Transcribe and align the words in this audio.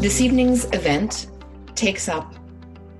This 0.00 0.20
evening's 0.20 0.64
event 0.66 1.26
takes 1.74 2.08
up 2.08 2.32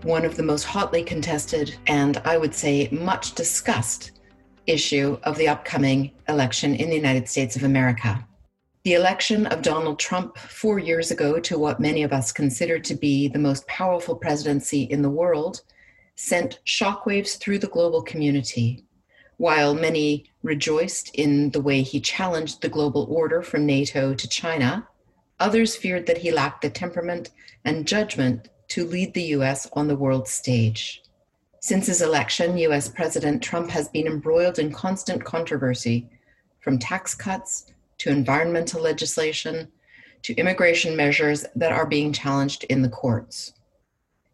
one 0.02 0.24
of 0.24 0.36
the 0.36 0.42
most 0.42 0.64
hotly 0.64 1.04
contested 1.04 1.76
and 1.86 2.16
I 2.24 2.36
would 2.36 2.52
say 2.52 2.88
much 2.90 3.36
discussed 3.36 4.18
issue 4.66 5.16
of 5.22 5.38
the 5.38 5.46
upcoming 5.46 6.10
election 6.28 6.74
in 6.74 6.90
the 6.90 6.96
United 6.96 7.28
States 7.28 7.54
of 7.54 7.62
America. 7.62 8.26
The 8.82 8.94
election 8.94 9.46
of 9.46 9.62
Donald 9.62 10.00
Trump 10.00 10.38
four 10.38 10.80
years 10.80 11.12
ago 11.12 11.38
to 11.38 11.56
what 11.56 11.78
many 11.78 12.02
of 12.02 12.12
us 12.12 12.32
consider 12.32 12.80
to 12.80 12.94
be 12.96 13.28
the 13.28 13.38
most 13.38 13.64
powerful 13.68 14.16
presidency 14.16 14.82
in 14.82 15.00
the 15.00 15.08
world 15.08 15.60
sent 16.16 16.58
shockwaves 16.66 17.38
through 17.38 17.60
the 17.60 17.68
global 17.68 18.02
community. 18.02 18.84
While 19.36 19.72
many 19.72 20.32
rejoiced 20.42 21.14
in 21.14 21.50
the 21.50 21.60
way 21.60 21.82
he 21.82 22.00
challenged 22.00 22.60
the 22.60 22.68
global 22.68 23.06
order 23.08 23.40
from 23.40 23.66
NATO 23.66 24.14
to 24.14 24.28
China, 24.28 24.88
Others 25.40 25.76
feared 25.76 26.06
that 26.06 26.18
he 26.18 26.32
lacked 26.32 26.62
the 26.62 26.70
temperament 26.70 27.30
and 27.64 27.86
judgment 27.86 28.48
to 28.68 28.84
lead 28.84 29.14
the 29.14 29.34
US 29.34 29.68
on 29.72 29.86
the 29.86 29.96
world 29.96 30.26
stage. 30.26 31.02
Since 31.60 31.86
his 31.86 32.02
election, 32.02 32.58
US 32.58 32.88
President 32.88 33.42
Trump 33.42 33.70
has 33.70 33.88
been 33.88 34.06
embroiled 34.06 34.58
in 34.58 34.72
constant 34.72 35.24
controversy, 35.24 36.08
from 36.60 36.78
tax 36.78 37.14
cuts 37.14 37.66
to 37.98 38.10
environmental 38.10 38.82
legislation 38.82 39.68
to 40.22 40.34
immigration 40.34 40.96
measures 40.96 41.46
that 41.54 41.72
are 41.72 41.86
being 41.86 42.12
challenged 42.12 42.64
in 42.64 42.82
the 42.82 42.88
courts. 42.88 43.54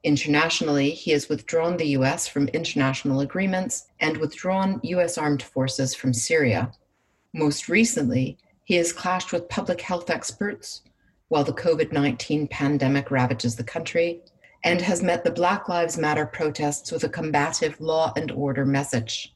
Internationally, 0.02 0.90
he 0.90 1.10
has 1.12 1.28
withdrawn 1.28 1.76
the 1.76 1.88
US 1.98 2.26
from 2.26 2.48
international 2.48 3.20
agreements 3.20 3.88
and 4.00 4.16
withdrawn 4.16 4.80
US 4.82 5.16
armed 5.18 5.42
forces 5.42 5.94
from 5.94 6.12
Syria. 6.12 6.72
Most 7.32 7.68
recently, 7.68 8.38
he 8.64 8.74
has 8.76 8.92
clashed 8.92 9.32
with 9.32 9.48
public 9.48 9.80
health 9.80 10.10
experts 10.10 10.82
while 11.28 11.44
the 11.44 11.52
COVID 11.52 11.92
19 11.92 12.48
pandemic 12.48 13.10
ravages 13.10 13.56
the 13.56 13.64
country, 13.64 14.22
and 14.62 14.80
has 14.80 15.02
met 15.02 15.24
the 15.24 15.30
Black 15.30 15.68
Lives 15.68 15.98
Matter 15.98 16.26
protests 16.26 16.90
with 16.90 17.04
a 17.04 17.08
combative 17.08 17.80
law 17.80 18.12
and 18.16 18.30
order 18.32 18.64
message. 18.64 19.34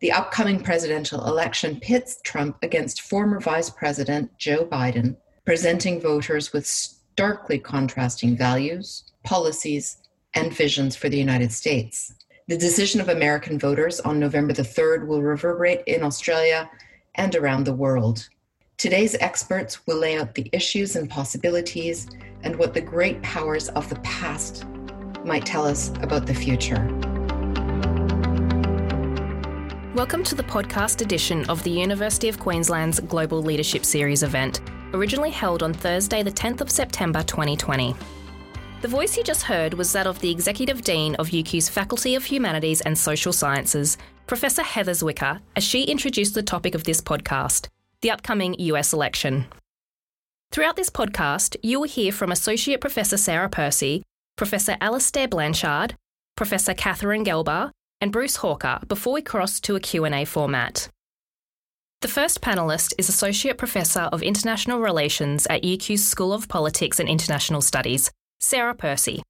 The 0.00 0.12
upcoming 0.12 0.60
presidential 0.60 1.26
election 1.26 1.78
pits 1.80 2.18
Trump 2.24 2.56
against 2.62 3.02
former 3.02 3.38
Vice 3.38 3.70
President 3.70 4.36
Joe 4.38 4.64
Biden, 4.64 5.16
presenting 5.44 6.00
voters 6.00 6.52
with 6.52 6.66
starkly 6.66 7.58
contrasting 7.58 8.36
values, 8.36 9.04
policies, 9.22 9.98
and 10.34 10.52
visions 10.52 10.96
for 10.96 11.08
the 11.08 11.18
United 11.18 11.52
States. 11.52 12.14
The 12.48 12.56
decision 12.56 13.00
of 13.00 13.08
American 13.08 13.58
voters 13.58 14.00
on 14.00 14.18
November 14.18 14.52
the 14.52 14.62
3rd 14.62 15.06
will 15.06 15.22
reverberate 15.22 15.84
in 15.86 16.02
Australia 16.02 16.68
and 17.14 17.36
around 17.36 17.64
the 17.64 17.74
world. 17.74 18.28
Today's 18.82 19.14
experts 19.20 19.86
will 19.86 19.98
lay 19.98 20.18
out 20.18 20.34
the 20.34 20.50
issues 20.52 20.96
and 20.96 21.08
possibilities 21.08 22.08
and 22.42 22.56
what 22.56 22.74
the 22.74 22.80
great 22.80 23.22
powers 23.22 23.68
of 23.68 23.88
the 23.88 23.94
past 24.00 24.66
might 25.24 25.46
tell 25.46 25.64
us 25.64 25.90
about 26.02 26.26
the 26.26 26.34
future. 26.34 26.84
Welcome 29.94 30.24
to 30.24 30.34
the 30.34 30.42
podcast 30.42 31.00
edition 31.00 31.48
of 31.48 31.62
the 31.62 31.70
University 31.70 32.28
of 32.28 32.40
Queensland's 32.40 32.98
Global 32.98 33.40
Leadership 33.40 33.84
Series 33.84 34.24
event, 34.24 34.60
originally 34.94 35.30
held 35.30 35.62
on 35.62 35.72
Thursday, 35.72 36.24
the 36.24 36.32
10th 36.32 36.60
of 36.60 36.68
September 36.68 37.22
2020. 37.22 37.94
The 38.80 38.88
voice 38.88 39.16
you 39.16 39.22
just 39.22 39.44
heard 39.44 39.74
was 39.74 39.92
that 39.92 40.08
of 40.08 40.18
the 40.18 40.30
Executive 40.32 40.82
Dean 40.82 41.14
of 41.20 41.28
UQ's 41.28 41.68
Faculty 41.68 42.16
of 42.16 42.24
Humanities 42.24 42.80
and 42.80 42.98
Social 42.98 43.32
Sciences, 43.32 43.96
Professor 44.26 44.64
Heather 44.64 44.90
Zwicker, 44.90 45.38
as 45.54 45.62
she 45.62 45.84
introduced 45.84 46.34
the 46.34 46.42
topic 46.42 46.74
of 46.74 46.82
this 46.82 47.00
podcast 47.00 47.68
the 48.02 48.10
upcoming 48.10 48.54
US 48.58 48.92
election. 48.92 49.46
Throughout 50.50 50.76
this 50.76 50.90
podcast, 50.90 51.56
you 51.62 51.80
will 51.80 51.88
hear 51.88 52.12
from 52.12 52.30
Associate 52.30 52.80
Professor 52.80 53.16
Sarah 53.16 53.48
Percy, 53.48 54.02
Professor 54.36 54.76
Alastair 54.80 55.26
Blanshard, 55.26 55.94
Professor 56.36 56.74
Katharine 56.74 57.24
Gelber, 57.24 57.70
and 58.00 58.12
Bruce 58.12 58.36
Hawker 58.36 58.80
before 58.86 59.14
we 59.14 59.22
cross 59.22 59.60
to 59.60 59.76
a 59.76 59.80
Q&A 59.80 60.24
format. 60.24 60.88
The 62.02 62.08
first 62.08 62.40
panellist 62.40 62.92
is 62.98 63.08
Associate 63.08 63.56
Professor 63.56 64.00
of 64.12 64.22
International 64.22 64.80
Relations 64.80 65.46
at 65.46 65.62
UQ's 65.62 66.04
School 66.04 66.32
of 66.32 66.48
Politics 66.48 66.98
and 66.98 67.08
International 67.08 67.62
Studies, 67.62 68.10
Sarah 68.40 68.74
Percy. 68.74 69.22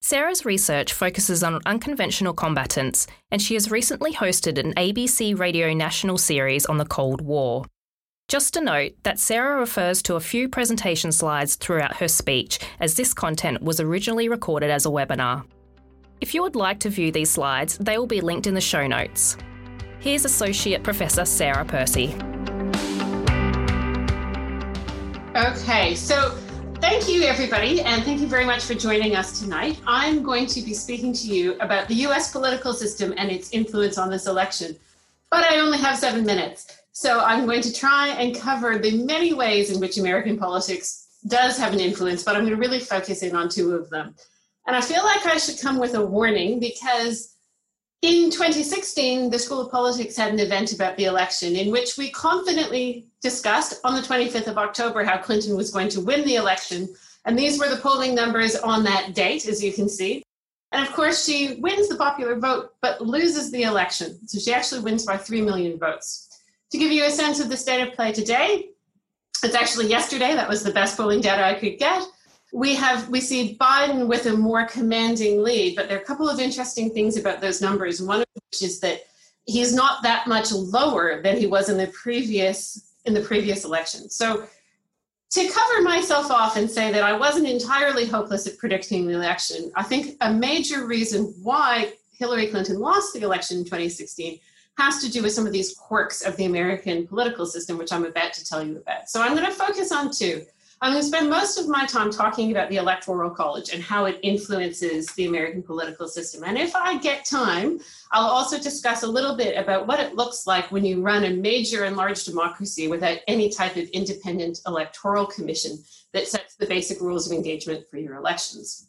Sarah's 0.00 0.46
research 0.46 0.94
focuses 0.94 1.42
on 1.42 1.60
unconventional 1.66 2.32
combatants, 2.32 3.06
and 3.30 3.42
she 3.42 3.54
has 3.54 3.70
recently 3.70 4.12
hosted 4.12 4.58
an 4.58 4.72
ABC 4.74 5.38
Radio 5.38 5.74
National 5.74 6.16
series 6.16 6.64
on 6.64 6.78
the 6.78 6.86
Cold 6.86 7.20
War. 7.20 7.66
Just 8.28 8.56
a 8.56 8.60
note 8.60 8.94
that 9.04 9.20
Sarah 9.20 9.60
refers 9.60 10.02
to 10.02 10.16
a 10.16 10.20
few 10.20 10.48
presentation 10.48 11.12
slides 11.12 11.54
throughout 11.54 11.98
her 11.98 12.08
speech, 12.08 12.58
as 12.80 12.94
this 12.94 13.14
content 13.14 13.62
was 13.62 13.78
originally 13.78 14.28
recorded 14.28 14.68
as 14.68 14.84
a 14.84 14.88
webinar. 14.88 15.44
If 16.20 16.34
you 16.34 16.42
would 16.42 16.56
like 16.56 16.80
to 16.80 16.90
view 16.90 17.12
these 17.12 17.30
slides, 17.30 17.78
they 17.78 17.96
will 17.98 18.06
be 18.08 18.20
linked 18.20 18.48
in 18.48 18.54
the 18.54 18.60
show 18.60 18.84
notes. 18.88 19.36
Here's 20.00 20.24
Associate 20.24 20.82
Professor 20.82 21.24
Sarah 21.24 21.64
Percy. 21.64 22.16
Okay, 25.36 25.94
so 25.94 26.30
thank 26.80 27.08
you 27.08 27.22
everybody, 27.22 27.80
and 27.82 28.02
thank 28.02 28.20
you 28.20 28.26
very 28.26 28.44
much 28.44 28.64
for 28.64 28.74
joining 28.74 29.14
us 29.14 29.38
tonight. 29.38 29.78
I'm 29.86 30.24
going 30.24 30.46
to 30.46 30.62
be 30.62 30.74
speaking 30.74 31.12
to 31.12 31.28
you 31.28 31.56
about 31.60 31.86
the 31.86 31.94
US 32.06 32.32
political 32.32 32.72
system 32.72 33.14
and 33.16 33.30
its 33.30 33.52
influence 33.52 33.98
on 33.98 34.10
this 34.10 34.26
election, 34.26 34.74
but 35.30 35.44
I 35.48 35.60
only 35.60 35.78
have 35.78 35.96
seven 35.96 36.26
minutes. 36.26 36.76
So 36.98 37.20
I'm 37.20 37.44
going 37.44 37.60
to 37.60 37.74
try 37.74 38.08
and 38.08 38.34
cover 38.34 38.78
the 38.78 39.04
many 39.04 39.34
ways 39.34 39.70
in 39.70 39.80
which 39.80 39.98
American 39.98 40.38
politics 40.38 41.08
does 41.28 41.58
have 41.58 41.74
an 41.74 41.78
influence, 41.78 42.22
but 42.22 42.34
I'm 42.34 42.46
going 42.46 42.54
to 42.54 42.58
really 42.58 42.80
focus 42.80 43.22
in 43.22 43.36
on 43.36 43.50
two 43.50 43.74
of 43.74 43.90
them. 43.90 44.14
And 44.66 44.74
I 44.74 44.80
feel 44.80 45.04
like 45.04 45.26
I 45.26 45.36
should 45.36 45.60
come 45.60 45.78
with 45.78 45.94
a 45.94 46.00
warning 46.00 46.58
because 46.58 47.34
in 48.00 48.30
2016, 48.30 49.28
the 49.28 49.38
School 49.38 49.60
of 49.60 49.70
Politics 49.70 50.16
had 50.16 50.32
an 50.32 50.40
event 50.40 50.72
about 50.72 50.96
the 50.96 51.04
election 51.04 51.54
in 51.54 51.70
which 51.70 51.98
we 51.98 52.10
confidently 52.12 53.08
discussed 53.20 53.78
on 53.84 53.94
the 53.94 54.00
25th 54.00 54.46
of 54.46 54.56
October 54.56 55.04
how 55.04 55.18
Clinton 55.18 55.54
was 55.54 55.70
going 55.70 55.90
to 55.90 56.00
win 56.00 56.24
the 56.24 56.36
election. 56.36 56.88
And 57.26 57.38
these 57.38 57.58
were 57.58 57.68
the 57.68 57.76
polling 57.76 58.14
numbers 58.14 58.56
on 58.56 58.84
that 58.84 59.14
date, 59.14 59.46
as 59.46 59.62
you 59.62 59.70
can 59.70 59.90
see. 59.90 60.22
And 60.72 60.82
of 60.82 60.94
course, 60.94 61.26
she 61.26 61.56
wins 61.60 61.90
the 61.90 61.96
popular 61.96 62.38
vote, 62.38 62.72
but 62.80 63.02
loses 63.02 63.50
the 63.50 63.64
election. 63.64 64.26
So 64.26 64.38
she 64.38 64.54
actually 64.54 64.80
wins 64.80 65.04
by 65.04 65.18
3 65.18 65.42
million 65.42 65.78
votes. 65.78 66.25
To 66.72 66.78
give 66.78 66.90
you 66.90 67.04
a 67.04 67.10
sense 67.10 67.40
of 67.40 67.48
the 67.48 67.56
state 67.56 67.86
of 67.86 67.94
play 67.94 68.12
today, 68.12 68.70
it's 69.42 69.54
actually 69.54 69.88
yesterday, 69.88 70.34
that 70.34 70.48
was 70.48 70.62
the 70.62 70.72
best 70.72 70.96
polling 70.96 71.20
data 71.20 71.44
I 71.44 71.54
could 71.54 71.78
get. 71.78 72.02
We 72.52 72.74
have 72.74 73.08
we 73.08 73.20
see 73.20 73.56
Biden 73.60 74.06
with 74.06 74.26
a 74.26 74.36
more 74.36 74.66
commanding 74.66 75.42
lead, 75.42 75.76
but 75.76 75.88
there 75.88 75.98
are 75.98 76.02
a 76.02 76.04
couple 76.04 76.28
of 76.28 76.40
interesting 76.40 76.90
things 76.90 77.16
about 77.16 77.40
those 77.40 77.60
numbers. 77.60 78.00
One 78.00 78.20
of 78.22 78.26
which 78.34 78.62
is 78.62 78.80
that 78.80 79.02
he's 79.44 79.74
not 79.74 80.02
that 80.02 80.26
much 80.26 80.52
lower 80.52 81.22
than 81.22 81.36
he 81.36 81.46
was 81.46 81.68
in 81.68 81.76
the 81.76 81.88
previous 81.88 82.94
in 83.04 83.14
the 83.14 83.20
previous 83.20 83.64
election. 83.64 84.08
So 84.08 84.46
to 85.30 85.48
cover 85.48 85.82
myself 85.82 86.30
off 86.30 86.56
and 86.56 86.70
say 86.70 86.92
that 86.92 87.02
I 87.02 87.12
wasn't 87.12 87.46
entirely 87.46 88.06
hopeless 88.06 88.46
at 88.46 88.58
predicting 88.58 89.06
the 89.06 89.14
election, 89.14 89.70
I 89.76 89.82
think 89.82 90.16
a 90.20 90.32
major 90.32 90.86
reason 90.86 91.34
why 91.42 91.92
Hillary 92.12 92.46
Clinton 92.46 92.78
lost 92.78 93.12
the 93.12 93.20
election 93.20 93.58
in 93.58 93.64
2016 93.64 94.38
has 94.76 95.02
to 95.02 95.10
do 95.10 95.22
with 95.22 95.32
some 95.32 95.46
of 95.46 95.52
these 95.52 95.74
quirks 95.74 96.22
of 96.22 96.36
the 96.36 96.44
American 96.44 97.06
political 97.06 97.46
system, 97.46 97.78
which 97.78 97.92
I'm 97.92 98.04
about 98.04 98.32
to 98.34 98.44
tell 98.44 98.64
you 98.64 98.76
about. 98.78 99.08
So 99.08 99.22
I'm 99.22 99.34
going 99.34 99.46
to 99.46 99.52
focus 99.52 99.90
on 99.90 100.10
two. 100.10 100.44
I'm 100.82 100.92
going 100.92 101.02
to 101.02 101.08
spend 101.08 101.30
most 101.30 101.58
of 101.58 101.68
my 101.68 101.86
time 101.86 102.10
talking 102.10 102.50
about 102.50 102.68
the 102.68 102.76
Electoral 102.76 103.30
College 103.30 103.72
and 103.72 103.82
how 103.82 104.04
it 104.04 104.20
influences 104.22 105.06
the 105.14 105.24
American 105.24 105.62
political 105.62 106.06
system. 106.06 106.44
And 106.44 106.58
if 106.58 106.76
I 106.76 106.98
get 106.98 107.24
time, 107.24 107.80
I'll 108.12 108.28
also 108.28 108.58
discuss 108.58 109.02
a 109.02 109.06
little 109.06 109.34
bit 109.34 109.56
about 109.56 109.86
what 109.86 110.00
it 110.00 110.16
looks 110.16 110.46
like 110.46 110.70
when 110.70 110.84
you 110.84 111.00
run 111.00 111.24
a 111.24 111.30
major 111.30 111.84
and 111.84 111.96
large 111.96 112.24
democracy 112.24 112.88
without 112.88 113.20
any 113.26 113.48
type 113.48 113.76
of 113.76 113.88
independent 113.88 114.60
electoral 114.66 115.24
commission 115.24 115.78
that 116.12 116.28
sets 116.28 116.56
the 116.56 116.66
basic 116.66 117.00
rules 117.00 117.26
of 117.26 117.32
engagement 117.32 117.88
for 117.88 117.96
your 117.96 118.16
elections. 118.16 118.88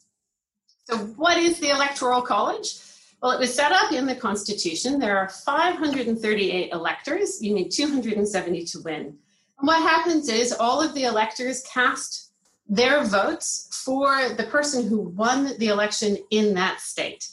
So, 0.84 0.98
what 0.98 1.38
is 1.38 1.60
the 1.60 1.70
Electoral 1.70 2.22
College? 2.22 2.80
Well, 3.22 3.32
it 3.32 3.40
was 3.40 3.54
set 3.54 3.72
up 3.72 3.92
in 3.92 4.06
the 4.06 4.16
Constitution. 4.16 5.00
There 5.00 5.18
are 5.18 5.30
538 5.30 6.72
electors. 6.72 7.42
You 7.42 7.54
need 7.54 7.70
270 7.70 8.66
to 8.66 8.82
win. 8.84 9.18
And 9.60 9.68
what 9.68 9.82
happens 9.82 10.30
is 10.30 10.54
all 10.54 10.82
of 10.82 10.94
the 10.94 11.06
electors 11.06 11.64
cast 11.64 12.32
their 12.70 13.04
votes 13.04 13.82
for 13.84 14.30
the 14.36 14.44
person 14.44 14.88
who 14.88 15.00
won 15.00 15.58
the 15.58 15.70
election 15.70 16.18
in 16.30 16.54
that 16.54 16.80
state. 16.80 17.28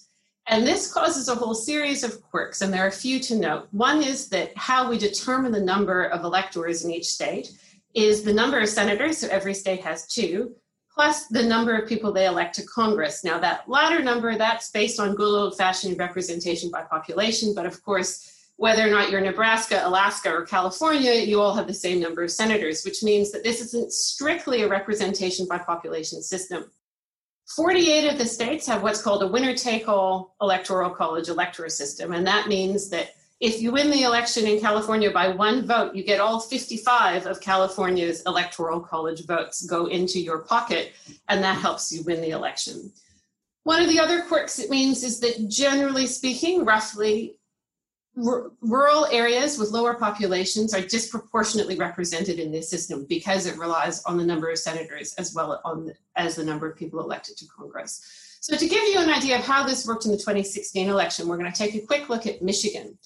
And 0.46 0.66
this 0.66 0.92
causes 0.92 1.28
a 1.28 1.34
whole 1.34 1.54
series 1.54 2.04
of 2.04 2.22
quirks, 2.22 2.60
and 2.60 2.72
there 2.72 2.84
are 2.84 2.88
a 2.88 2.92
few 2.92 3.18
to 3.20 3.36
note. 3.36 3.68
One 3.72 4.02
is 4.02 4.28
that 4.28 4.56
how 4.56 4.88
we 4.88 4.98
determine 4.98 5.52
the 5.52 5.60
number 5.60 6.04
of 6.04 6.24
electors 6.24 6.84
in 6.84 6.90
each 6.90 7.06
state 7.06 7.50
is 7.94 8.22
the 8.22 8.32
number 8.32 8.60
of 8.60 8.68
senators, 8.68 9.18
so 9.18 9.28
every 9.28 9.54
state 9.54 9.80
has 9.82 10.06
two, 10.06 10.54
plus 10.94 11.26
the 11.26 11.42
number 11.42 11.76
of 11.76 11.88
people 11.88 12.12
they 12.12 12.26
elect 12.26 12.54
to 12.54 12.66
Congress. 12.66 13.24
Now, 13.24 13.38
that 13.40 13.68
latter 13.68 14.02
number, 14.02 14.38
that's 14.38 14.70
based 14.70 15.00
on 15.00 15.16
good 15.16 15.36
old 15.36 15.56
fashioned 15.56 15.98
representation 15.98 16.70
by 16.70 16.82
population, 16.82 17.52
but 17.54 17.66
of 17.66 17.82
course, 17.82 18.30
whether 18.56 18.86
or 18.86 18.90
not 18.90 19.10
you're 19.10 19.20
Nebraska, 19.20 19.82
Alaska, 19.84 20.32
or 20.32 20.46
California, 20.46 21.12
you 21.14 21.40
all 21.40 21.54
have 21.54 21.66
the 21.66 21.74
same 21.74 21.98
number 21.98 22.22
of 22.22 22.30
senators, 22.30 22.84
which 22.84 23.02
means 23.02 23.32
that 23.32 23.42
this 23.42 23.60
isn't 23.60 23.92
strictly 23.92 24.62
a 24.62 24.68
representation 24.68 25.46
by 25.48 25.58
population 25.58 26.22
system. 26.22 26.70
48 27.56 28.12
of 28.12 28.18
the 28.18 28.24
states 28.24 28.66
have 28.68 28.82
what's 28.82 29.02
called 29.02 29.22
a 29.24 29.26
winner 29.26 29.54
take 29.54 29.88
all 29.88 30.36
electoral 30.40 30.90
college 30.90 31.28
electoral 31.28 31.68
system, 31.68 32.12
and 32.12 32.26
that 32.26 32.46
means 32.46 32.88
that 32.90 33.16
if 33.44 33.60
you 33.60 33.72
win 33.72 33.90
the 33.90 34.04
election 34.04 34.46
in 34.46 34.58
California 34.58 35.10
by 35.10 35.28
one 35.28 35.66
vote, 35.66 35.94
you 35.94 36.02
get 36.02 36.18
all 36.18 36.40
55 36.40 37.26
of 37.26 37.42
California's 37.42 38.22
electoral 38.24 38.80
college 38.80 39.26
votes 39.26 39.66
go 39.66 39.84
into 39.84 40.18
your 40.18 40.38
pocket, 40.38 40.94
and 41.28 41.44
that 41.44 41.58
helps 41.58 41.92
you 41.92 42.02
win 42.04 42.22
the 42.22 42.30
election. 42.30 42.90
One 43.64 43.82
of 43.82 43.90
the 43.90 44.00
other 44.00 44.22
quirks 44.22 44.58
it 44.58 44.70
means 44.70 45.04
is 45.04 45.20
that 45.20 45.50
generally 45.50 46.06
speaking, 46.06 46.64
roughly 46.64 47.36
r- 48.26 48.50
rural 48.62 49.04
areas 49.12 49.58
with 49.58 49.72
lower 49.72 49.92
populations 49.92 50.72
are 50.72 50.80
disproportionately 50.80 51.76
represented 51.76 52.38
in 52.38 52.50
this 52.50 52.70
system 52.70 53.04
because 53.10 53.44
it 53.44 53.58
relies 53.58 54.02
on 54.04 54.16
the 54.16 54.24
number 54.24 54.48
of 54.48 54.56
senators 54.56 55.12
as 55.18 55.34
well 55.34 55.60
on 55.66 55.92
as 56.16 56.36
the 56.36 56.44
number 56.44 56.66
of 56.66 56.78
people 56.78 56.98
elected 56.98 57.36
to 57.36 57.46
Congress. 57.48 58.38
So 58.40 58.56
to 58.56 58.66
give 58.66 58.84
you 58.84 59.00
an 59.00 59.10
idea 59.10 59.38
of 59.38 59.44
how 59.44 59.66
this 59.66 59.86
worked 59.86 60.06
in 60.06 60.12
the 60.12 60.16
2016 60.16 60.88
election, 60.88 61.28
we're 61.28 61.36
going 61.36 61.52
to 61.52 61.58
take 61.58 61.74
a 61.74 61.86
quick 61.86 62.08
look 62.08 62.26
at 62.26 62.40
Michigan. 62.40 62.96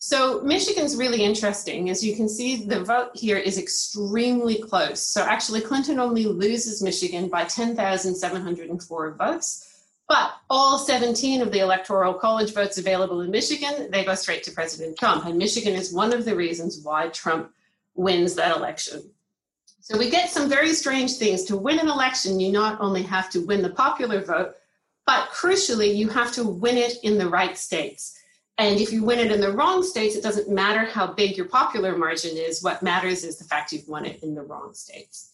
So 0.00 0.40
Michigan's 0.42 0.96
really 0.96 1.24
interesting. 1.24 1.90
As 1.90 2.04
you 2.04 2.14
can 2.14 2.28
see, 2.28 2.64
the 2.64 2.84
vote 2.84 3.10
here 3.14 3.36
is 3.36 3.58
extremely 3.58 4.58
close. 4.58 5.02
So 5.02 5.22
actually, 5.22 5.60
Clinton 5.60 5.98
only 5.98 6.26
loses 6.26 6.82
Michigan 6.82 7.28
by 7.28 7.44
10,704 7.44 9.14
votes. 9.14 9.64
But 10.08 10.32
all 10.48 10.78
17 10.78 11.42
of 11.42 11.52
the 11.52 11.58
electoral 11.58 12.14
college 12.14 12.54
votes 12.54 12.78
available 12.78 13.20
in 13.20 13.30
Michigan, 13.30 13.90
they 13.90 14.04
go 14.04 14.14
straight 14.14 14.42
to 14.44 14.52
President 14.52 14.96
Trump. 14.96 15.26
And 15.26 15.36
Michigan 15.36 15.74
is 15.74 15.92
one 15.92 16.14
of 16.14 16.24
the 16.24 16.34
reasons 16.34 16.80
why 16.82 17.08
Trump 17.08 17.52
wins 17.94 18.34
that 18.36 18.56
election. 18.56 19.02
So 19.80 19.98
we 19.98 20.10
get 20.10 20.30
some 20.30 20.48
very 20.48 20.72
strange 20.72 21.16
things. 21.16 21.44
To 21.44 21.56
win 21.56 21.78
an 21.78 21.88
election, 21.88 22.40
you 22.40 22.52
not 22.52 22.80
only 22.80 23.02
have 23.02 23.30
to 23.30 23.44
win 23.44 23.62
the 23.62 23.70
popular 23.70 24.22
vote, 24.22 24.54
but 25.06 25.28
crucially, 25.30 25.94
you 25.94 26.08
have 26.08 26.32
to 26.32 26.44
win 26.44 26.76
it 26.76 26.98
in 27.02 27.18
the 27.18 27.28
right 27.28 27.56
states. 27.58 28.17
And 28.58 28.80
if 28.80 28.92
you 28.92 29.04
win 29.04 29.20
it 29.20 29.30
in 29.30 29.40
the 29.40 29.52
wrong 29.52 29.84
states, 29.84 30.16
it 30.16 30.22
doesn't 30.22 30.50
matter 30.50 30.84
how 30.84 31.06
big 31.06 31.36
your 31.36 31.46
popular 31.46 31.96
margin 31.96 32.36
is. 32.36 32.62
What 32.62 32.82
matters 32.82 33.22
is 33.22 33.38
the 33.38 33.44
fact 33.44 33.72
you've 33.72 33.88
won 33.88 34.04
it 34.04 34.22
in 34.24 34.34
the 34.34 34.42
wrong 34.42 34.74
states. 34.74 35.30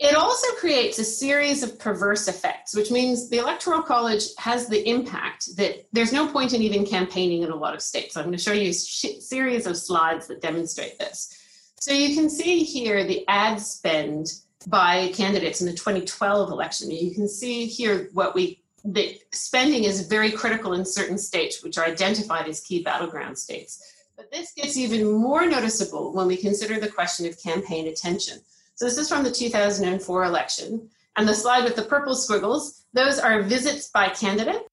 It 0.00 0.16
also 0.16 0.50
creates 0.54 0.98
a 0.98 1.04
series 1.04 1.62
of 1.62 1.78
perverse 1.78 2.26
effects, 2.26 2.74
which 2.74 2.90
means 2.90 3.28
the 3.28 3.36
Electoral 3.36 3.82
College 3.82 4.34
has 4.38 4.66
the 4.66 4.88
impact 4.88 5.54
that 5.56 5.86
there's 5.92 6.12
no 6.12 6.26
point 6.26 6.54
in 6.54 6.62
even 6.62 6.86
campaigning 6.86 7.42
in 7.42 7.50
a 7.50 7.56
lot 7.56 7.74
of 7.74 7.82
states. 7.82 8.16
I'm 8.16 8.24
going 8.24 8.36
to 8.36 8.42
show 8.42 8.54
you 8.54 8.70
a 8.70 8.72
series 8.72 9.66
of 9.66 9.76
slides 9.76 10.26
that 10.28 10.40
demonstrate 10.40 10.98
this. 10.98 11.36
So 11.80 11.92
you 11.92 12.14
can 12.16 12.30
see 12.30 12.64
here 12.64 13.04
the 13.04 13.28
ad 13.28 13.60
spend 13.60 14.32
by 14.66 15.12
candidates 15.12 15.60
in 15.60 15.66
the 15.66 15.74
2012 15.74 16.50
election. 16.50 16.90
You 16.90 17.14
can 17.14 17.28
see 17.28 17.66
here 17.66 18.08
what 18.14 18.34
we 18.34 18.59
the 18.84 19.20
spending 19.32 19.84
is 19.84 20.08
very 20.08 20.30
critical 20.30 20.72
in 20.72 20.84
certain 20.84 21.18
states, 21.18 21.62
which 21.62 21.78
are 21.78 21.84
identified 21.84 22.48
as 22.48 22.60
key 22.60 22.82
battleground 22.82 23.38
states. 23.38 24.08
But 24.16 24.30
this 24.30 24.52
gets 24.52 24.76
even 24.76 25.10
more 25.10 25.46
noticeable 25.46 26.12
when 26.12 26.26
we 26.26 26.36
consider 26.36 26.78
the 26.78 26.90
question 26.90 27.26
of 27.26 27.42
campaign 27.42 27.88
attention. 27.88 28.40
So 28.74 28.84
this 28.84 28.98
is 28.98 29.08
from 29.08 29.24
the 29.24 29.30
2004 29.30 30.24
election. 30.24 30.88
And 31.16 31.28
the 31.28 31.34
slide 31.34 31.64
with 31.64 31.76
the 31.76 31.82
purple 31.82 32.14
squiggles, 32.14 32.84
those 32.92 33.18
are 33.18 33.42
visits 33.42 33.88
by 33.88 34.08
candidate. 34.08 34.66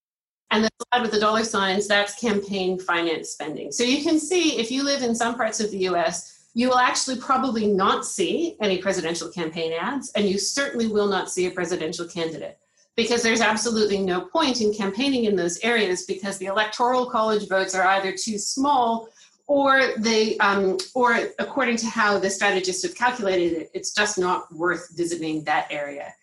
And 0.52 0.64
the 0.64 0.70
slide 0.92 1.02
with 1.02 1.12
the 1.12 1.20
dollar 1.20 1.44
signs, 1.44 1.88
that's 1.88 2.20
campaign 2.20 2.80
finance 2.80 3.30
spending. 3.30 3.72
So 3.72 3.84
you 3.84 4.04
can 4.04 4.20
see 4.20 4.60
if 4.60 4.72
you 4.72 4.84
live 4.84 5.02
in 5.02 5.16
some 5.16 5.36
parts 5.36 5.60
of 5.60 5.72
the 5.72 5.80
US, 5.90 6.50
you 6.54 6.70
will 6.70 6.80
actually 6.80 7.18
probably 7.18 7.68
not 7.68 8.06
see 8.06 8.56
any 8.62 8.78
presidential 8.78 9.30
campaign 9.30 9.74
ads, 9.74 10.12
and 10.14 10.28
you 10.28 10.40
certainly 10.40 10.88
will 10.88 11.08
not 11.08 11.30
see 11.30 11.46
a 11.46 11.52
presidential 11.52 12.08
candidate 12.08 12.58
because 12.98 13.22
there's 13.22 13.42
absolutely 13.42 14.00
no 14.00 14.22
point 14.22 14.60
in 14.60 14.74
campaigning 14.74 15.26
in 15.26 15.36
those 15.36 15.60
areas 15.60 16.04
because 16.06 16.38
the 16.40 16.48
electoral 16.48 17.06
college 17.06 17.48
votes 17.48 17.76
are 17.76 17.88
either 17.88 18.12
too 18.12 18.38
small 18.38 19.08
or 19.46 19.94
they 20.00 20.36
um, 20.40 20.78
or 20.94 21.18
according 21.40 21.78
to 21.78 21.86
how 21.86 22.20
the 22.20 22.30
strategists 22.30 22.84
have 22.84 22.96
calculated 22.96 23.54
it 23.54 23.72
it's 23.74 23.94
just 23.94 24.18
not 24.18 24.54
worth 24.54 24.90
visiting 24.98 25.44
that 25.46 25.68
area. 25.72 26.14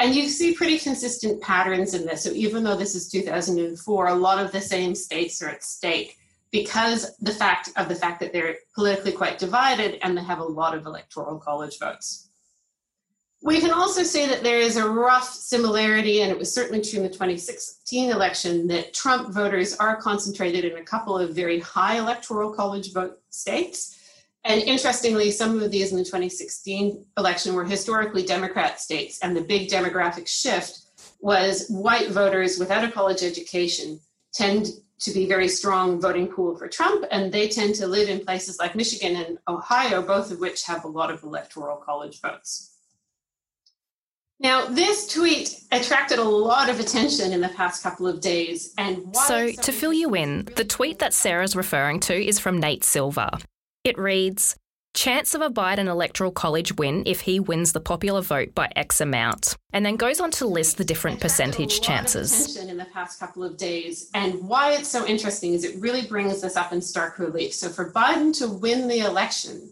And 0.00 0.12
you 0.12 0.28
see 0.28 0.54
pretty 0.54 0.78
consistent 0.78 1.40
patterns 1.40 1.94
in 1.94 2.04
this. 2.04 2.24
So 2.24 2.32
even 2.32 2.64
though 2.64 2.76
this 2.76 2.96
is 2.96 3.08
2004 3.08 4.08
a 4.08 4.14
lot 4.14 4.44
of 4.44 4.52
the 4.52 4.60
same 4.60 4.94
states 4.94 5.40
are 5.40 5.48
at 5.48 5.62
stake 5.62 6.18
because 6.50 7.16
the 7.18 7.32
fact 7.32 7.70
of 7.76 7.88
the 7.88 7.94
fact 7.94 8.18
that 8.20 8.32
they're 8.32 8.56
politically 8.74 9.12
quite 9.12 9.38
divided 9.38 9.98
and 10.02 10.18
they 10.18 10.22
have 10.22 10.40
a 10.40 10.44
lot 10.44 10.76
of 10.76 10.84
electoral 10.84 11.38
college 11.38 11.78
votes 11.78 12.28
we 13.44 13.60
can 13.60 13.72
also 13.72 14.02
say 14.02 14.26
that 14.26 14.42
there 14.42 14.58
is 14.58 14.78
a 14.78 14.88
rough 14.88 15.28
similarity, 15.28 16.22
and 16.22 16.32
it 16.32 16.38
was 16.38 16.52
certainly 16.52 16.82
true 16.82 17.00
in 17.00 17.02
the 17.02 17.10
2016 17.10 18.10
election, 18.10 18.66
that 18.68 18.94
Trump 18.94 19.34
voters 19.34 19.76
are 19.76 19.96
concentrated 19.96 20.64
in 20.64 20.78
a 20.78 20.82
couple 20.82 21.18
of 21.18 21.36
very 21.36 21.60
high 21.60 21.98
electoral 21.98 22.54
college 22.54 22.94
vote 22.94 23.18
states. 23.28 24.00
And 24.44 24.62
interestingly, 24.62 25.30
some 25.30 25.62
of 25.62 25.70
these 25.70 25.92
in 25.92 25.98
the 25.98 26.04
2016 26.04 27.04
election 27.18 27.52
were 27.52 27.66
historically 27.66 28.24
Democrat 28.24 28.80
states, 28.80 29.18
and 29.22 29.36
the 29.36 29.42
big 29.42 29.68
demographic 29.68 30.26
shift 30.26 30.78
was 31.20 31.68
white 31.68 32.12
voters 32.12 32.58
without 32.58 32.82
a 32.82 32.90
college 32.90 33.22
education 33.22 34.00
tend 34.32 34.68
to 35.00 35.10
be 35.12 35.26
very 35.26 35.48
strong 35.48 36.00
voting 36.00 36.28
pool 36.28 36.56
for 36.56 36.66
Trump, 36.66 37.04
and 37.10 37.30
they 37.30 37.48
tend 37.48 37.74
to 37.74 37.86
live 37.86 38.08
in 38.08 38.24
places 38.24 38.58
like 38.58 38.74
Michigan 38.74 39.16
and 39.16 39.36
Ohio, 39.48 40.00
both 40.00 40.30
of 40.30 40.40
which 40.40 40.64
have 40.64 40.84
a 40.84 40.88
lot 40.88 41.10
of 41.10 41.22
electoral 41.22 41.76
college 41.76 42.22
votes. 42.22 42.73
Now, 44.40 44.66
this 44.66 45.12
tweet 45.12 45.60
attracted 45.70 46.18
a 46.18 46.24
lot 46.24 46.68
of 46.68 46.80
attention 46.80 47.32
in 47.32 47.40
the 47.40 47.48
past 47.50 47.82
couple 47.82 48.06
of 48.06 48.20
days. 48.20 48.74
And 48.76 49.14
so, 49.16 49.50
to 49.50 49.72
fill 49.72 49.92
you 49.92 50.14
in, 50.14 50.48
the 50.56 50.64
tweet 50.64 50.98
that 50.98 51.14
Sarah's 51.14 51.54
referring 51.54 52.00
to 52.00 52.14
is 52.14 52.38
from 52.38 52.58
Nate 52.58 52.84
Silver. 52.84 53.30
It 53.84 53.96
reads 53.96 54.56
Chance 54.94 55.34
of 55.34 55.40
a 55.40 55.50
Biden 55.50 55.86
electoral 55.86 56.30
college 56.30 56.76
win 56.76 57.02
if 57.04 57.22
he 57.22 57.40
wins 57.40 57.72
the 57.72 57.80
popular 57.80 58.20
vote 58.20 58.54
by 58.54 58.70
X 58.76 59.00
amount, 59.00 59.56
and 59.72 59.84
then 59.84 59.96
goes 59.96 60.20
on 60.20 60.30
to 60.32 60.46
list 60.46 60.78
the 60.78 60.84
different 60.84 61.20
percentage 61.20 61.80
chances. 61.80 62.56
in 62.56 62.76
the 62.76 62.84
past 62.86 63.18
couple 63.18 63.42
of 63.42 63.56
days, 63.56 64.08
and 64.14 64.40
why 64.48 64.72
it's 64.72 64.88
so 64.88 65.04
interesting 65.04 65.52
is 65.52 65.64
it 65.64 65.80
really 65.80 66.06
brings 66.06 66.40
this 66.40 66.56
up 66.56 66.72
in 66.72 66.80
stark 66.80 67.18
relief. 67.18 67.52
So, 67.52 67.70
for 67.70 67.90
Biden 67.90 68.36
to 68.38 68.48
win 68.48 68.86
the 68.86 69.00
election, 69.00 69.70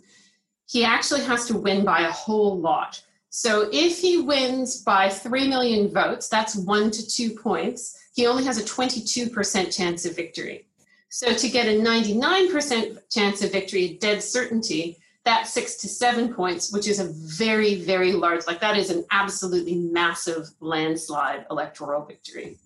he 0.67 0.85
actually 0.85 1.23
has 1.23 1.47
to 1.47 1.57
win 1.57 1.85
by 1.85 2.01
a 2.01 2.11
whole 2.11 2.59
lot. 2.59 3.01
So 3.35 3.71
if 3.73 3.99
he 3.99 4.19
wins 4.19 4.83
by 4.83 5.09
3 5.09 5.49
million 5.49 5.91
votes, 5.91 6.29
that's 6.29 6.55
one 6.55 6.91
to 6.91 7.09
two 7.09 7.31
points, 7.31 7.99
he 8.15 8.27
only 8.27 8.45
has 8.45 8.59
a 8.59 8.63
22% 8.63 9.75
chance 9.75 10.05
of 10.05 10.15
victory. 10.15 10.67
So 11.09 11.33
to 11.33 11.49
get 11.49 11.67
a 11.67 11.81
99% 11.81 12.99
chance 13.11 13.43
of 13.43 13.51
victory, 13.51 13.85
a 13.85 13.95
dead 13.97 14.23
certainty, 14.23 14.99
that's 15.25 15.51
six 15.51 15.77
to 15.77 15.89
seven 15.89 16.35
points, 16.35 16.75
which 16.75 16.87
is 16.87 17.01
a 17.01 17.11
very, 17.11 17.77
very 17.77 18.13
large, 18.13 18.47
like 18.47 18.61
that 18.61 18.77
is 18.77 18.91
an 18.91 19.07
absolutely 19.11 19.77
massive 19.77 20.51
landslide 20.61 21.47
electoral 21.51 22.05
victory. 22.05 22.59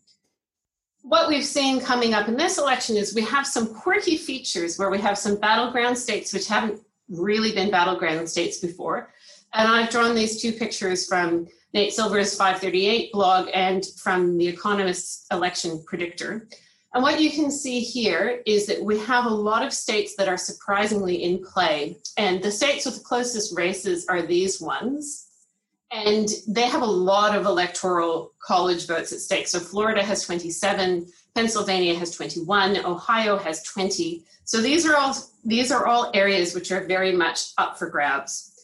What 1.02 1.28
we've 1.28 1.44
seen 1.44 1.80
coming 1.80 2.12
up 2.12 2.26
in 2.26 2.36
this 2.36 2.58
election 2.58 2.96
is 2.96 3.14
we 3.14 3.22
have 3.22 3.46
some 3.46 3.72
quirky 3.72 4.16
features 4.16 4.80
where 4.80 4.90
we 4.90 4.98
have 4.98 5.16
some 5.16 5.36
battleground 5.36 5.96
states 5.96 6.32
which 6.32 6.48
haven't 6.48 6.80
really 7.08 7.52
been 7.52 7.70
battleground 7.70 8.28
states 8.28 8.58
before. 8.58 9.12
And 9.56 9.66
I've 9.68 9.88
drawn 9.88 10.14
these 10.14 10.40
two 10.40 10.52
pictures 10.52 11.06
from 11.06 11.48
Nate 11.72 11.94
Silver's 11.94 12.36
538 12.36 13.10
blog 13.10 13.48
and 13.54 13.86
from 13.96 14.36
The 14.36 14.46
Economist's 14.46 15.26
election 15.32 15.82
predictor. 15.86 16.46
And 16.92 17.02
what 17.02 17.22
you 17.22 17.30
can 17.30 17.50
see 17.50 17.80
here 17.80 18.42
is 18.44 18.66
that 18.66 18.82
we 18.82 18.98
have 19.00 19.24
a 19.24 19.30
lot 19.30 19.64
of 19.64 19.72
states 19.72 20.14
that 20.16 20.28
are 20.28 20.36
surprisingly 20.36 21.22
in 21.22 21.42
play. 21.42 21.96
And 22.18 22.42
the 22.42 22.52
states 22.52 22.84
with 22.84 22.96
the 22.96 23.04
closest 23.04 23.56
races 23.56 24.04
are 24.08 24.20
these 24.20 24.60
ones. 24.60 25.28
And 25.90 26.28
they 26.46 26.66
have 26.68 26.82
a 26.82 26.86
lot 26.86 27.34
of 27.34 27.46
electoral 27.46 28.34
college 28.40 28.86
votes 28.86 29.12
at 29.14 29.20
stake. 29.20 29.48
So 29.48 29.58
Florida 29.58 30.02
has 30.02 30.22
27, 30.22 31.06
Pennsylvania 31.34 31.94
has 31.94 32.10
21, 32.10 32.84
Ohio 32.84 33.38
has 33.38 33.62
20. 33.62 34.22
So 34.44 34.60
these 34.60 34.84
are 34.84 34.96
all 34.96 35.16
these 35.44 35.72
are 35.72 35.86
all 35.86 36.10
areas 36.12 36.54
which 36.54 36.72
are 36.72 36.84
very 36.84 37.12
much 37.12 37.52
up 37.56 37.78
for 37.78 37.88
grabs. 37.88 38.55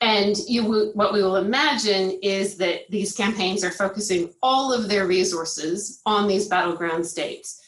And 0.00 0.36
you, 0.48 0.90
what 0.94 1.12
we 1.12 1.22
will 1.22 1.36
imagine 1.36 2.18
is 2.22 2.56
that 2.56 2.90
these 2.90 3.14
campaigns 3.14 3.62
are 3.62 3.70
focusing 3.70 4.32
all 4.42 4.72
of 4.72 4.88
their 4.88 5.06
resources 5.06 6.00
on 6.06 6.26
these 6.26 6.48
battleground 6.48 7.06
states, 7.06 7.60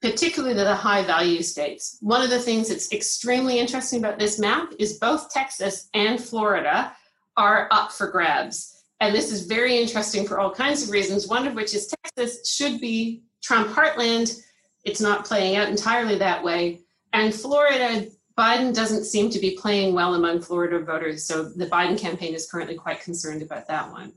particularly 0.00 0.54
the 0.54 0.74
high 0.74 1.04
value 1.04 1.42
states. 1.42 1.98
One 2.00 2.22
of 2.22 2.30
the 2.30 2.38
things 2.38 2.70
that's 2.70 2.92
extremely 2.92 3.58
interesting 3.58 3.98
about 3.98 4.18
this 4.18 4.38
map 4.38 4.72
is 4.78 4.98
both 4.98 5.30
Texas 5.30 5.90
and 5.92 6.18
Florida 6.18 6.96
are 7.36 7.68
up 7.70 7.92
for 7.92 8.08
grabs. 8.08 8.82
And 9.00 9.14
this 9.14 9.30
is 9.30 9.46
very 9.46 9.78
interesting 9.78 10.26
for 10.26 10.40
all 10.40 10.54
kinds 10.54 10.82
of 10.82 10.90
reasons, 10.90 11.28
one 11.28 11.46
of 11.46 11.54
which 11.54 11.74
is 11.74 11.92
Texas 12.04 12.48
should 12.50 12.80
be 12.80 13.22
Trump 13.42 13.68
heartland. 13.68 14.42
It's 14.84 15.00
not 15.00 15.26
playing 15.26 15.56
out 15.56 15.68
entirely 15.68 16.16
that 16.18 16.42
way. 16.42 16.80
And 17.12 17.34
Florida, 17.34 18.06
Biden 18.40 18.74
doesn't 18.74 19.04
seem 19.04 19.28
to 19.30 19.38
be 19.38 19.50
playing 19.50 19.92
well 19.92 20.14
among 20.14 20.40
Florida 20.40 20.78
voters. 20.78 21.26
So 21.26 21.44
the 21.44 21.66
Biden 21.66 21.98
campaign 21.98 22.34
is 22.34 22.50
currently 22.50 22.74
quite 22.74 23.02
concerned 23.02 23.42
about 23.42 23.68
that 23.68 23.92
one. 23.92 24.14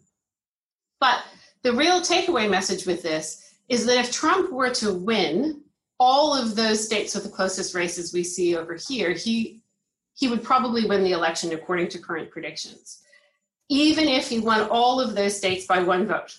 But 1.01 1.25
the 1.61 1.73
real 1.73 1.99
takeaway 1.99 2.49
message 2.49 2.85
with 2.85 3.03
this 3.03 3.53
is 3.67 3.85
that 3.85 3.97
if 3.97 4.13
Trump 4.13 4.49
were 4.49 4.69
to 4.75 4.93
win 4.93 5.61
all 5.99 6.33
of 6.33 6.55
those 6.55 6.85
states 6.85 7.13
with 7.13 7.25
the 7.25 7.29
closest 7.29 7.75
races 7.75 8.13
we 8.13 8.23
see 8.23 8.55
over 8.55 8.77
here, 8.87 9.11
he 9.11 9.61
he 10.15 10.29
would 10.29 10.43
probably 10.43 10.85
win 10.85 11.03
the 11.03 11.11
election 11.11 11.51
according 11.51 11.89
to 11.89 11.99
current 11.99 12.31
predictions, 12.31 13.01
even 13.67 14.07
if 14.07 14.29
he 14.29 14.39
won 14.39 14.69
all 14.69 15.01
of 15.01 15.15
those 15.15 15.35
states 15.35 15.65
by 15.65 15.79
one 15.79 16.05
vote. 16.05 16.37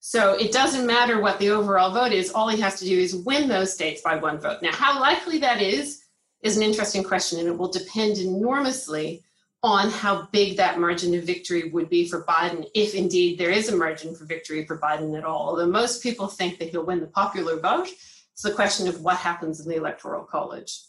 So 0.00 0.34
it 0.34 0.52
doesn't 0.52 0.86
matter 0.86 1.20
what 1.20 1.38
the 1.38 1.50
overall 1.50 1.92
vote 1.92 2.12
is, 2.12 2.30
all 2.30 2.48
he 2.48 2.60
has 2.60 2.78
to 2.78 2.84
do 2.86 2.98
is 2.98 3.16
win 3.16 3.48
those 3.48 3.74
states 3.74 4.00
by 4.00 4.16
one 4.16 4.38
vote. 4.38 4.62
Now, 4.62 4.72
how 4.72 5.00
likely 5.00 5.38
that 5.38 5.60
is, 5.60 6.01
is 6.42 6.56
an 6.56 6.62
interesting 6.62 7.04
question, 7.04 7.38
and 7.38 7.48
it 7.48 7.56
will 7.56 7.70
depend 7.70 8.18
enormously 8.18 9.22
on 9.62 9.90
how 9.90 10.28
big 10.32 10.56
that 10.56 10.80
margin 10.80 11.14
of 11.14 11.22
victory 11.22 11.70
would 11.70 11.88
be 11.88 12.08
for 12.08 12.24
Biden, 12.24 12.66
if 12.74 12.94
indeed 12.94 13.38
there 13.38 13.50
is 13.50 13.68
a 13.68 13.76
margin 13.76 14.14
for 14.14 14.24
victory 14.24 14.66
for 14.66 14.78
Biden 14.78 15.16
at 15.16 15.24
all. 15.24 15.50
Although 15.50 15.68
most 15.68 16.02
people 16.02 16.26
think 16.26 16.58
that 16.58 16.70
he'll 16.70 16.84
win 16.84 17.00
the 17.00 17.06
popular 17.06 17.60
vote, 17.60 17.88
it's 18.32 18.42
the 18.42 18.52
question 18.52 18.88
of 18.88 19.02
what 19.02 19.18
happens 19.18 19.60
in 19.60 19.68
the 19.68 19.76
Electoral 19.76 20.24
College. 20.24 20.80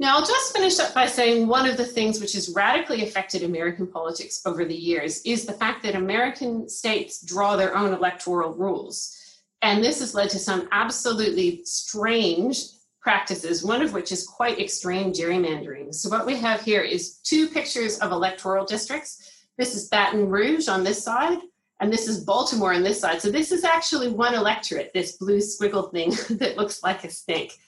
Now, 0.00 0.16
I'll 0.16 0.26
just 0.26 0.52
finish 0.52 0.80
up 0.80 0.92
by 0.94 1.06
saying 1.06 1.46
one 1.46 1.68
of 1.68 1.76
the 1.76 1.84
things 1.84 2.20
which 2.20 2.32
has 2.32 2.52
radically 2.52 3.04
affected 3.04 3.44
American 3.44 3.86
politics 3.86 4.42
over 4.44 4.64
the 4.64 4.74
years 4.74 5.22
is 5.22 5.46
the 5.46 5.52
fact 5.52 5.84
that 5.84 5.94
American 5.94 6.68
states 6.68 7.24
draw 7.24 7.54
their 7.54 7.76
own 7.76 7.94
electoral 7.94 8.54
rules. 8.54 9.16
And 9.60 9.84
this 9.84 10.00
has 10.00 10.12
led 10.12 10.30
to 10.30 10.40
some 10.40 10.68
absolutely 10.72 11.60
strange 11.64 12.56
practices, 13.02 13.64
one 13.64 13.82
of 13.82 13.92
which 13.92 14.12
is 14.12 14.26
quite 14.26 14.58
extreme 14.58 15.12
gerrymandering. 15.12 15.94
So, 15.94 16.08
what 16.08 16.26
we 16.26 16.36
have 16.36 16.62
here 16.62 16.82
is 16.82 17.18
two 17.18 17.48
pictures 17.48 17.98
of 17.98 18.12
electoral 18.12 18.64
districts. 18.64 19.44
This 19.58 19.74
is 19.74 19.88
Baton 19.88 20.28
Rouge 20.28 20.68
on 20.68 20.84
this 20.84 21.02
side, 21.02 21.38
and 21.80 21.92
this 21.92 22.08
is 22.08 22.24
Baltimore 22.24 22.74
on 22.74 22.82
this 22.82 23.00
side. 23.00 23.20
So, 23.20 23.30
this 23.30 23.52
is 23.52 23.64
actually 23.64 24.08
one 24.08 24.34
electorate, 24.34 24.92
this 24.94 25.16
blue 25.16 25.38
squiggle 25.38 25.90
thing 25.92 26.10
that 26.38 26.56
looks 26.56 26.82
like 26.82 27.04
a 27.04 27.10
snake 27.10 27.58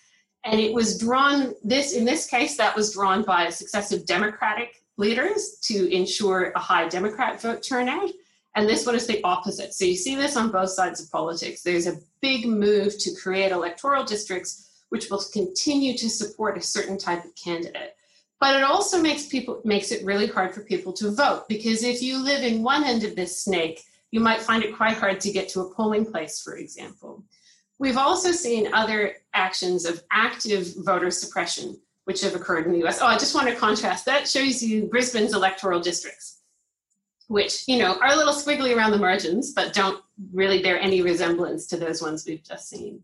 and 0.45 0.61
it 0.61 0.73
was 0.73 0.99
drawn 0.99 1.55
this 1.63 1.93
in 1.93 2.05
this 2.05 2.27
case 2.27 2.57
that 2.57 2.77
was 2.77 2.93
drawn 2.93 3.23
by 3.23 3.49
successive 3.49 4.07
democratic 4.07 4.83
leaders 4.97 5.59
to 5.63 5.93
ensure 5.93 6.53
a 6.55 6.59
high 6.59 6.89
democrat 6.89 7.41
vote 7.41 7.63
turnout 7.63 8.11
and 8.55 8.69
this 8.69 8.87
one 8.87 8.95
is 8.95 9.07
the 9.07 9.23
opposite 9.25 9.75
so 9.75 9.85
you 9.85 9.97
see 9.97 10.15
this 10.15 10.37
on 10.37 10.51
both 10.51 10.71
sides 10.71 11.03
of 11.03 11.11
politics 11.11 11.63
there's 11.63 11.87
a 11.87 11.99
big 12.21 12.47
move 12.47 12.97
to 12.99 13.15
create 13.15 13.51
electoral 13.51 14.05
districts 14.05 14.64
which 14.89 15.11
will 15.11 15.23
continue 15.33 15.97
to 15.97 16.09
support 16.09 16.59
a 16.59 16.63
certain 16.63 16.99
type 16.99 17.25
of 17.25 17.35
candidate 17.35 17.95
but 18.41 18.57
it 18.57 18.63
also 18.63 19.01
makes 19.01 19.27
people 19.27 19.61
makes 19.65 19.91
it 19.91 20.05
really 20.05 20.27
hard 20.27 20.55
for 20.55 20.63
people 20.63 20.93
to 20.93 21.11
vote 21.11 21.45
because 21.49 21.83
if 21.83 22.03
you 22.03 22.19
live 22.19 22.43
in 22.43 22.63
one 22.63 22.85
end 22.85 23.05
of 23.05 23.17
this 23.17 23.43
snake 23.43 23.83
you 24.11 24.21
might 24.21 24.41
find 24.41 24.63
it 24.63 24.77
quite 24.77 24.97
hard 24.97 25.21
to 25.21 25.33
get 25.33 25.49
to 25.49 25.61
a 25.61 25.75
polling 25.75 26.05
place 26.05 26.41
for 26.41 26.57
example 26.57 27.25
We've 27.79 27.97
also 27.97 28.31
seen 28.31 28.73
other 28.73 29.17
actions 29.33 29.85
of 29.85 30.03
active 30.11 30.75
voter 30.79 31.11
suppression, 31.11 31.81
which 32.05 32.21
have 32.23 32.35
occurred 32.35 32.67
in 32.67 32.73
the 32.73 32.87
US. 32.87 33.01
Oh, 33.01 33.07
I 33.07 33.19
just 33.19 33.35
want 33.35 33.49
to 33.49 33.57
contrast 33.57 34.05
that 34.07 34.29
shows 34.29 34.63
you 34.63 34.85
Brisbane's 34.85 35.35
electoral 35.35 35.81
districts, 35.81 36.41
which, 37.27 37.67
you 37.67 37.79
know, 37.79 37.99
are 38.01 38.13
a 38.13 38.17
little 38.17 38.33
squiggly 38.33 38.77
around 38.77 38.93
the 38.93 38.99
margins, 38.99 39.53
but 39.53 39.73
don't 39.73 40.03
really 40.33 40.63
bear 40.63 40.79
any 40.79 41.03
resemblance 41.03 41.67
to 41.69 41.77
those 41.77 42.01
ones 42.01 42.25
we've 42.27 42.45
just 42.45 42.69
seen. 42.69 43.03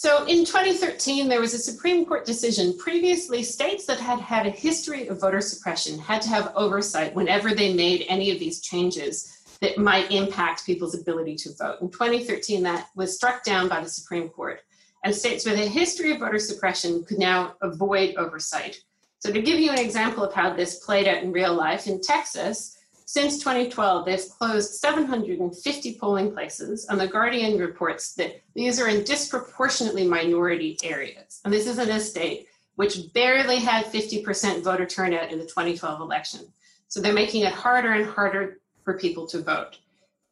So 0.00 0.24
in 0.26 0.44
2013, 0.44 1.28
there 1.28 1.40
was 1.40 1.54
a 1.54 1.58
Supreme 1.58 2.06
Court 2.06 2.24
decision. 2.24 2.78
Previously, 2.78 3.42
states 3.42 3.84
that 3.86 3.98
had 3.98 4.20
had 4.20 4.46
a 4.46 4.50
history 4.50 5.08
of 5.08 5.20
voter 5.20 5.40
suppression 5.40 5.98
had 5.98 6.22
to 6.22 6.28
have 6.28 6.52
oversight 6.54 7.16
whenever 7.16 7.52
they 7.52 7.74
made 7.74 8.06
any 8.08 8.30
of 8.30 8.38
these 8.38 8.60
changes 8.60 9.42
that 9.60 9.76
might 9.76 10.12
impact 10.12 10.64
people's 10.64 10.94
ability 10.94 11.34
to 11.34 11.50
vote. 11.58 11.78
In 11.80 11.90
2013, 11.90 12.62
that 12.62 12.86
was 12.94 13.16
struck 13.16 13.42
down 13.42 13.68
by 13.68 13.80
the 13.80 13.88
Supreme 13.88 14.28
Court, 14.28 14.60
and 15.02 15.12
states 15.12 15.44
with 15.44 15.58
a 15.58 15.66
history 15.66 16.12
of 16.12 16.20
voter 16.20 16.38
suppression 16.38 17.02
could 17.02 17.18
now 17.18 17.56
avoid 17.60 18.14
oversight. 18.14 18.76
So, 19.18 19.32
to 19.32 19.42
give 19.42 19.58
you 19.58 19.72
an 19.72 19.80
example 19.80 20.22
of 20.22 20.32
how 20.32 20.54
this 20.54 20.78
played 20.78 21.08
out 21.08 21.24
in 21.24 21.32
real 21.32 21.54
life, 21.54 21.88
in 21.88 22.00
Texas, 22.00 22.77
since 23.08 23.38
2012, 23.38 24.04
they've 24.04 24.28
closed 24.38 24.74
750 24.74 25.94
polling 25.94 26.30
places, 26.30 26.86
and 26.90 27.00
The 27.00 27.06
Guardian 27.06 27.58
reports 27.58 28.12
that 28.16 28.42
these 28.54 28.78
are 28.78 28.88
in 28.88 29.02
disproportionately 29.02 30.06
minority 30.06 30.76
areas. 30.82 31.40
And 31.42 31.50
this 31.50 31.66
is 31.66 31.78
in 31.78 31.88
a 31.88 32.00
state 32.00 32.48
which 32.74 33.10
barely 33.14 33.60
had 33.60 33.86
50% 33.86 34.62
voter 34.62 34.84
turnout 34.84 35.32
in 35.32 35.38
the 35.38 35.46
2012 35.46 36.02
election. 36.02 36.52
So 36.88 37.00
they're 37.00 37.14
making 37.14 37.44
it 37.44 37.52
harder 37.54 37.92
and 37.92 38.04
harder 38.04 38.58
for 38.84 38.98
people 38.98 39.26
to 39.28 39.40
vote. 39.40 39.78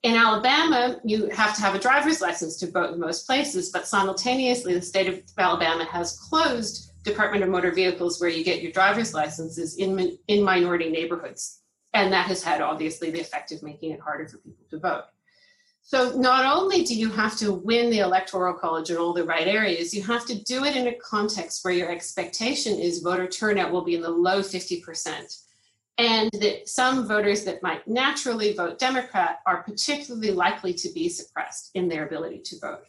In 0.02 0.14
Alabama, 0.14 1.00
you 1.02 1.30
have 1.30 1.56
to 1.56 1.62
have 1.62 1.74
a 1.74 1.80
driver's 1.80 2.20
license 2.20 2.58
to 2.58 2.70
vote 2.70 2.92
in 2.92 3.00
most 3.00 3.26
places, 3.26 3.70
but 3.70 3.86
simultaneously, 3.86 4.74
the 4.74 4.82
state 4.82 5.08
of 5.08 5.22
Alabama 5.38 5.86
has 5.86 6.18
closed 6.18 6.92
Department 7.04 7.42
of 7.42 7.48
Motor 7.48 7.70
Vehicles 7.70 8.20
where 8.20 8.28
you 8.28 8.44
get 8.44 8.60
your 8.60 8.72
driver's 8.72 9.14
licenses 9.14 9.78
in, 9.78 10.18
in 10.28 10.42
minority 10.42 10.90
neighborhoods. 10.90 11.62
And 11.96 12.12
that 12.12 12.26
has 12.26 12.42
had 12.42 12.60
obviously 12.60 13.10
the 13.10 13.20
effect 13.20 13.52
of 13.52 13.62
making 13.62 13.92
it 13.92 14.00
harder 14.00 14.28
for 14.28 14.36
people 14.38 14.64
to 14.70 14.78
vote. 14.78 15.04
So 15.82 16.16
not 16.16 16.44
only 16.44 16.84
do 16.84 16.94
you 16.94 17.10
have 17.10 17.36
to 17.38 17.52
win 17.52 17.90
the 17.90 18.00
electoral 18.00 18.54
college 18.54 18.90
in 18.90 18.96
all 18.96 19.12
the 19.12 19.24
right 19.24 19.46
areas, 19.46 19.94
you 19.94 20.02
have 20.02 20.26
to 20.26 20.42
do 20.42 20.64
it 20.64 20.76
in 20.76 20.88
a 20.88 20.94
context 20.96 21.64
where 21.64 21.72
your 21.72 21.90
expectation 21.90 22.78
is 22.78 23.00
voter 23.00 23.26
turnout 23.26 23.72
will 23.72 23.84
be 23.84 23.94
in 23.94 24.02
the 24.02 24.10
low 24.10 24.40
50% 24.40 25.42
and 25.98 26.30
that 26.32 26.68
some 26.68 27.08
voters 27.08 27.44
that 27.44 27.62
might 27.62 27.86
naturally 27.88 28.52
vote 28.52 28.78
Democrat 28.78 29.40
are 29.46 29.62
particularly 29.62 30.30
likely 30.30 30.74
to 30.74 30.90
be 30.92 31.08
suppressed 31.08 31.70
in 31.74 31.88
their 31.88 32.06
ability 32.06 32.40
to 32.40 32.58
vote. 32.58 32.84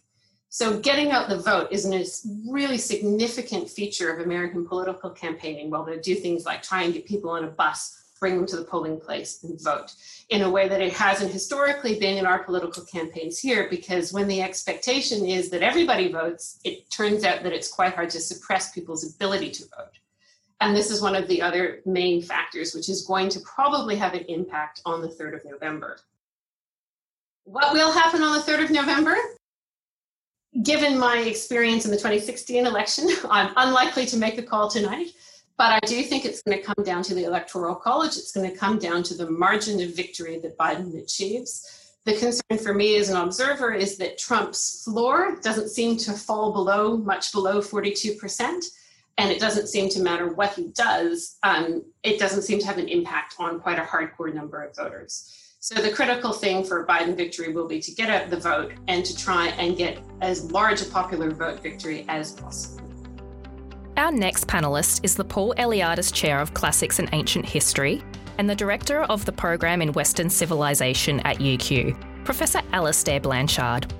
So, 0.49 0.79
getting 0.79 1.11
out 1.11 1.29
the 1.29 1.39
vote 1.39 1.69
is 1.71 1.85
a 1.85 2.51
really 2.51 2.77
significant 2.77 3.69
feature 3.69 4.11
of 4.11 4.25
American 4.25 4.65
political 4.65 5.09
campaigning. 5.09 5.69
While 5.69 5.85
they 5.85 5.99
do 5.99 6.15
things 6.15 6.45
like 6.45 6.63
try 6.63 6.83
and 6.83 6.93
get 6.93 7.05
people 7.05 7.29
on 7.29 7.43
a 7.43 7.47
bus, 7.47 8.01
bring 8.19 8.35
them 8.35 8.45
to 8.47 8.57
the 8.57 8.63
polling 8.63 8.99
place, 8.99 9.43
and 9.43 9.61
vote 9.61 9.93
in 10.29 10.41
a 10.41 10.49
way 10.49 10.67
that 10.67 10.81
it 10.81 10.93
hasn't 10.93 11.31
historically 11.31 11.99
been 11.99 12.17
in 12.17 12.25
our 12.25 12.43
political 12.43 12.83
campaigns 12.83 13.39
here. 13.39 13.67
Because 13.69 14.13
when 14.13 14.27
the 14.27 14.41
expectation 14.41 15.25
is 15.25 15.49
that 15.49 15.63
everybody 15.63 16.11
votes, 16.11 16.59
it 16.63 16.89
turns 16.89 17.23
out 17.23 17.43
that 17.43 17.53
it's 17.53 17.71
quite 17.71 17.93
hard 17.93 18.09
to 18.11 18.19
suppress 18.19 18.71
people's 18.71 19.15
ability 19.15 19.51
to 19.51 19.63
vote. 19.77 19.99
And 20.59 20.75
this 20.75 20.89
is 20.89 21.01
one 21.01 21.15
of 21.15 21.27
the 21.27 21.41
other 21.41 21.81
main 21.85 22.21
factors, 22.21 22.73
which 22.73 22.89
is 22.89 23.05
going 23.05 23.29
to 23.29 23.39
probably 23.41 23.95
have 23.95 24.13
an 24.13 24.25
impact 24.27 24.81
on 24.85 25.01
the 25.01 25.07
3rd 25.07 25.35
of 25.35 25.45
November. 25.45 25.99
What 27.43 27.73
will 27.73 27.91
happen 27.91 28.21
on 28.21 28.33
the 28.33 28.43
3rd 28.43 28.65
of 28.65 28.71
November? 28.71 29.15
Given 30.63 30.97
my 30.97 31.19
experience 31.19 31.85
in 31.85 31.91
the 31.91 31.97
2016 31.97 32.65
election, 32.65 33.07
I'm 33.29 33.53
unlikely 33.55 34.07
to 34.07 34.17
make 34.17 34.37
a 34.37 34.43
call 34.43 34.69
tonight, 34.69 35.11
but 35.57 35.71
I 35.71 35.79
do 35.87 36.03
think 36.03 36.25
it's 36.25 36.41
going 36.41 36.57
to 36.57 36.63
come 36.63 36.83
down 36.83 37.03
to 37.03 37.15
the 37.15 37.23
Electoral 37.23 37.75
College. 37.75 38.17
It's 38.17 38.31
going 38.31 38.49
to 38.49 38.55
come 38.55 38.77
down 38.77 39.03
to 39.03 39.15
the 39.15 39.29
margin 39.29 39.81
of 39.81 39.95
victory 39.95 40.39
that 40.39 40.57
Biden 40.57 40.97
achieves. 41.01 41.95
The 42.05 42.13
concern 42.13 42.57
for 42.57 42.73
me 42.73 42.95
as 42.97 43.09
an 43.09 43.17
observer 43.17 43.73
is 43.73 43.97
that 43.97 44.17
Trump's 44.17 44.83
floor 44.83 45.37
doesn't 45.41 45.69
seem 45.69 45.97
to 45.97 46.13
fall 46.13 46.53
below, 46.53 46.95
much 46.95 47.31
below 47.31 47.59
42% 47.59 48.63
and 49.17 49.31
it 49.31 49.39
doesn't 49.39 49.67
seem 49.67 49.89
to 49.89 50.01
matter 50.01 50.31
what 50.31 50.53
he 50.53 50.67
does, 50.69 51.37
um, 51.43 51.83
it 52.03 52.19
doesn't 52.19 52.43
seem 52.43 52.59
to 52.59 52.67
have 52.67 52.77
an 52.77 52.87
impact 52.87 53.35
on 53.39 53.59
quite 53.59 53.79
a 53.79 53.81
hardcore 53.81 54.33
number 54.33 54.61
of 54.61 54.75
voters. 54.75 55.55
So 55.59 55.81
the 55.81 55.91
critical 55.91 56.33
thing 56.33 56.63
for 56.63 56.83
a 56.83 56.87
Biden 56.87 57.17
victory 57.17 57.51
will 57.51 57.67
be 57.67 57.81
to 57.81 57.91
get 57.91 58.09
out 58.09 58.29
the 58.29 58.37
vote 58.37 58.73
and 58.87 59.03
to 59.03 59.17
try 59.17 59.47
and 59.47 59.75
get 59.75 59.99
as 60.21 60.51
large 60.51 60.81
a 60.81 60.85
popular 60.85 61.31
vote 61.31 61.61
victory 61.61 62.05
as 62.07 62.31
possible. 62.31 62.86
Our 63.97 64.11
next 64.11 64.45
panellist 64.45 64.99
is 65.01 65.15
the 65.15 65.23
Paul 65.23 65.55
Eliadis 65.57 66.13
Chair 66.13 66.39
of 66.39 66.53
Classics 66.53 66.99
and 66.99 67.09
Ancient 67.13 67.43
History 67.43 68.03
and 68.37 68.47
the 68.47 68.53
Director 68.53 69.01
of 69.01 69.25
the 69.25 69.31
Program 69.31 69.81
in 69.81 69.91
Western 69.91 70.29
Civilization 70.29 71.19
at 71.21 71.39
UQ, 71.39 71.97
Professor 72.23 72.61
Alastair 72.73 73.19
Blanshard. 73.19 73.91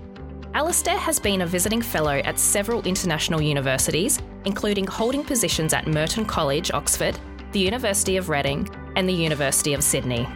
Alastair 0.53 0.99
has 0.99 1.19
been 1.19 1.41
a 1.41 1.47
visiting 1.47 1.81
fellow 1.81 2.17
at 2.25 2.37
several 2.37 2.83
international 2.83 3.41
universities, 3.41 4.21
including 4.45 4.85
holding 4.85 5.23
positions 5.23 5.73
at 5.73 5.87
Merton 5.87 6.25
College, 6.25 6.69
Oxford, 6.69 7.17
the 7.51 7.59
University 7.59 8.17
of 8.17 8.29
Reading, 8.29 8.69
and 8.95 9.09
the 9.09 9.13
University 9.13 9.73
of 9.73 9.83
Sydney. 9.83 10.27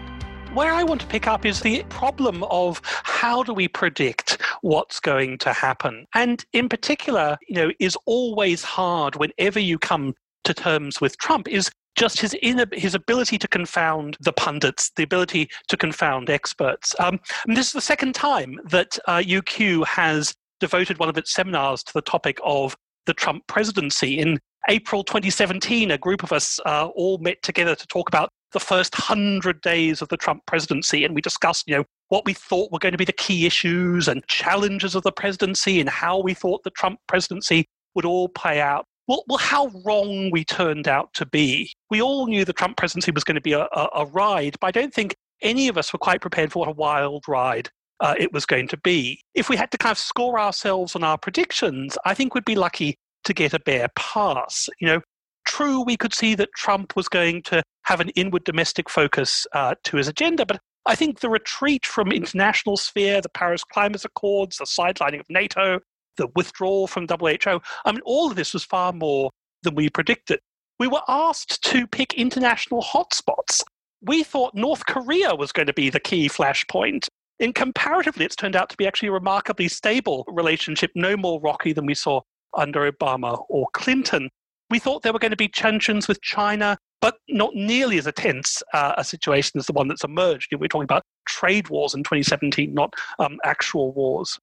Where 0.54 0.74
I 0.74 0.84
want 0.84 1.00
to 1.00 1.08
pick 1.08 1.28
up 1.28 1.46
is 1.46 1.62
the 1.62 1.82
problem 1.84 2.44
of 2.44 2.82
how 2.84 3.42
do 3.42 3.54
we 3.54 3.70
predict 3.70 4.42
what's 4.60 5.00
going 5.00 5.38
to 5.38 5.54
happen? 5.54 6.06
And 6.14 6.44
in 6.52 6.68
particular, 6.68 7.38
you 7.48 7.56
know, 7.56 7.72
is 7.80 7.98
always 8.06 8.62
hard 8.62 9.16
whenever 9.16 9.62
you 9.62 9.80
come 9.80 10.14
to 10.44 10.54
terms 10.54 11.00
with 11.00 11.18
Trump 11.20 11.48
is 11.48 11.72
just 11.98 12.20
his 12.20 12.36
his 12.74 12.96
ability 12.96 13.38
to 13.38 13.48
confound 13.48 14.18
the 14.20 14.34
pundits, 14.34 14.92
the 14.98 15.04
ability 15.04 15.50
to 15.70 15.78
confound 15.78 16.30
experts. 16.30 16.94
Um, 17.00 17.22
and 17.48 17.56
this 17.56 17.68
is 17.68 17.74
the 17.74 17.80
second 17.80 18.14
time 18.14 18.60
that 18.66 19.00
uh, 19.08 19.20
UQ 19.20 19.86
has 19.86 20.34
devoted 20.60 21.00
one 21.00 21.08
of 21.08 21.18
its 21.18 21.34
seminars 21.34 21.82
to 21.84 21.94
the 21.94 22.02
topic 22.02 22.40
of 22.44 22.76
the 23.06 23.14
Trump 23.14 23.48
presidency. 23.48 24.20
In 24.20 24.38
April 24.68 25.06
2017, 25.06 25.92
a 25.92 25.98
group 25.98 26.24
of 26.24 26.34
us 26.34 26.60
uh, 26.66 26.90
all 26.94 27.20
met 27.20 27.42
together 27.42 27.74
to 27.74 27.88
talk 27.88 28.10
about 28.10 28.32
the 28.52 28.60
first 28.60 28.94
100 28.94 29.62
days 29.62 30.02
of 30.02 30.10
the 30.10 30.18
Trump 30.18 30.46
presidency. 30.46 31.06
And 31.06 31.16
we 31.16 31.22
discussed, 31.22 31.68
you 31.68 31.76
know, 31.76 31.84
what 32.10 32.26
we 32.26 32.34
thought 32.34 32.72
were 32.72 32.80
going 32.80 32.92
to 32.92 32.98
be 32.98 33.06
the 33.06 33.14
key 33.14 33.46
issues 33.46 34.08
and 34.08 34.26
challenges 34.28 34.96
of 34.96 35.04
the 35.04 35.12
presidency 35.12 35.80
and 35.80 35.90
how 35.90 36.20
we 36.20 36.34
thought 36.34 36.64
the 36.64 36.72
Trump 36.72 37.00
presidency 37.08 37.66
would 37.96 38.06
all 38.06 38.30
play 38.30 38.60
out. 38.62 38.86
Well, 39.08 39.24
well 39.28 39.38
how 39.38 39.72
wrong 39.86 40.30
we 40.32 40.44
turned 40.44 40.88
out 40.88 41.14
to 41.16 41.26
be. 41.26 41.74
We 41.90 42.02
all 42.02 42.28
knew 42.28 42.46
the 42.46 42.54
Trump 42.54 42.78
presidency 42.78 43.12
was 43.12 43.24
going 43.24 43.36
to 43.36 43.42
be 43.42 43.54
a, 43.54 43.68
a, 43.74 43.88
a 43.96 44.06
ride, 44.06 44.58
but 44.60 44.68
I 44.68 44.72
don't 44.72 44.94
think 44.94 45.16
any 45.42 45.68
of 45.68 45.78
us 45.78 45.92
were 45.92 46.00
quite 46.00 46.22
prepared 46.22 46.52
for 46.52 46.60
what 46.60 46.70
a 46.70 46.74
wild 46.74 47.24
ride 47.28 47.70
uh, 48.00 48.16
it 48.18 48.34
was 48.34 48.46
going 48.46 48.68
to 48.70 48.78
be. 48.78 49.22
If 49.34 49.50
we 49.50 49.56
had 49.56 49.72
to 49.72 49.78
kind 49.78 49.92
of 49.92 49.98
score 49.98 50.40
ourselves 50.40 50.96
on 50.96 51.04
our 51.04 51.18
predictions, 51.18 51.98
I 52.06 52.14
think 52.14 52.34
we'd 52.34 52.46
be 52.46 52.56
lucky 52.56 52.96
to 53.24 53.34
get 53.34 53.54
a 53.54 53.60
bare 53.60 53.90
pass. 53.96 54.70
You 54.80 54.88
know, 54.88 55.02
true, 55.46 55.82
we 55.82 55.98
could 55.98 56.14
see 56.14 56.36
that 56.36 56.50
Trump 56.56 56.96
was 56.96 57.08
going 57.08 57.44
to 57.44 57.62
have 57.84 58.00
an 58.00 58.10
inward 58.10 58.44
domestic 58.44 58.90
focus 58.90 59.46
uh, 59.54 59.76
to 59.84 59.98
his 59.98 60.08
agenda, 60.08 60.46
but 60.46 60.60
I 60.86 60.96
think 60.96 61.20
the 61.20 61.30
retreat 61.30 61.86
from 61.86 62.12
international 62.12 62.78
sphere, 62.78 63.22
the 63.22 63.30
Paris 63.30 63.64
Climate 63.64 64.04
Accords, 64.04 64.58
the 64.58 64.66
sidelining 64.66 65.20
of 65.20 65.30
NATO, 65.30 65.80
the 66.18 66.28
withdrawal 66.36 66.88
from 66.88 67.08
WHO, 67.08 67.62
I 67.86 67.92
mean, 67.92 68.02
all 68.06 68.30
of 68.30 68.36
this 68.36 68.54
was 68.54 68.64
far 68.64 68.92
more 68.92 69.30
than 69.64 69.76
we 69.76 69.90
predicted. 69.90 70.40
We 70.80 70.88
were 70.88 71.02
asked 71.08 71.64
to 71.66 71.86
pick 71.86 72.16
international 72.16 72.82
hotspots. 72.82 73.62
We 74.02 74.24
thought 74.24 74.56
North 74.56 74.86
Korea 74.88 75.36
was 75.36 75.52
going 75.52 75.68
to 75.68 75.74
be 75.74 75.92
the 75.92 76.00
key 76.00 76.28
flashpoint. 76.28 77.08
And 77.40 77.54
comparatively, 77.54 78.26
it's 78.26 78.36
turned 78.36 78.56
out 78.56 78.70
to 78.72 78.78
be 78.78 78.88
actually 78.88 79.10
a 79.10 79.14
remarkably 79.14 79.68
stable 79.68 80.26
relationship, 80.28 80.92
no 80.96 81.16
more 81.16 81.40
rocky 81.42 81.74
than 81.74 81.86
we 81.86 81.96
saw 81.96 82.22
under 82.58 82.92
Obama 82.92 83.44
or 83.50 83.68
Clinton. 83.74 84.30
We 84.70 84.80
thought 84.80 85.04
there 85.04 85.14
were 85.14 85.20
going 85.20 85.32
to 85.32 85.38
be 85.38 85.48
tensions 85.48 86.08
with 86.08 86.22
China, 86.22 86.78
but 87.02 87.18
not 87.28 87.56
nearly 87.56 87.98
as 87.98 88.08
tense 88.16 88.62
uh, 88.74 88.94
a 88.98 89.04
situation 89.04 89.60
as 89.60 89.66
the 89.66 89.74
one 89.74 89.88
that's 89.88 90.04
emerged. 90.04 90.54
we're 90.58 90.68
talking 90.68 90.84
about 90.84 91.04
trade 91.28 91.70
wars 91.70 91.94
in 91.94 92.04
2017, 92.04 92.74
not 92.74 92.94
um, 93.20 93.38
actual 93.44 93.92
wars. 93.94 94.40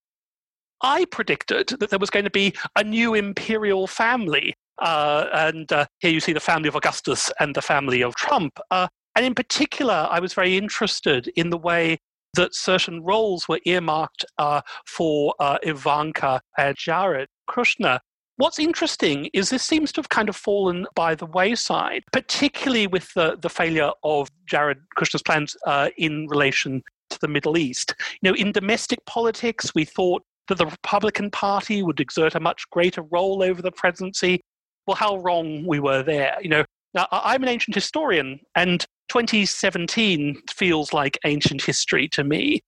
I 0.82 1.06
predicted 1.06 1.68
that 1.68 1.90
there 1.90 1.98
was 1.98 2.10
going 2.10 2.24
to 2.24 2.30
be 2.30 2.52
a 2.76 2.84
new 2.84 3.14
imperial 3.14 3.86
family. 3.86 4.54
Uh, 4.80 5.26
and 5.32 5.72
uh, 5.72 5.86
here 5.98 6.10
you 6.10 6.20
see 6.20 6.32
the 6.32 6.40
family 6.40 6.68
of 6.68 6.76
Augustus 6.76 7.32
and 7.40 7.54
the 7.54 7.62
family 7.62 8.02
of 8.02 8.14
Trump. 8.14 8.58
Uh, 8.70 8.86
and 9.16 9.26
in 9.26 9.34
particular, 9.34 10.06
I 10.10 10.20
was 10.20 10.34
very 10.34 10.56
interested 10.56 11.28
in 11.34 11.50
the 11.50 11.58
way 11.58 11.98
that 12.34 12.54
certain 12.54 13.02
roles 13.02 13.48
were 13.48 13.60
earmarked 13.64 14.24
uh, 14.38 14.60
for 14.86 15.34
uh, 15.40 15.58
Ivanka 15.62 16.40
and 16.56 16.76
Jared 16.76 17.28
Kushner. 17.50 17.98
What's 18.38 18.60
interesting 18.60 19.28
is 19.32 19.50
this 19.50 19.64
seems 19.64 19.90
to 19.92 19.98
have 19.98 20.10
kind 20.10 20.28
of 20.28 20.36
fallen 20.36 20.86
by 20.94 21.16
the 21.16 21.26
wayside, 21.26 22.04
particularly 22.12 22.86
with 22.86 23.12
the, 23.14 23.36
the 23.36 23.50
failure 23.50 23.90
of 24.04 24.30
Jared 24.46 24.78
Kushner's 24.96 25.22
plans 25.22 25.56
uh, 25.66 25.88
in 25.98 26.28
relation 26.28 26.84
to 27.10 27.18
the 27.20 27.26
Middle 27.26 27.58
East. 27.58 27.96
You 28.22 28.30
know, 28.30 28.36
in 28.36 28.52
domestic 28.52 29.04
politics, 29.06 29.74
we 29.74 29.84
thought 29.84 30.22
that 30.46 30.56
the 30.56 30.66
Republican 30.66 31.32
Party 31.32 31.82
would 31.82 31.98
exert 31.98 32.36
a 32.36 32.40
much 32.40 32.70
greater 32.70 33.02
role 33.02 33.42
over 33.42 33.60
the 33.60 33.72
presidency. 33.72 34.40
Well, 34.86 34.94
how 34.94 35.16
wrong 35.18 35.66
we 35.66 35.80
were 35.80 36.04
there. 36.04 36.36
You 36.40 36.50
know, 36.50 36.64
now 36.94 37.08
I'm 37.10 37.42
an 37.42 37.48
ancient 37.48 37.74
historian, 37.74 38.38
and 38.54 38.86
2017 39.08 40.42
feels 40.48 40.92
like 40.92 41.18
ancient 41.24 41.62
history 41.62 42.06
to 42.10 42.22
me. 42.22 42.60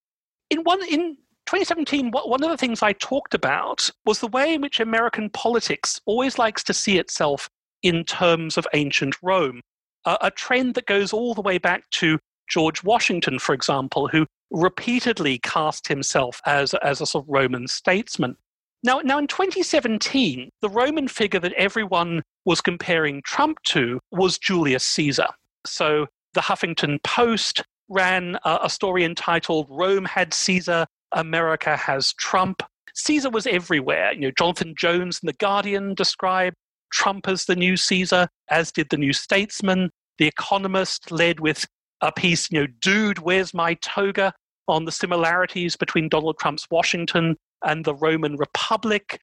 In 0.51 0.65
one 0.65 0.85
in 0.85 1.17
2017, 1.51 2.13
one 2.13 2.45
of 2.45 2.49
the 2.49 2.57
things 2.57 2.81
I 2.81 2.93
talked 2.93 3.35
about 3.35 3.91
was 4.07 4.21
the 4.21 4.29
way 4.29 4.55
in 4.55 4.61
which 4.61 4.79
American 4.79 5.29
politics 5.31 6.01
always 6.07 6.39
likes 6.39 6.63
to 6.63 6.73
see 6.73 6.97
itself 6.97 7.51
in 7.83 8.05
terms 8.05 8.57
of 8.57 8.69
ancient 8.73 9.17
Rome, 9.21 9.61
a 10.05 10.31
trend 10.31 10.77
that 10.77 10.87
goes 10.87 11.13
all 11.13 11.35
the 11.35 11.41
way 11.41 11.59
back 11.59 11.91
to 11.91 12.21
George 12.49 12.85
Washington, 12.85 13.41
for 13.41 13.53
example, 13.53 14.07
who 14.07 14.27
repeatedly 14.53 15.39
cast 15.39 15.89
himself 15.89 16.41
as, 16.47 16.73
as 16.85 17.01
a 17.01 17.07
sort 17.07 17.25
of 17.25 17.29
Roman 17.29 17.67
statesman. 17.67 18.37
Now, 18.85 19.01
now, 19.01 19.19
in 19.19 19.27
2017, 19.27 20.51
the 20.63 20.69
Roman 20.69 21.09
figure 21.09 21.41
that 21.41 21.53
everyone 21.55 22.23
was 22.45 22.61
comparing 22.61 23.23
Trump 23.23 23.61
to 23.65 23.99
was 24.13 24.39
Julius 24.39 24.87
Caesar. 24.87 25.27
So 25.67 26.07
the 26.33 26.43
Huffington 26.43 27.03
Post 27.03 27.65
ran 27.89 28.39
a, 28.45 28.61
a 28.63 28.71
story 28.71 29.03
entitled 29.03 29.67
Rome 29.69 30.05
Had 30.05 30.33
Caesar, 30.33 30.87
America 31.13 31.77
Has 31.77 32.13
Trump. 32.15 32.63
Caesar 32.95 33.31
was 33.31 33.47
everywhere. 33.47 34.13
You 34.13 34.21
know, 34.21 34.33
Jonathan 34.37 34.75
Jones 34.77 35.21
in 35.23 35.27
The 35.27 35.33
Guardian 35.35 35.95
described 35.95 36.57
Trump 36.93 37.29
as 37.29 37.45
the 37.45 37.57
new 37.57 37.77
Caesar, 37.77 38.29
as 38.51 38.73
did 38.73 38.89
the 38.91 38.97
New 38.97 39.13
Statesman. 39.13 39.91
The 40.19 40.27
Economist 40.27 41.11
led 41.11 41.41
with 41.41 41.67
a 42.01 42.13
piece, 42.13 42.51
you 42.51 42.61
know, 42.61 42.67
Dude, 42.81 43.21
Where's 43.21 43.55
My 43.55 43.75
Toga? 43.75 44.33
on 44.69 44.85
the 44.85 44.93
similarities 44.93 45.75
between 45.75 46.09
Donald 46.09 46.39
Trump's 46.39 46.69
Washington 46.71 47.37
and 47.65 47.85
the 47.85 47.95
Roman 47.95 48.37
Republic. 48.37 49.19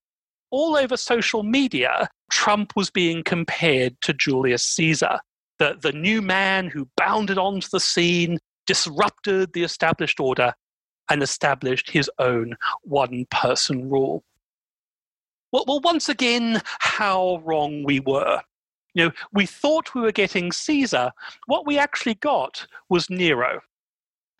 All 0.51 0.75
over 0.75 0.97
social 0.97 1.41
media, 1.41 2.09
Trump 2.29 2.73
was 2.75 2.89
being 2.89 3.23
compared 3.23 3.95
to 4.01 4.13
Julius 4.13 4.63
Caesar 4.63 5.19
the, 5.59 5.77
the 5.81 5.91
new 5.91 6.21
man 6.21 6.67
who 6.67 6.87
bounded 6.97 7.37
onto 7.37 7.67
the 7.71 7.79
scene, 7.79 8.37
disrupted 8.65 9.53
the 9.53 9.63
established 9.63 10.19
order, 10.19 10.53
and 11.09 11.23
established 11.23 11.89
his 11.89 12.09
own 12.19 12.55
one 12.83 13.25
person 13.29 13.89
rule. 13.89 14.23
Well, 15.51 15.65
well, 15.67 15.79
once 15.81 16.09
again, 16.09 16.61
how 16.79 17.41
wrong 17.45 17.83
we 17.83 17.99
were. 17.99 18.41
You 18.93 19.05
know, 19.05 19.11
we 19.31 19.45
thought 19.45 19.93
we 19.93 20.01
were 20.01 20.11
getting 20.11 20.51
Caesar. 20.51 21.11
What 21.45 21.65
we 21.65 21.77
actually 21.77 22.15
got 22.15 22.67
was 22.89 23.09
Nero. 23.09 23.61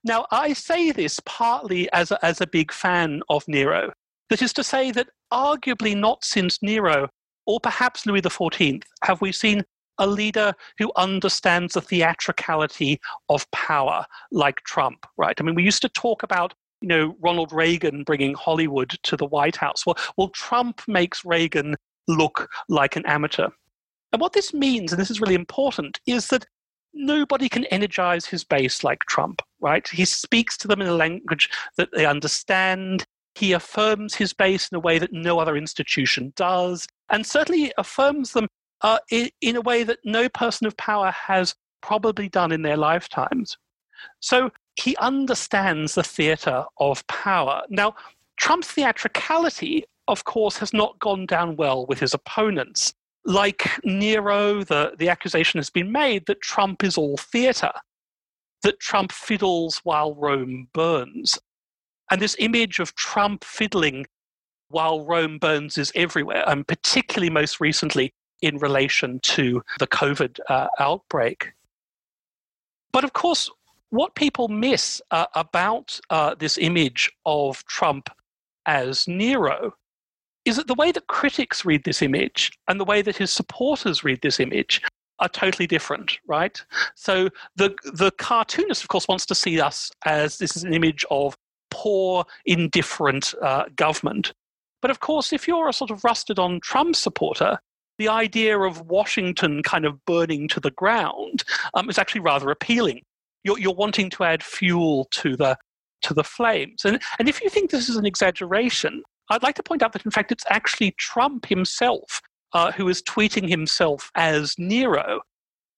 Now, 0.03 0.25
I 0.32 0.53
say 0.53 0.91
this 0.91 1.19
partly 1.25 1.91
as 1.91 2.12
a, 2.12 2.25
as 2.25 2.41
a 2.41 2.47
big 2.47 2.71
fan 2.71 3.21
of 3.30 3.47
Nero. 3.47 3.91
That 4.30 4.41
is 4.41 4.53
to 4.53 4.63
say, 4.63 4.91
that 4.91 5.10
arguably 5.32 5.95
not 5.95 6.23
since 6.23 6.62
Nero, 6.62 7.10
or 7.45 7.60
perhaps 7.60 8.06
Louis 8.06 8.21
XIV, 8.21 8.84
have 9.03 9.21
we 9.21 9.32
seen 9.32 9.63
a 9.99 10.07
leader 10.07 10.53
who 10.77 10.91
understands 10.95 11.73
the 11.73 11.81
theatricality 11.81 12.99
of 13.29 13.49
power, 13.51 14.05
like 14.31 14.57
Trump, 14.63 15.05
right? 15.17 15.39
I 15.39 15.43
mean, 15.43 15.55
we 15.55 15.63
used 15.63 15.81
to 15.81 15.89
talk 15.89 16.23
about 16.23 16.53
you 16.81 16.88
know 16.88 17.15
Ronald 17.21 17.51
Reagan 17.51 18.03
bringing 18.03 18.33
Hollywood 18.33 18.97
to 19.03 19.17
the 19.17 19.25
White 19.25 19.55
House. 19.55 19.86
Well, 19.86 19.97
well, 20.17 20.29
Trump 20.29 20.81
makes 20.88 21.25
Reagan 21.25 21.75
look 22.07 22.49
like 22.69 22.95
an 22.95 23.05
amateur. 23.05 23.49
And 24.13 24.21
what 24.21 24.33
this 24.33 24.53
means, 24.53 24.91
and 24.91 25.01
this 25.01 25.12
is 25.12 25.19
really 25.19 25.36
important, 25.36 25.99
is 26.07 26.27
that 26.27 26.45
nobody 26.93 27.49
can 27.49 27.65
energize 27.65 28.25
his 28.25 28.43
base 28.43 28.83
like 28.83 28.99
Trump, 29.01 29.41
right? 29.60 29.88
He 29.88 30.05
speaks 30.05 30.57
to 30.57 30.67
them 30.67 30.81
in 30.81 30.88
a 30.88 30.93
language 30.93 31.49
that 31.77 31.89
they 31.93 32.05
understand. 32.05 33.05
He 33.36 33.51
affirms 33.51 34.15
his 34.15 34.33
base 34.33 34.69
in 34.71 34.77
a 34.77 34.79
way 34.79 34.97
that 34.97 35.13
no 35.13 35.39
other 35.39 35.57
institution 35.57 36.33
does, 36.36 36.88
and 37.10 37.25
certainly 37.25 37.73
affirms 37.77 38.31
them 38.31 38.47
uh, 38.82 39.00
in, 39.12 39.30
in 39.42 39.56
a 39.56 39.62
way 39.62 39.84
that 39.84 40.00
no 40.04 40.30
person 40.30 40.68
of 40.68 40.78
power 40.78 41.12
has 41.12 41.56
probably 41.82 42.30
done 42.30 42.52
in 42.52 42.62
their 42.62 42.78
lifetimes. 42.78 43.58
So 44.20 44.52
he 44.76 44.96
understands 44.98 45.96
the 45.96 46.04
theatre 46.04 46.66
of 46.80 47.06
power. 47.08 47.63
Now, 47.70 47.96
Trump's 48.38 48.72
theatricality, 48.72 49.86
of 50.08 50.24
course, 50.26 50.58
has 50.58 50.74
not 50.74 51.00
gone 51.00 51.26
down 51.26 51.56
well 51.56 51.86
with 51.88 52.00
his 52.00 52.13
opponents. 52.13 52.94
Like 53.26 53.70
Nero, 53.84 54.63
the, 54.63 54.94
the 54.98 55.10
accusation 55.10 55.58
has 55.58 55.70
been 55.70 55.92
made 55.92 56.28
that 56.28 56.42
Trump 56.42 56.84
is 56.84 56.98
all 56.98 57.18
theatre, 57.18 57.74
that 58.63 58.80
Trump 58.80 59.12
fiddles 59.12 59.82
while 59.84 60.13
Rome 60.16 60.68
burns. 60.74 61.40
And 62.10 62.22
this 62.22 62.36
image 62.40 62.80
of 62.80 62.96
Trump 62.96 63.44
fiddling 63.44 64.06
while 64.70 65.06
Rome 65.06 65.40
burns 65.40 65.78
is 65.78 65.92
everywhere, 65.96 66.44
and 66.48 66.68
particularly 66.68 67.30
most 67.30 67.60
recently 67.60 68.13
in 68.41 68.58
relation 68.58 69.19
to 69.21 69.63
the 69.80 69.88
COVID 69.88 70.39
uh, 70.50 70.67
outbreak. 70.80 71.54
But 72.91 73.04
of 73.04 73.13
course, 73.13 73.50
what 73.89 74.15
people 74.15 74.47
miss 74.47 75.02
uh, 75.12 75.26
about 75.36 76.00
uh, 76.10 76.36
this 76.36 76.58
image 76.58 77.12
of 77.26 77.63
Trump 77.65 78.10
as 78.65 79.08
Nero 79.08 79.73
is 80.45 80.56
that 80.58 80.67
the 80.67 80.76
way 80.76 80.91
that 80.91 81.08
critics 81.08 81.65
read 81.65 81.84
this 81.84 82.02
image 82.02 82.52
and 82.67 82.80
the 82.80 82.86
way 82.86 83.02
that 83.02 83.17
his 83.17 83.32
supporters 83.32 84.04
read 84.04 84.21
this 84.21 84.39
image 84.39 84.82
are 85.19 85.30
totally 85.30 85.67
different, 85.67 86.17
right? 86.28 86.63
So 86.95 87.30
the 87.56 87.76
the 87.84 88.12
cartoonist, 88.12 88.84
of 88.84 88.89
course, 88.89 89.08
wants 89.08 89.26
to 89.28 89.36
see 89.36 89.60
us 89.60 89.91
as 90.06 90.38
this 90.38 90.56
is 90.56 90.63
an 90.63 90.73
image 90.73 91.04
of 91.10 91.36
poor, 91.71 92.26
indifferent 92.45 93.34
uh, 93.41 93.65
government. 93.76 94.34
But 94.82 94.91
of 94.91 95.00
course, 95.00 95.34
if 95.34 95.47
you're 95.47 95.67
a 95.67 95.73
sort 95.73 95.91
of 95.91 96.04
rusted 96.04 96.39
on 96.39 96.60
Trump 96.62 96.95
supporter, 96.95 97.60
the 97.97 98.10
idea 98.10 98.60
of 98.60 98.81
Washington 98.81 99.63
kind 99.63 99.86
of 99.86 100.03
burning 100.05 100.47
to 100.49 100.60
the 100.60 100.71
ground 100.71 101.43
um, 101.73 101.89
is 101.89 101.97
actually 101.97 102.21
rather 102.21 102.49
appealing. 102.49 103.01
You're, 103.43 103.60
you're 103.60 103.73
wanting 103.73 104.10
to 104.12 104.23
add 104.23 104.43
fuel 104.43 105.07
to 105.12 105.36
the 105.36 105.57
to 106.03 106.13
the 106.13 106.23
flames, 106.23 106.86
and 106.86 107.01
and 107.17 107.27
if 107.27 107.41
you 107.41 107.49
think 107.49 107.71
this 107.71 107.89
is 107.89 107.95
an 107.95 108.05
exaggeration, 108.05 109.03
I'd 109.29 109.43
like 109.43 109.55
to 109.55 109.63
point 109.63 109.81
out 109.81 109.93
that, 109.93 110.05
in 110.05 110.12
fact, 110.12 110.31
it's 110.31 110.45
actually 110.49 110.91
Trump 110.91 111.47
himself 111.47 112.21
uh, 112.53 112.71
who 112.71 112.88
is 112.88 113.01
tweeting 113.01 113.49
himself 113.49 114.12
as 114.15 114.55
Nero. 114.57 115.21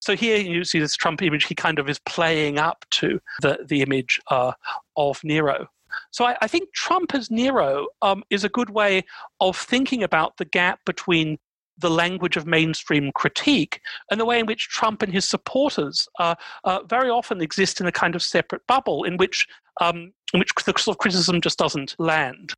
So 0.02 0.16
here 0.16 0.38
you 0.38 0.64
see 0.64 0.80
this 0.80 0.96
Trump 0.96 1.22
image, 1.22 1.46
he 1.46 1.56
kind 1.56 1.80
of 1.80 1.90
is 1.90 2.00
playing 2.00 2.58
up 2.58 2.86
to 2.92 3.20
the, 3.42 3.66
the 3.68 3.82
image 3.82 4.20
uh, 4.30 4.54
of 4.96 5.20
Nero. 5.24 5.68
So 6.12 6.26
I, 6.26 6.38
I, 6.42 6.48
think 6.48 6.72
Trump 6.74 7.16
as 7.16 7.32
Nero 7.32 7.88
um, 8.02 8.24
is 8.30 8.44
a 8.44 8.50
good 8.50 8.70
way 8.70 9.04
of 9.42 9.58
thinking 9.58 10.04
about 10.04 10.38
the 10.38 10.46
gap 10.46 10.80
between 10.86 11.38
the 11.80 11.90
language 11.90 12.38
of 12.38 12.46
mainstream 12.46 13.12
critique 13.14 13.82
and 14.12 14.20
the 14.20 14.26
way 14.26 14.40
in 14.40 14.46
which 14.46 14.70
Trump 14.70 15.02
and 15.02 15.12
his 15.12 15.28
supporters 15.28 16.08
uh, 16.20 16.36
uh, 16.64 16.80
very 16.84 17.10
often 17.10 17.42
exist 17.42 17.80
in 17.82 17.88
a 17.88 17.92
kind 17.92 18.16
of 18.16 18.22
separate 18.22 18.66
bubble 18.68 19.04
in 19.04 19.18
which 19.18 19.48
um, 19.82 20.12
in 20.34 20.40
which 20.40 20.52
the 20.66 20.74
sort 20.78 20.96
of 20.96 20.98
criticism 20.98 21.42
just 21.42 21.58
doesn't 21.58 21.96
land. 22.00 22.54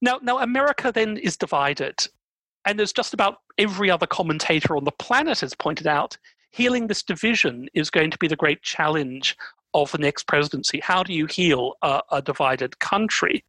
Now, 0.00 0.18
now 0.22 0.38
America 0.38 0.92
then 0.94 1.16
is 1.18 1.36
divided, 1.36 1.96
and 2.64 2.80
as 2.80 2.92
just 2.92 3.12
about 3.12 3.38
every 3.58 3.90
other 3.90 4.06
commentator 4.06 4.76
on 4.76 4.84
the 4.84 4.92
planet 4.92 5.40
has 5.40 5.54
pointed 5.54 5.86
out, 5.86 6.16
healing 6.52 6.86
this 6.86 7.02
division 7.02 7.68
is 7.74 7.90
going 7.90 8.10
to 8.10 8.18
be 8.18 8.28
the 8.28 8.36
great 8.36 8.62
challenge 8.62 9.36
of 9.74 9.92
the 9.92 9.98
next 9.98 10.26
presidency. 10.26 10.80
How 10.80 11.02
do 11.02 11.12
you 11.12 11.26
heal 11.26 11.74
a, 11.82 12.02
a 12.10 12.22
divided 12.22 12.78
country? 12.78 13.44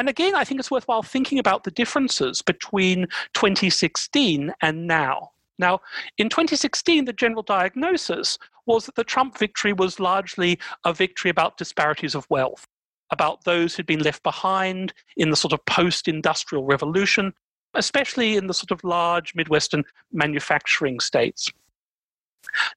And 0.00 0.08
again, 0.08 0.34
I 0.34 0.44
think 0.44 0.58
it's 0.58 0.70
worthwhile 0.70 1.02
thinking 1.02 1.38
about 1.38 1.64
the 1.64 1.70
differences 1.70 2.40
between 2.40 3.06
2016 3.34 4.50
and 4.62 4.86
now. 4.86 5.32
Now, 5.58 5.82
in 6.16 6.30
2016, 6.30 7.04
the 7.04 7.12
general 7.12 7.42
diagnosis 7.42 8.38
was 8.64 8.86
that 8.86 8.94
the 8.94 9.04
Trump 9.04 9.36
victory 9.36 9.74
was 9.74 10.00
largely 10.00 10.58
a 10.86 10.94
victory 10.94 11.30
about 11.30 11.58
disparities 11.58 12.14
of 12.14 12.26
wealth, 12.30 12.66
about 13.10 13.44
those 13.44 13.74
who'd 13.74 13.84
been 13.84 14.02
left 14.02 14.22
behind 14.22 14.94
in 15.18 15.28
the 15.28 15.36
sort 15.36 15.52
of 15.52 15.62
post 15.66 16.08
industrial 16.08 16.64
revolution, 16.64 17.34
especially 17.74 18.38
in 18.38 18.46
the 18.46 18.54
sort 18.54 18.70
of 18.70 18.82
large 18.82 19.34
Midwestern 19.34 19.84
manufacturing 20.14 20.98
states. 20.98 21.52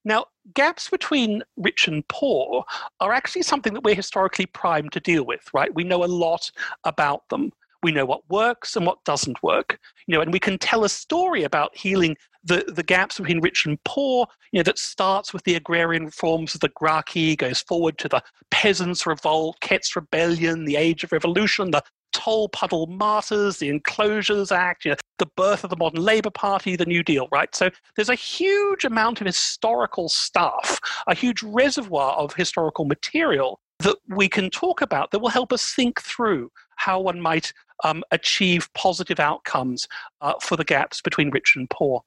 Now, 0.05 0.25
gaps 0.53 0.89
between 0.89 1.43
rich 1.57 1.87
and 1.87 2.07
poor 2.07 2.63
are 2.99 3.13
actually 3.13 3.43
something 3.43 3.73
that 3.73 3.83
we're 3.83 3.95
historically 3.95 4.45
primed 4.45 4.91
to 4.93 4.99
deal 4.99 5.25
with, 5.25 5.41
right? 5.53 5.73
We 5.73 5.83
know 5.83 6.03
a 6.03 6.05
lot 6.05 6.51
about 6.83 7.27
them. 7.29 7.51
We 7.81 7.91
know 7.91 8.05
what 8.05 8.29
works 8.29 8.75
and 8.75 8.85
what 8.85 9.03
doesn't 9.03 9.43
work. 9.43 9.79
You 10.07 10.15
know, 10.15 10.21
and 10.21 10.31
we 10.31 10.39
can 10.39 10.57
tell 10.57 10.83
a 10.83 10.89
story 10.89 11.43
about 11.43 11.75
healing 11.75 12.15
the, 12.43 12.65
the 12.67 12.83
gaps 12.83 13.19
between 13.19 13.39
rich 13.39 13.65
and 13.65 13.81
poor, 13.85 14.27
you 14.51 14.59
know, 14.59 14.63
that 14.63 14.77
starts 14.77 15.33
with 15.33 15.43
the 15.43 15.55
agrarian 15.55 16.05
reforms 16.05 16.53
of 16.53 16.61
the 16.61 16.69
Gracchi, 16.69 17.35
goes 17.35 17.61
forward 17.61 17.97
to 17.99 18.09
the 18.09 18.21
peasants' 18.51 19.07
revolt, 19.07 19.59
Kett's 19.61 19.95
rebellion, 19.95 20.65
the 20.65 20.75
age 20.75 21.03
of 21.03 21.11
revolution, 21.11 21.71
the 21.71 21.83
Tolpuddle 22.13 22.87
Martyrs, 22.87 23.57
the 23.57 23.69
Enclosures 23.69 24.51
Act, 24.51 24.85
you 24.85 24.91
know, 24.91 24.97
the 25.19 25.25
birth 25.25 25.63
of 25.63 25.69
the 25.69 25.75
modern 25.75 26.01
Labour 26.01 26.29
Party, 26.29 26.75
the 26.75 26.85
New 26.85 27.03
Deal, 27.03 27.27
right? 27.31 27.53
So 27.55 27.69
there's 27.95 28.09
a 28.09 28.15
huge 28.15 28.85
amount 28.85 29.21
of 29.21 29.27
historical 29.27 30.09
stuff, 30.09 30.79
a 31.07 31.15
huge 31.15 31.43
reservoir 31.43 32.13
of 32.13 32.33
historical 32.33 32.85
material 32.85 33.59
that 33.79 33.97
we 34.07 34.29
can 34.29 34.49
talk 34.49 34.81
about 34.81 35.11
that 35.11 35.19
will 35.19 35.29
help 35.29 35.51
us 35.51 35.73
think 35.73 36.01
through 36.01 36.51
how 36.77 36.99
one 36.99 37.19
might 37.19 37.53
um, 37.83 38.03
achieve 38.11 38.69
positive 38.73 39.19
outcomes 39.19 39.87
uh, 40.21 40.33
for 40.41 40.55
the 40.55 40.63
gaps 40.63 41.01
between 41.01 41.29
rich 41.31 41.53
and 41.55 41.69
poor. 41.69 42.01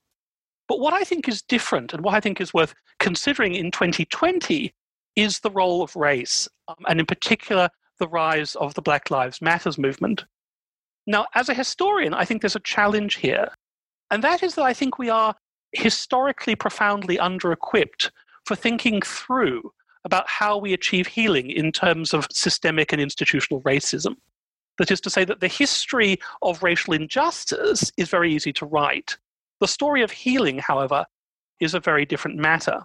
But 0.69 0.81
what 0.81 0.95
I 0.95 1.05
think 1.05 1.29
is 1.29 1.43
different 1.43 1.93
and 1.93 2.03
what 2.03 2.15
I 2.15 2.21
think 2.21 2.41
is 2.41 2.55
worth 2.55 2.75
considering 2.99 3.55
in 3.55 3.71
2020 3.71 4.75
is 5.15 5.41
the 5.41 5.51
role 5.51 5.83
of 5.83 5.95
race, 5.97 6.49
um, 6.69 6.77
and 6.89 7.01
in 7.01 7.07
particular, 7.07 7.69
the 7.99 8.09
rise 8.09 8.55
of 8.57 8.75
the 8.75 8.83
Black 8.83 9.11
Lives 9.11 9.41
Matters 9.41 9.79
movement. 9.79 10.25
Now, 11.07 11.27
as 11.35 11.49
a 11.49 11.55
historian, 11.55 12.15
I 12.15 12.25
think 12.25 12.43
there's 12.43 12.57
a 12.57 12.61
challenge 12.61 13.17
here, 13.17 13.49
and 14.11 14.23
that 14.25 14.43
is 14.43 14.55
that 14.55 14.65
I 14.65 14.73
think 14.73 14.99
we 14.99 15.09
are 15.09 15.35
historically 15.73 16.57
profoundly 16.57 17.19
under 17.19 17.53
equipped 17.53 18.11
for 18.45 18.57
thinking 18.57 19.03
through 19.03 19.73
about 20.05 20.29
how 20.29 20.57
we 20.57 20.73
achieve 20.73 21.07
healing 21.07 21.51
in 21.51 21.73
terms 21.73 22.15
of 22.15 22.29
systemic 22.31 22.93
and 22.93 23.03
institutional 23.03 23.61
racism. 23.63 24.17
That 24.79 24.91
is 24.91 25.01
to 25.03 25.11
say, 25.11 25.25
that 25.25 25.41
the 25.41 25.49
history 25.49 26.19
of 26.43 26.63
racial 26.63 26.95
injustice 26.95 27.91
is 27.97 28.09
very 28.09 28.33
easy 28.33 28.53
to 28.55 28.67
write. 28.67 29.17
The 29.61 29.67
story 29.67 30.03
of 30.03 30.11
healing, 30.11 30.59
however, 30.59 31.07
is 31.61 31.75
a 31.75 31.81
very 31.81 32.05
different 32.05 32.37
matter. 32.37 32.83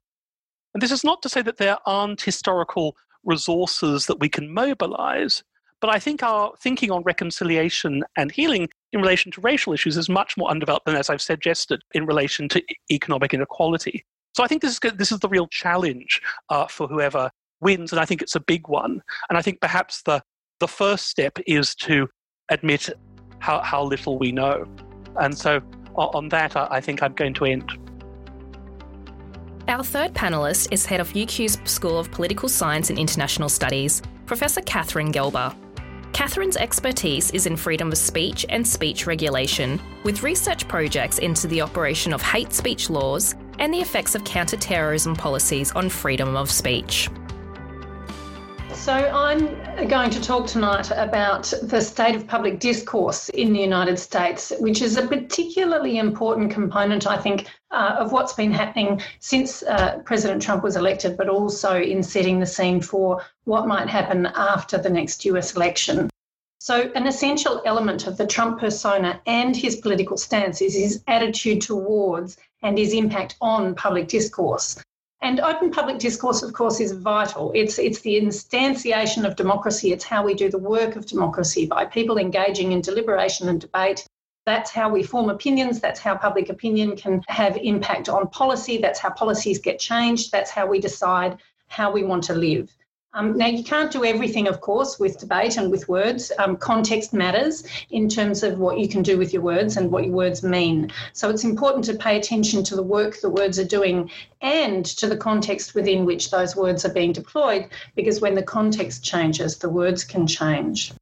And 0.74 0.82
this 0.82 0.92
is 0.92 1.04
not 1.04 1.22
to 1.22 1.30
say 1.30 1.42
that 1.42 1.58
there 1.58 1.78
aren't 1.86 2.22
historical 2.22 2.96
resources 3.24 4.06
that 4.08 4.20
we 4.20 4.30
can 4.30 4.54
mobilize. 4.54 5.44
But 5.80 5.90
I 5.90 6.00
think 6.00 6.22
our 6.22 6.54
thinking 6.62 6.92
on 6.92 7.02
reconciliation 7.04 8.04
and 8.16 8.32
healing 8.32 8.70
in 8.94 9.02
relation 9.02 9.32
to 9.32 9.42
racial 9.42 9.74
issues 9.74 9.98
is 9.98 10.10
much 10.10 10.38
more 10.38 10.50
undeveloped 10.50 10.86
than, 10.86 10.96
as 10.96 11.10
I've 11.10 11.22
suggested, 11.22 11.82
in 11.94 12.06
relation 12.06 12.48
to 12.50 12.62
economic 12.92 13.34
inequality. 13.34 14.06
So 14.34 14.44
I 14.44 14.48
think 14.48 14.62
this 14.62 14.74
is 14.74 14.80
this 14.96 15.12
is 15.12 15.20
the 15.20 15.30
real 15.30 15.48
challenge 15.48 16.22
uh, 16.50 16.68
for 16.68 16.88
whoever 16.88 17.32
wins, 17.62 17.92
and 17.92 18.00
I 18.00 18.06
think 18.06 18.22
it's 18.22 18.36
a 18.36 18.40
big 18.40 18.68
one. 18.68 19.02
And 19.30 19.38
I 19.38 19.42
think 19.42 19.60
perhaps 19.60 20.04
the 20.04 20.22
the 20.60 20.68
first 20.68 21.08
step 21.08 21.38
is 21.48 21.74
to 21.76 22.08
admit 22.50 22.90
how, 23.40 23.60
how 23.62 23.84
little 23.84 24.18
we 24.18 24.32
know. 24.32 24.66
And 25.20 25.38
so 25.38 25.60
on 25.96 26.30
that, 26.30 26.56
I 26.56 26.80
think 26.80 27.04
I'm 27.04 27.14
going 27.14 27.34
to 27.34 27.46
end. 27.46 27.70
Our 29.68 29.84
third 29.84 30.14
panellist 30.14 30.70
is 30.72 30.86
head 30.86 31.00
of 31.00 31.14
UQ's 31.14 31.60
School 31.72 32.00
of 32.00 32.12
Political 32.12 32.50
Science 32.50 32.90
and 32.90 32.98
International 32.98 33.48
Studies, 33.48 34.02
Professor 34.26 34.62
Katharine 34.62 35.12
Gelber. 35.12 35.56
Katharine's 36.14 36.58
expertise 36.58 37.30
is 37.32 37.46
in 37.46 37.56
freedom 37.56 37.92
of 37.92 37.98
speech 37.98 38.46
and 38.50 38.68
speech 38.68 39.06
regulation, 39.06 39.80
with 40.04 40.24
research 40.24 40.68
projects 40.68 41.20
into 41.20 41.48
the 41.48 41.62
operation 41.62 42.12
of 42.12 42.22
hate 42.24 42.54
speech 42.54 42.90
laws 42.90 43.36
and 43.60 43.72
the 43.72 43.80
effects 43.80 44.16
of 44.16 44.24
counter-terrorism 44.24 45.16
policies 45.16 45.72
on 45.74 45.90
freedom 45.90 46.36
of 46.36 46.50
speech. 46.50 47.10
So, 48.74 48.94
I'm 48.94 49.88
going 49.88 50.10
to 50.10 50.22
talk 50.22 50.48
tonight 50.48 50.90
about 50.96 51.54
the 51.64 51.80
state 51.82 52.16
of 52.16 52.26
public 52.26 52.60
discourse 52.60 53.30
in 53.30 53.54
the 53.54 53.60
United 53.60 54.00
States, 54.00 54.52
which 54.60 54.82
is 54.82 54.98
a 54.98 55.06
particularly 55.06 56.00
important 56.00 56.52
component, 56.52 57.06
I 57.06 57.18
think, 57.18 57.48
uh, 57.72 57.96
of 58.00 58.12
what's 58.12 58.34
been 58.34 58.52
happening 58.52 59.02
since 59.20 59.64
uh, 59.64 60.00
President 60.06 60.42
Trump 60.42 60.64
was 60.64 60.76
elected, 60.76 61.18
but 61.18 61.30
also 61.30 61.80
in 61.80 62.04
setting 62.04 62.40
the 62.40 62.46
scene 62.46 62.82
for 62.82 63.22
what 63.46 63.68
might 63.68 63.90
happen 63.90 64.26
after 64.26 64.78
the 64.78 64.90
next 64.90 65.26
US 65.26 65.56
election. 65.56 66.10
So, 66.60 66.92
an 66.94 67.08
essential 67.08 67.62
element 67.66 68.06
of 68.06 68.18
the 68.18 68.28
Trump 68.28 68.60
persona 68.60 69.20
and 69.26 69.56
his 69.56 69.78
political 69.78 70.16
stance 70.16 70.62
is 70.62 70.76
his 70.76 71.04
attitude 71.08 71.62
towards 71.62 72.38
and 72.62 72.78
his 72.78 72.94
impact 72.94 73.36
on 73.42 73.74
public 73.74 74.08
discourse. 74.08 74.78
And 75.24 75.40
open 75.40 75.72
public 75.72 76.00
discourse, 76.00 76.42
of 76.42 76.54
course, 76.54 76.80
is 76.80 76.92
vital. 76.92 77.52
It's, 77.54 77.78
it's 77.80 78.02
the 78.02 78.20
instantiation 78.20 79.26
of 79.26 79.36
democracy. 79.36 79.92
It's 79.92 80.04
how 80.04 80.24
we 80.24 80.34
do 80.34 80.50
the 80.50 80.58
work 80.58 80.96
of 80.96 81.06
democracy 81.06 81.66
by 81.66 81.86
people 81.86 82.18
engaging 82.18 82.72
in 82.72 82.82
deliberation 82.82 83.48
and 83.48 83.62
debate. 83.62 84.06
That's 84.46 84.72
how 84.72 84.90
we 84.90 85.04
form 85.04 85.30
opinions. 85.30 85.80
That's 85.80 86.00
how 86.00 86.16
public 86.18 86.50
opinion 86.50 86.96
can 86.96 87.22
have 87.28 87.58
impact 87.58 88.10
on 88.10 88.28
policy. 88.30 88.78
That's 88.78 89.00
how 89.00 89.12
policies 89.12 89.60
get 89.60 89.80
changed. 89.80 90.32
That's 90.32 90.50
how 90.50 90.66
we 90.66 90.80
decide 90.80 91.38
how 91.68 91.92
we 91.92 92.04
want 92.04 92.24
to 92.24 92.34
live. 92.34 92.76
Um, 93.14 93.38
now, 93.38 93.48
you 93.48 93.62
can't 93.62 93.92
do 93.92 94.06
everything, 94.06 94.48
of 94.48 94.62
course, 94.62 94.98
with 94.98 95.20
debate 95.20 95.58
and 95.58 95.70
with 95.70 95.90
words. 95.90 96.32
Um, 96.40 96.56
context 96.56 97.14
matters 97.14 97.66
in 97.90 98.08
terms 98.08 98.42
of 98.42 98.58
what 98.58 98.80
you 98.80 98.88
can 98.88 99.04
do 99.04 99.18
with 99.18 99.34
your 99.34 99.42
words 99.42 99.76
and 99.76 99.92
what 99.92 100.06
your 100.06 100.14
words 100.14 100.44
mean. 100.44 100.92
So 101.12 101.30
it's 101.30 101.44
important 101.44 101.84
to 101.86 101.96
pay 101.96 102.18
attention 102.18 102.64
to 102.64 102.76
the 102.76 102.84
work 102.84 103.20
the 103.20 103.30
words 103.30 103.60
are 103.60 103.66
doing 103.66 104.10
and 104.40 104.86
to 104.86 105.08
the 105.08 105.18
context 105.18 105.76
within 105.76 106.06
which 106.06 106.32
those 106.32 106.56
words 106.56 106.86
are 106.86 106.94
being 106.94 107.12
deployed, 107.12 107.68
because 107.96 108.22
when 108.22 108.36
the 108.36 108.44
context 108.44 109.04
changes, 109.04 109.58
the 109.58 109.70
words 109.70 110.06
can 110.06 110.26
change. 110.26 110.94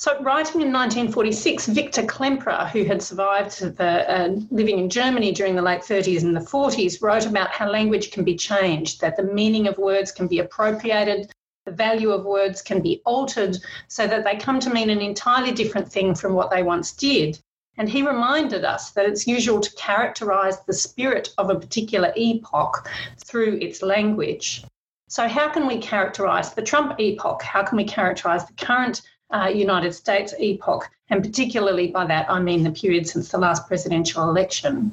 So, 0.00 0.12
writing 0.22 0.60
in 0.60 0.72
1946, 0.72 1.66
Victor 1.66 2.04
Klemperer, 2.04 2.70
who 2.70 2.84
had 2.84 3.02
survived 3.02 3.58
the, 3.78 4.08
uh, 4.08 4.28
living 4.52 4.78
in 4.78 4.88
Germany 4.88 5.32
during 5.32 5.56
the 5.56 5.62
late 5.62 5.80
30s 5.80 6.22
and 6.22 6.36
the 6.36 6.40
40s, 6.40 7.02
wrote 7.02 7.26
about 7.26 7.50
how 7.50 7.68
language 7.68 8.12
can 8.12 8.22
be 8.22 8.36
changed, 8.36 9.00
that 9.00 9.16
the 9.16 9.24
meaning 9.24 9.66
of 9.66 9.76
words 9.76 10.12
can 10.12 10.28
be 10.28 10.38
appropriated, 10.38 11.32
the 11.66 11.72
value 11.72 12.12
of 12.12 12.24
words 12.24 12.62
can 12.62 12.80
be 12.80 13.02
altered 13.04 13.56
so 13.88 14.06
that 14.06 14.22
they 14.22 14.36
come 14.36 14.60
to 14.60 14.70
mean 14.70 14.88
an 14.88 15.00
entirely 15.00 15.50
different 15.50 15.90
thing 15.90 16.14
from 16.14 16.32
what 16.32 16.48
they 16.48 16.62
once 16.62 16.92
did. 16.92 17.36
And 17.76 17.88
he 17.88 18.06
reminded 18.06 18.64
us 18.64 18.90
that 18.90 19.06
it's 19.06 19.26
usual 19.26 19.58
to 19.58 19.74
characterize 19.74 20.60
the 20.60 20.74
spirit 20.74 21.34
of 21.38 21.50
a 21.50 21.58
particular 21.58 22.12
epoch 22.14 22.88
through 23.16 23.58
its 23.60 23.82
language. 23.82 24.62
So, 25.08 25.26
how 25.26 25.48
can 25.48 25.66
we 25.66 25.78
characterize 25.78 26.54
the 26.54 26.62
Trump 26.62 27.00
epoch? 27.00 27.42
How 27.42 27.64
can 27.64 27.76
we 27.76 27.84
characterize 27.84 28.46
the 28.46 28.64
current 28.64 29.02
uh, 29.30 29.50
United 29.54 29.92
States 29.92 30.34
epoch, 30.38 30.88
and 31.10 31.22
particularly 31.22 31.88
by 31.88 32.06
that 32.06 32.30
I 32.30 32.40
mean 32.40 32.62
the 32.62 32.70
period 32.70 33.06
since 33.06 33.28
the 33.28 33.38
last 33.38 33.66
presidential 33.66 34.28
election. 34.28 34.92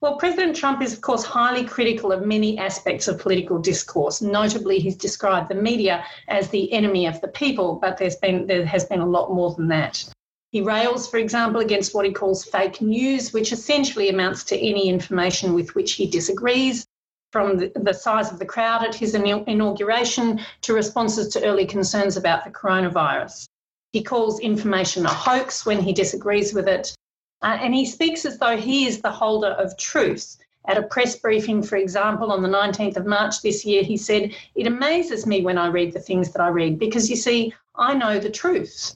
Well, 0.00 0.16
President 0.16 0.54
Trump 0.54 0.80
is, 0.80 0.92
of 0.92 1.00
course, 1.00 1.24
highly 1.24 1.64
critical 1.64 2.12
of 2.12 2.24
many 2.24 2.56
aspects 2.56 3.08
of 3.08 3.18
political 3.18 3.58
discourse. 3.58 4.22
Notably, 4.22 4.78
he's 4.78 4.94
described 4.94 5.48
the 5.48 5.56
media 5.56 6.04
as 6.28 6.48
the 6.48 6.72
enemy 6.72 7.06
of 7.06 7.20
the 7.20 7.26
people, 7.28 7.80
but 7.82 7.98
there's 7.98 8.14
been 8.14 8.46
there 8.46 8.64
has 8.64 8.84
been 8.84 9.00
a 9.00 9.06
lot 9.06 9.34
more 9.34 9.54
than 9.54 9.66
that. 9.68 10.04
He 10.52 10.62
rails, 10.62 11.08
for 11.08 11.18
example, 11.18 11.60
against 11.60 11.94
what 11.94 12.06
he 12.06 12.12
calls 12.12 12.44
fake 12.44 12.80
news, 12.80 13.32
which 13.32 13.52
essentially 13.52 14.08
amounts 14.08 14.44
to 14.44 14.56
any 14.56 14.88
information 14.88 15.52
with 15.52 15.74
which 15.74 15.92
he 15.92 16.06
disagrees, 16.06 16.86
from 17.30 17.58
the, 17.58 17.94
size 17.94 18.32
of 18.32 18.38
the 18.38 18.46
crowd 18.46 18.84
at 18.84 18.94
his 18.94 19.14
inauguration 19.14 20.40
to 20.62 20.72
responses 20.72 21.28
to 21.28 21.44
early 21.44 21.66
concerns 21.66 22.16
about 22.16 22.44
the 22.44 22.50
coronavirus. 22.50 23.46
He 23.92 24.02
calls 24.02 24.40
information 24.40 25.06
a 25.06 25.12
hoax 25.12 25.66
when 25.66 25.80
he 25.80 25.92
disagrees 25.92 26.54
with 26.54 26.68
it. 26.68 26.94
Uh, 27.42 27.58
and 27.60 27.74
he 27.74 27.86
speaks 27.86 28.24
as 28.24 28.38
though 28.38 28.56
he 28.56 28.86
is 28.86 29.00
the 29.00 29.10
holder 29.10 29.48
of 29.52 29.76
truth. 29.78 30.36
At 30.66 30.76
a 30.76 30.82
press 30.82 31.16
briefing, 31.16 31.62
for 31.62 31.76
example, 31.76 32.32
on 32.32 32.42
the 32.42 32.48
19th 32.48 32.96
of 32.96 33.06
March 33.06 33.40
this 33.40 33.64
year, 33.64 33.82
he 33.82 33.96
said, 33.96 34.34
It 34.54 34.66
amazes 34.66 35.26
me 35.26 35.42
when 35.42 35.56
I 35.56 35.68
read 35.68 35.92
the 35.92 36.00
things 36.00 36.30
that 36.32 36.42
I 36.42 36.48
read 36.48 36.78
because 36.78 37.08
you 37.08 37.16
see, 37.16 37.54
I 37.74 37.94
know 37.94 38.18
the 38.18 38.30
truth. 38.30 38.94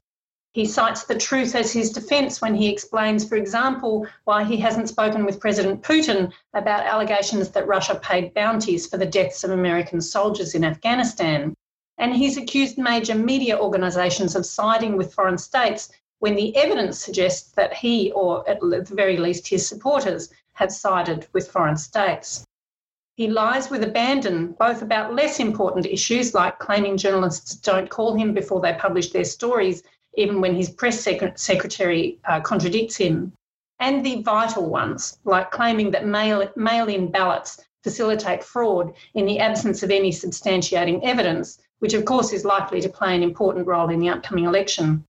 He 0.54 0.66
cites 0.66 1.04
the 1.04 1.14
truth 1.14 1.54
as 1.54 1.72
his 1.72 1.90
defence 1.90 2.42
when 2.42 2.54
he 2.54 2.70
explains, 2.70 3.26
for 3.26 3.36
example, 3.36 4.06
why 4.24 4.44
he 4.44 4.58
hasn't 4.58 4.90
spoken 4.90 5.24
with 5.24 5.40
President 5.40 5.82
Putin 5.82 6.30
about 6.52 6.84
allegations 6.84 7.48
that 7.50 7.66
Russia 7.66 7.94
paid 7.94 8.34
bounties 8.34 8.86
for 8.86 8.98
the 8.98 9.06
deaths 9.06 9.44
of 9.44 9.50
American 9.50 10.02
soldiers 10.02 10.54
in 10.54 10.62
Afghanistan. 10.62 11.54
And 11.96 12.14
he's 12.14 12.36
accused 12.36 12.76
major 12.76 13.14
media 13.14 13.58
organisations 13.58 14.36
of 14.36 14.44
siding 14.44 14.98
with 14.98 15.14
foreign 15.14 15.38
states 15.38 15.90
when 16.18 16.34
the 16.34 16.54
evidence 16.54 16.98
suggests 16.98 17.52
that 17.52 17.72
he, 17.72 18.12
or 18.12 18.46
at 18.46 18.60
the 18.60 18.86
very 18.94 19.16
least 19.16 19.48
his 19.48 19.66
supporters, 19.66 20.28
have 20.52 20.70
sided 20.70 21.26
with 21.32 21.50
foreign 21.50 21.78
states. 21.78 22.44
He 23.16 23.26
lies 23.26 23.70
with 23.70 23.82
abandon, 23.82 24.52
both 24.52 24.82
about 24.82 25.14
less 25.14 25.40
important 25.40 25.86
issues 25.86 26.34
like 26.34 26.58
claiming 26.58 26.98
journalists 26.98 27.54
don't 27.54 27.88
call 27.88 28.14
him 28.14 28.34
before 28.34 28.60
they 28.60 28.74
publish 28.74 29.12
their 29.12 29.24
stories 29.24 29.82
even 30.14 30.40
when 30.40 30.54
his 30.54 30.70
press 30.70 31.00
sec- 31.00 31.38
secretary 31.38 32.18
uh, 32.24 32.40
contradicts 32.40 32.96
him, 32.96 33.32
and 33.80 34.04
the 34.04 34.22
vital 34.22 34.68
ones, 34.68 35.18
like 35.24 35.50
claiming 35.50 35.90
that 35.90 36.06
mail, 36.06 36.48
mail-in 36.56 37.10
ballots 37.10 37.60
facilitate 37.82 38.44
fraud 38.44 38.94
in 39.14 39.26
the 39.26 39.38
absence 39.38 39.82
of 39.82 39.90
any 39.90 40.12
substantiating 40.12 41.02
evidence, 41.02 41.58
which 41.80 41.94
of 41.94 42.04
course 42.04 42.32
is 42.32 42.44
likely 42.44 42.80
to 42.80 42.88
play 42.88 43.14
an 43.14 43.22
important 43.22 43.66
role 43.66 43.90
in 43.90 43.98
the 43.98 44.08
upcoming 44.08 44.44
election, 44.44 45.04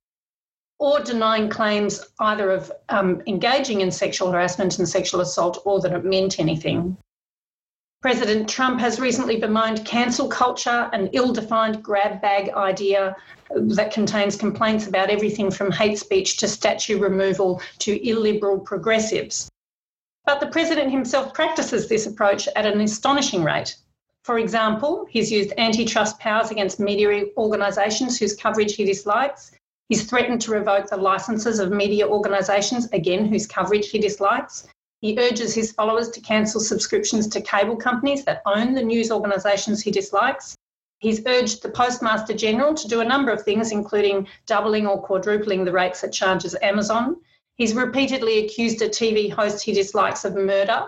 or 0.80 1.00
denying 1.00 1.50
claims 1.50 2.04
either 2.20 2.52
of 2.52 2.72
um, 2.89 3.22
engaging 3.28 3.82
in 3.82 3.92
sexual 3.92 4.32
harassment 4.32 4.80
and 4.80 4.89
sexual 4.89 5.22
assault 5.22 5.62
or 5.66 5.80
that 5.80 5.94
it 5.94 6.04
meant 6.04 6.39
anything. 6.39 6.98
President 8.04 8.50
Trump 8.50 8.82
has 8.82 9.00
recently 9.00 9.39
bemoaned 9.39 9.86
cancel 9.86 10.28
culture, 10.28 10.89
an 10.92 11.10
ill 11.13 11.32
defined 11.32 11.82
grab 11.82 12.22
bag 12.22 12.50
idea 12.50 13.16
that 13.56 13.94
contains 13.94 14.36
complaints 14.36 14.88
about 14.88 15.10
everything 15.10 15.50
from 15.50 15.72
hate 15.72 15.98
speech 15.98 16.36
to 16.36 16.46
statue 16.46 17.00
removal 17.00 17.62
to 17.80 18.06
illiberal 18.06 18.60
progressives. 18.60 19.50
But 20.26 20.42
the 20.42 20.48
president 20.48 20.92
himself 20.92 21.34
practices 21.34 21.88
this 21.88 22.06
approach 22.06 22.50
at 22.58 22.66
an 22.66 22.82
astonishing 22.82 23.42
rate. 23.42 23.78
For 24.24 24.38
example, 24.38 25.08
he's 25.10 25.32
used 25.32 25.54
antitrust 25.58 26.20
powers 26.20 26.52
against 26.52 26.82
media 26.82 27.28
organisations 27.38 28.20
whose 28.20 28.36
coverage 28.36 28.76
he 28.76 28.84
dislikes. 28.84 29.54
He's 29.88 30.10
threatened 30.10 30.42
to 30.42 30.52
revoke 30.52 30.89
the 30.89 30.98
licences 30.98 31.58
of 31.58 31.72
media 31.72 32.06
organisations, 32.06 32.89
again, 32.92 33.28
whose 33.28 33.48
coverage 33.48 33.92
he 33.92 34.00
dislikes. 34.00 34.68
He 35.04 35.20
urges 35.20 35.54
his 35.54 35.74
followers 35.74 36.10
to 36.12 36.22
cancel 36.22 36.62
subscriptions 36.62 37.28
to 37.28 37.42
cable 37.42 37.76
companies 37.76 38.24
that 38.24 38.42
own 38.46 38.74
the 38.74 38.82
news 38.82 39.12
organisations 39.12 39.82
he 39.82 39.92
dislikes. 39.92 40.56
He's 41.00 41.22
urged 41.28 41.62
the 41.62 41.68
Postmaster 41.68 42.34
General 42.34 42.74
to 42.74 42.88
do 42.88 43.02
a 43.02 43.06
number 43.06 43.30
of 43.30 43.44
things, 43.44 43.74
including 43.74 44.30
doubling 44.46 44.88
or 44.88 45.02
quadrupling 45.02 45.66
the 45.66 45.74
rates 45.74 46.06
it 46.06 46.13
charges 46.13 46.56
Amazon. 46.62 47.18
He's 47.56 47.74
repeatedly 47.74 48.46
accused 48.46 48.82
a 48.82 48.88
TV 48.88 49.30
host 49.30 49.62
he 49.62 49.74
dislikes 49.74 50.24
of 50.24 50.36
murder. 50.36 50.88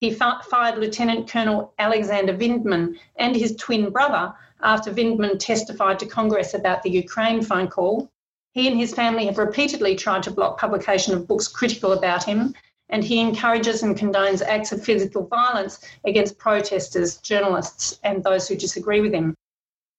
He 0.00 0.10
fired 0.10 0.76
Lieutenant 0.76 1.26
Colonel 1.26 1.72
Alexander 1.78 2.34
Vindman 2.34 2.98
and 3.18 3.34
his 3.34 3.56
twin 3.56 3.88
brother 3.88 4.34
after 4.60 4.92
Vindman 4.92 5.38
testified 5.38 5.98
to 6.00 6.04
Congress 6.04 6.52
about 6.52 6.82
the 6.82 6.90
Ukraine 6.90 7.40
phone 7.40 7.68
call. 7.68 8.10
He 8.52 8.68
and 8.68 8.76
his 8.78 8.92
family 8.92 9.24
have 9.24 9.38
repeatedly 9.38 9.96
tried 9.96 10.24
to 10.24 10.30
block 10.30 10.60
publication 10.60 11.14
of 11.14 11.26
books 11.26 11.48
critical 11.48 11.92
about 11.92 12.24
him, 12.24 12.54
and 12.88 13.02
he 13.02 13.20
encourages 13.20 13.82
and 13.82 13.96
condones 13.96 14.42
acts 14.42 14.72
of 14.72 14.84
physical 14.84 15.26
violence 15.26 15.84
against 16.04 16.38
protesters, 16.38 17.18
journalists, 17.18 17.98
and 18.04 18.22
those 18.22 18.48
who 18.48 18.56
disagree 18.56 19.00
with 19.00 19.12
him. 19.12 19.34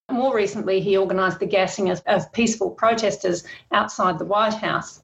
More 0.09 0.35
recently, 0.35 0.79
he 0.79 0.97
organised 0.97 1.39
the 1.39 1.45
gassing 1.45 1.89
of, 1.89 2.01
of, 2.05 2.31
peaceful 2.31 2.71
protesters 2.71 3.43
outside 3.71 4.17
the 4.17 4.25
White 4.25 4.53
House. 4.53 5.01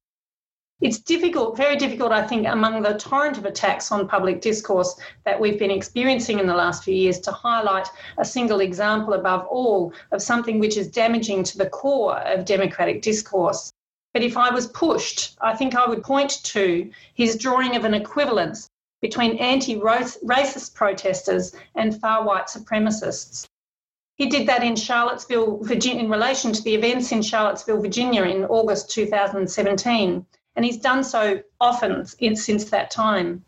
It's 0.80 1.00
difficult, 1.00 1.56
very 1.56 1.76
difficult, 1.76 2.12
I 2.12 2.26
think, 2.26 2.48
among 2.48 2.82
the 2.82 2.98
torrent 2.98 3.38
of 3.38 3.46
attacks 3.46 3.92
on 3.92 4.08
public 4.08 4.42
discourse 4.42 5.00
that 5.26 5.40
we've 5.40 5.60
been 5.60 5.72
experiencing 5.72 6.40
in 6.40 6.48
the 6.48 6.56
last 6.56 6.84
few 6.84 6.96
years 6.96 7.20
to 7.22 7.32
highlight 7.32 7.88
a 8.18 8.26
single 8.26 8.60
example 8.60 9.14
above 9.14 9.46
all 9.48 9.94
of 10.12 10.22
something 10.22 10.60
which 10.60 10.78
is 10.78 10.90
damaging 10.90 11.44
to 11.44 11.58
the 11.58 11.70
core 11.70 12.18
of 12.20 12.46
democratic 12.46 13.02
discourse. 13.02 13.72
But 14.14 14.22
if 14.22 14.38
I 14.38 14.52
was 14.52 14.68
pushed, 14.68 15.36
I 15.42 15.56
think 15.56 15.76
I 15.76 15.88
would 15.88 16.04
point 16.04 16.44
to 16.44 16.90
his 17.16 17.36
drawing 17.36 17.76
of 17.76 17.84
an 17.84 17.96
equivalence 17.96 18.70
between 19.02 19.38
anti 19.38 19.76
racist 19.76 20.76
protesters 20.76 21.54
and 21.76 22.00
far 22.00 22.24
white 22.24 22.46
supremacists. 22.46 23.48
He 24.16 24.28
did 24.28 24.48
that 24.48 24.64
in 24.64 24.76
Charlottesville, 24.76 25.58
Virginia, 25.64 26.04
in 26.04 26.12
relation 26.12 26.54
to 26.54 26.62
the 26.62 26.76
events 26.76 27.12
in 27.12 27.24
Charlottesville, 27.24 27.82
Virginia 27.82 28.24
in 28.24 28.46
August 28.46 28.92
2017. 28.92 30.26
And 30.56 30.64
he's 30.64 30.78
done 30.78 31.04
so 31.04 31.42
often 31.60 32.06
since 32.06 32.66
that 32.66 32.92
time. 32.92 33.44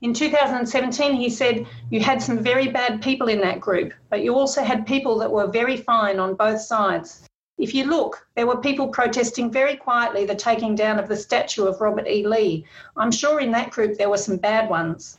In 0.00 0.14
2017, 0.14 1.12
he 1.12 1.28
said, 1.28 1.66
You 1.90 2.00
had 2.00 2.22
some 2.22 2.38
very 2.38 2.68
bad 2.68 3.02
people 3.02 3.28
in 3.28 3.42
that 3.42 3.60
group, 3.60 3.92
but 4.08 4.24
you 4.24 4.34
also 4.34 4.64
had 4.64 4.86
people 4.86 5.18
that 5.18 5.30
were 5.30 5.46
very 5.46 5.76
fine 5.76 6.18
on 6.18 6.34
both 6.34 6.62
sides. 6.62 7.25
If 7.58 7.74
you 7.74 7.84
look, 7.84 8.26
there 8.34 8.46
were 8.46 8.60
people 8.60 8.88
protesting 8.88 9.50
very 9.50 9.76
quietly 9.76 10.26
the 10.26 10.34
taking 10.34 10.74
down 10.74 10.98
of 10.98 11.08
the 11.08 11.16
statue 11.16 11.64
of 11.64 11.80
Robert 11.80 12.06
E. 12.06 12.26
Lee. 12.26 12.66
I'm 12.96 13.10
sure 13.10 13.40
in 13.40 13.50
that 13.52 13.70
group 13.70 13.96
there 13.96 14.10
were 14.10 14.18
some 14.18 14.36
bad 14.36 14.68
ones. 14.68 15.18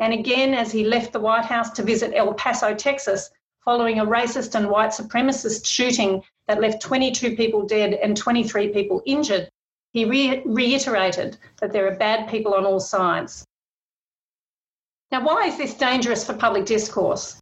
And 0.00 0.12
again, 0.12 0.52
as 0.52 0.72
he 0.72 0.82
left 0.82 1.12
the 1.12 1.20
White 1.20 1.44
House 1.44 1.70
to 1.72 1.82
visit 1.82 2.14
El 2.14 2.34
Paso, 2.34 2.74
Texas, 2.74 3.30
following 3.64 4.00
a 4.00 4.06
racist 4.06 4.54
and 4.54 4.68
white 4.68 4.90
supremacist 4.90 5.66
shooting 5.66 6.24
that 6.48 6.60
left 6.60 6.82
22 6.82 7.36
people 7.36 7.66
dead 7.66 7.94
and 7.94 8.16
23 8.16 8.68
people 8.68 9.02
injured, 9.04 9.48
he 9.92 10.04
re- 10.04 10.42
reiterated 10.44 11.36
that 11.60 11.72
there 11.72 11.86
are 11.86 11.96
bad 11.96 12.28
people 12.28 12.54
on 12.54 12.64
all 12.64 12.80
sides. 12.80 13.44
Now, 15.12 15.24
why 15.24 15.46
is 15.46 15.58
this 15.58 15.74
dangerous 15.74 16.24
for 16.24 16.34
public 16.34 16.64
discourse? 16.64 17.40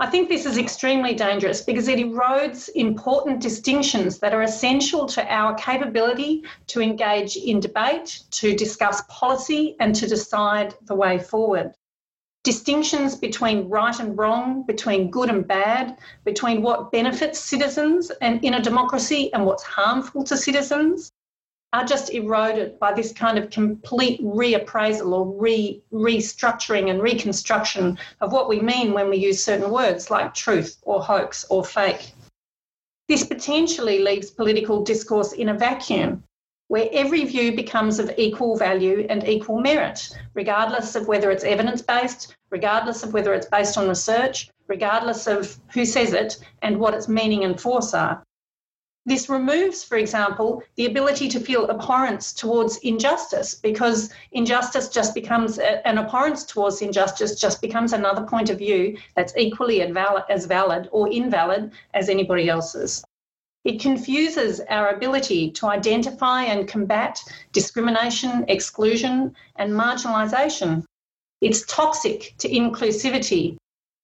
I 0.00 0.06
think 0.06 0.28
this 0.28 0.46
is 0.46 0.58
extremely 0.58 1.12
dangerous 1.12 1.60
because 1.60 1.88
it 1.88 1.98
erodes 1.98 2.68
important 2.76 3.40
distinctions 3.40 4.20
that 4.20 4.32
are 4.32 4.42
essential 4.42 5.06
to 5.06 5.26
our 5.26 5.54
capability 5.54 6.44
to 6.68 6.80
engage 6.80 7.36
in 7.36 7.58
debate, 7.58 8.22
to 8.30 8.54
discuss 8.54 9.02
policy, 9.08 9.74
and 9.80 9.96
to 9.96 10.06
decide 10.06 10.76
the 10.82 10.94
way 10.94 11.18
forward. 11.18 11.74
Distinctions 12.44 13.16
between 13.16 13.68
right 13.68 13.98
and 13.98 14.16
wrong, 14.16 14.62
between 14.62 15.10
good 15.10 15.30
and 15.30 15.44
bad, 15.48 15.98
between 16.24 16.62
what 16.62 16.92
benefits 16.92 17.40
citizens 17.40 18.12
and 18.22 18.44
in 18.44 18.54
a 18.54 18.62
democracy 18.62 19.32
and 19.32 19.44
what's 19.44 19.64
harmful 19.64 20.22
to 20.22 20.36
citizens 20.36 21.10
are 21.72 21.84
just 21.84 22.14
eroded 22.14 22.78
by 22.78 22.92
this 22.92 23.12
kind 23.12 23.38
of 23.38 23.50
complete 23.50 24.20
reappraisal 24.22 25.12
or 25.12 25.26
re, 25.38 25.82
restructuring 25.92 26.90
and 26.90 27.02
reconstruction 27.02 27.98
of 28.20 28.32
what 28.32 28.48
we 28.48 28.60
mean 28.60 28.92
when 28.92 29.10
we 29.10 29.18
use 29.18 29.42
certain 29.42 29.70
words 29.70 30.10
like 30.10 30.32
truth 30.32 30.78
or 30.82 31.02
hoax 31.02 31.44
or 31.50 31.64
fake. 31.64 32.12
This 33.08 33.24
potentially 33.24 34.00
leaves 34.00 34.30
political 34.30 34.82
discourse 34.82 35.32
in 35.32 35.50
a 35.50 35.54
vacuum 35.54 36.22
where 36.68 36.88
every 36.92 37.24
view 37.24 37.56
becomes 37.56 37.98
of 37.98 38.12
equal 38.18 38.56
value 38.56 39.06
and 39.08 39.26
equal 39.26 39.60
merit, 39.60 40.10
regardless 40.34 40.94
of 40.94 41.08
whether 41.08 41.30
it's 41.30 41.44
evidence 41.44 41.80
based, 41.80 42.36
regardless 42.50 43.02
of 43.02 43.14
whether 43.14 43.32
it's 43.32 43.46
based 43.46 43.78
on 43.78 43.88
research, 43.88 44.50
regardless 44.68 45.26
of 45.26 45.58
who 45.72 45.84
says 45.84 46.12
it 46.12 46.38
and 46.60 46.78
what 46.78 46.92
its 46.92 47.08
meaning 47.08 47.44
and 47.44 47.58
force 47.58 47.94
are. 47.94 48.22
This 49.08 49.30
removes, 49.30 49.82
for 49.82 49.96
example, 49.96 50.62
the 50.76 50.84
ability 50.84 51.28
to 51.28 51.40
feel 51.40 51.64
abhorrence 51.70 52.30
towards 52.30 52.76
injustice 52.76 53.54
because 53.54 54.12
injustice 54.32 54.90
just 54.90 55.14
becomes 55.14 55.58
uh, 55.58 55.80
an 55.86 55.96
abhorrence 55.96 56.44
towards 56.44 56.82
injustice, 56.82 57.40
just 57.40 57.62
becomes 57.62 57.94
another 57.94 58.26
point 58.26 58.50
of 58.50 58.58
view 58.58 58.98
that's 59.16 59.34
equally 59.34 59.80
as 59.80 60.44
valid 60.44 60.90
or 60.92 61.10
invalid 61.10 61.72
as 61.94 62.10
anybody 62.10 62.50
else's. 62.50 63.02
It 63.64 63.80
confuses 63.80 64.60
our 64.68 64.90
ability 64.90 65.52
to 65.52 65.68
identify 65.68 66.42
and 66.42 66.68
combat 66.68 67.18
discrimination, 67.52 68.44
exclusion, 68.48 69.34
and 69.56 69.72
marginalisation. 69.72 70.84
It's 71.40 71.64
toxic 71.64 72.34
to 72.40 72.48
inclusivity 72.50 73.56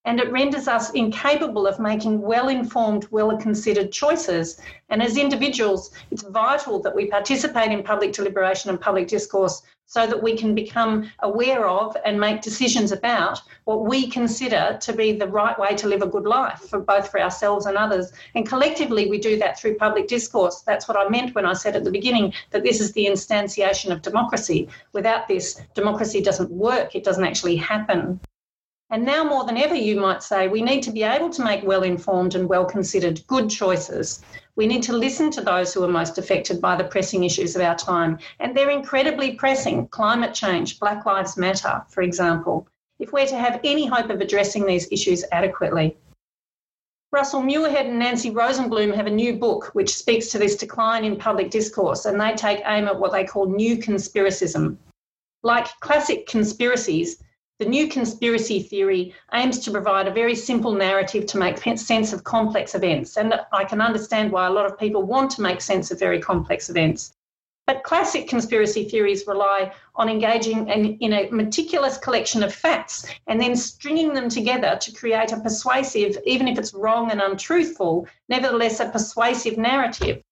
and 0.04 0.20
it 0.20 0.30
renders 0.30 0.68
us 0.68 0.90
incapable 0.90 1.66
of 1.66 1.78
making 1.78 2.20
well 2.20 2.48
informed, 2.48 3.06
well 3.10 3.36
considered 3.38 3.90
choices. 3.90 4.60
And 4.90 5.02
as 5.02 5.16
individuals, 5.16 5.92
it's 6.10 6.22
vital 6.22 6.80
that 6.80 6.94
we 6.94 7.06
participate 7.06 7.72
in 7.72 7.82
public 7.82 8.12
deliberation 8.12 8.70
and 8.70 8.80
public 8.80 9.08
discourse 9.08 9.62
so 9.86 10.06
that 10.06 10.22
we 10.22 10.36
can 10.36 10.54
become 10.54 11.10
aware 11.20 11.68
of 11.68 11.96
and 12.04 12.18
make 12.18 12.40
decisions 12.40 12.90
about 12.90 13.40
what 13.64 13.86
we 13.86 14.08
consider 14.10 14.78
to 14.80 14.92
be 14.92 15.12
the 15.12 15.28
right 15.28 15.58
way 15.58 15.74
to 15.74 15.88
live 15.88 16.02
a 16.02 16.06
good 16.06 16.24
life 16.24 16.60
for 16.60 16.80
both 16.80 17.10
for 17.10 17.20
ourselves 17.20 17.66
and 17.66 17.76
others. 17.76 18.12
And 18.34 18.48
collectively, 18.48 19.08
we 19.08 19.18
do 19.18 19.38
that 19.38 19.58
through 19.58 19.76
public 19.76 20.08
discourse. 20.08 20.62
That's 20.62 20.88
what 20.88 20.96
I 20.96 21.08
meant 21.08 21.34
when 21.34 21.46
I 21.46 21.52
said 21.52 21.76
at 21.76 21.84
the 21.84 21.90
beginning 21.90 22.32
that 22.50 22.62
this 22.62 22.80
is 22.80 22.92
the 22.92 23.06
instantiation 23.06 23.92
of 23.92 24.02
democracy. 24.02 24.68
Without 24.92 25.28
this, 25.28 25.60
democracy 25.74 26.20
doesn't 26.20 26.50
work, 26.50 26.94
it 26.94 27.04
doesn't 27.04 27.24
actually 27.24 27.56
happen. 27.56 28.20
And 28.94 29.04
now 29.04 29.24
more 29.24 29.42
than 29.42 29.56
ever, 29.56 29.74
you 29.74 30.00
might 30.00 30.22
say, 30.22 30.46
we 30.46 30.62
need 30.62 30.84
to 30.84 30.92
be 30.92 31.02
able 31.02 31.28
to 31.30 31.42
make 31.42 31.64
well 31.64 31.82
informed 31.82 32.36
and 32.36 32.48
well 32.48 32.64
considered 32.64 33.26
good 33.26 33.50
choices. 33.50 34.22
We 34.54 34.68
need 34.68 34.84
to 34.84 34.96
listen 34.96 35.32
to 35.32 35.40
those 35.40 35.74
who 35.74 35.82
are 35.82 35.88
most 35.88 36.16
affected 36.16 36.60
by 36.60 36.76
the 36.76 36.84
pressing 36.84 37.24
issues 37.24 37.56
of 37.56 37.62
our 37.62 37.74
time. 37.74 38.20
And 38.38 38.56
they're 38.56 38.70
incredibly 38.70 39.34
pressing 39.34 39.88
climate 39.88 40.32
change, 40.32 40.78
Black 40.78 41.04
Lives 41.06 41.36
Matter, 41.36 41.82
for 41.88 42.02
example, 42.02 42.68
if 43.00 43.12
we're 43.12 43.26
to 43.26 43.36
have 43.36 43.58
any 43.64 43.84
hope 43.84 44.10
of 44.10 44.20
addressing 44.20 44.64
these 44.64 44.86
issues 44.92 45.24
adequately. 45.32 45.96
Russell 47.10 47.42
Muirhead 47.42 47.88
and 47.88 47.98
Nancy 47.98 48.30
Rosenblum 48.30 48.94
have 48.94 49.08
a 49.08 49.10
new 49.10 49.34
book 49.34 49.70
which 49.72 49.92
speaks 49.92 50.28
to 50.28 50.38
this 50.38 50.54
decline 50.54 51.04
in 51.04 51.16
public 51.16 51.50
discourse, 51.50 52.04
and 52.04 52.20
they 52.20 52.34
take 52.34 52.62
aim 52.64 52.86
at 52.86 53.00
what 53.00 53.10
they 53.10 53.24
call 53.24 53.46
new 53.46 53.76
conspiracism. 53.76 54.76
Like 55.42 55.66
classic 55.80 56.28
conspiracies, 56.28 57.23
the 57.60 57.64
new 57.64 57.86
conspiracy 57.86 58.62
theory 58.62 59.14
aims 59.32 59.60
to 59.60 59.70
provide 59.70 60.08
a 60.08 60.12
very 60.12 60.34
simple 60.34 60.72
narrative 60.72 61.24
to 61.26 61.38
make 61.38 61.58
sense 61.78 62.12
of 62.12 62.24
complex 62.24 62.74
events. 62.74 63.16
And 63.16 63.34
I 63.52 63.64
can 63.64 63.80
understand 63.80 64.32
why 64.32 64.46
a 64.46 64.50
lot 64.50 64.66
of 64.66 64.76
people 64.76 65.04
want 65.04 65.30
to 65.32 65.42
make 65.42 65.60
sense 65.60 65.92
of 65.92 66.00
very 66.00 66.20
complex 66.20 66.68
events. 66.68 67.14
But 67.66 67.84
classic 67.84 68.28
conspiracy 68.28 68.84
theories 68.88 69.26
rely 69.26 69.72
on 69.94 70.08
engaging 70.08 70.68
in, 70.68 70.98
in, 70.98 71.12
a 71.12 71.30
meticulous 71.30 71.96
collection 71.96 72.42
of 72.42 72.52
facts 72.52 73.06
and 73.28 73.40
then 73.40 73.56
stringing 73.56 74.12
them 74.12 74.28
together 74.28 74.76
to 74.80 74.92
create 74.92 75.32
a 75.32 75.40
persuasive, 75.40 76.18
even 76.26 76.48
if 76.48 76.58
it's 76.58 76.74
wrong 76.74 77.10
and 77.10 77.22
untruthful, 77.22 78.06
nevertheless 78.28 78.80
a 78.80 78.88
persuasive 78.90 79.56
narrative. 79.56 80.22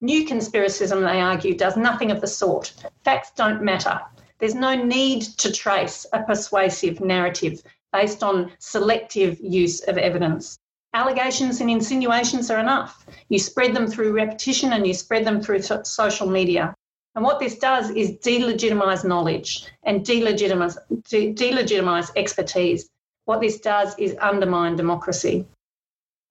New 0.00 0.24
conspiracism, 0.26 1.00
they 1.00 1.20
argue, 1.20 1.54
does 1.54 1.76
nothing 1.76 2.10
of 2.10 2.20
the 2.20 2.26
sort. 2.26 2.72
Facts 3.04 3.32
don't 3.36 3.62
matter. 3.62 4.00
There's 4.42 4.56
no 4.56 4.74
need 4.74 5.22
to 5.38 5.52
trace 5.52 6.04
a 6.12 6.24
persuasive 6.24 7.00
narrative 7.00 7.62
based 7.92 8.24
on 8.24 8.50
selective 8.58 9.38
use 9.38 9.82
of 9.86 9.96
evidence. 9.96 10.58
Allegations 10.94 11.60
and 11.60 11.70
insinuations 11.70 12.50
are 12.50 12.58
enough. 12.58 13.06
You 13.28 13.38
spread 13.38 13.72
them 13.72 13.86
through 13.86 14.12
repetition 14.12 14.72
and 14.72 14.84
you 14.84 14.94
spread 14.94 15.24
them 15.24 15.40
through 15.40 15.62
social 15.84 16.28
media. 16.28 16.74
And 17.14 17.24
what 17.24 17.38
this 17.38 17.56
does 17.56 17.90
is 17.90 18.18
delegitimize 18.18 19.04
knowledge 19.04 19.64
and 19.84 20.04
delegitimize, 20.04 20.76
de- 21.08 21.32
delegitimise 21.34 22.10
expertise. 22.16 22.88
What 23.26 23.40
this 23.40 23.60
does 23.60 23.96
is 23.96 24.16
undermine 24.20 24.74
democracy. 24.74 25.46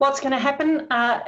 What's 0.01 0.19
going 0.19 0.31
to 0.31 0.39
happen 0.39 0.87
uh, 0.89 1.19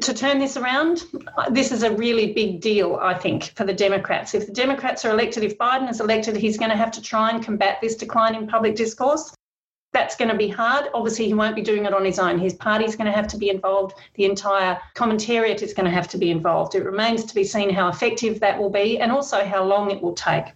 to 0.00 0.12
turn 0.12 0.40
this 0.40 0.56
around? 0.56 1.04
This 1.52 1.70
is 1.70 1.84
a 1.84 1.94
really 1.94 2.32
big 2.32 2.60
deal, 2.60 2.98
I 3.00 3.14
think, 3.14 3.52
for 3.54 3.64
the 3.64 3.72
Democrats. 3.72 4.34
If 4.34 4.48
the 4.48 4.52
Democrats 4.52 5.04
are 5.04 5.12
elected, 5.12 5.44
if 5.44 5.56
Biden 5.58 5.88
is 5.88 6.00
elected, 6.00 6.34
he's 6.34 6.58
going 6.58 6.72
to 6.72 6.76
have 6.76 6.90
to 6.90 7.00
try 7.00 7.30
and 7.30 7.40
combat 7.40 7.78
this 7.80 7.94
decline 7.94 8.34
in 8.34 8.48
public 8.48 8.74
discourse. 8.74 9.32
That's 9.92 10.16
going 10.16 10.30
to 10.32 10.36
be 10.36 10.48
hard. 10.48 10.86
Obviously, 10.92 11.26
he 11.26 11.34
won't 11.34 11.54
be 11.54 11.62
doing 11.62 11.84
it 11.84 11.94
on 11.94 12.04
his 12.04 12.18
own. 12.18 12.36
His 12.40 12.54
party's 12.54 12.96
going 12.96 13.06
to 13.06 13.12
have 13.12 13.28
to 13.28 13.38
be 13.38 13.48
involved. 13.48 13.94
The 14.14 14.24
entire 14.24 14.76
commentariat 14.96 15.62
is 15.62 15.72
going 15.72 15.86
to 15.86 15.92
have 15.92 16.08
to 16.08 16.18
be 16.18 16.32
involved. 16.32 16.74
It 16.74 16.82
remains 16.84 17.24
to 17.26 17.34
be 17.36 17.44
seen 17.44 17.70
how 17.70 17.90
effective 17.90 18.40
that 18.40 18.58
will 18.58 18.70
be 18.70 18.98
and 18.98 19.12
also 19.12 19.44
how 19.44 19.62
long 19.62 19.92
it 19.92 20.02
will 20.02 20.14
take. 20.14 20.46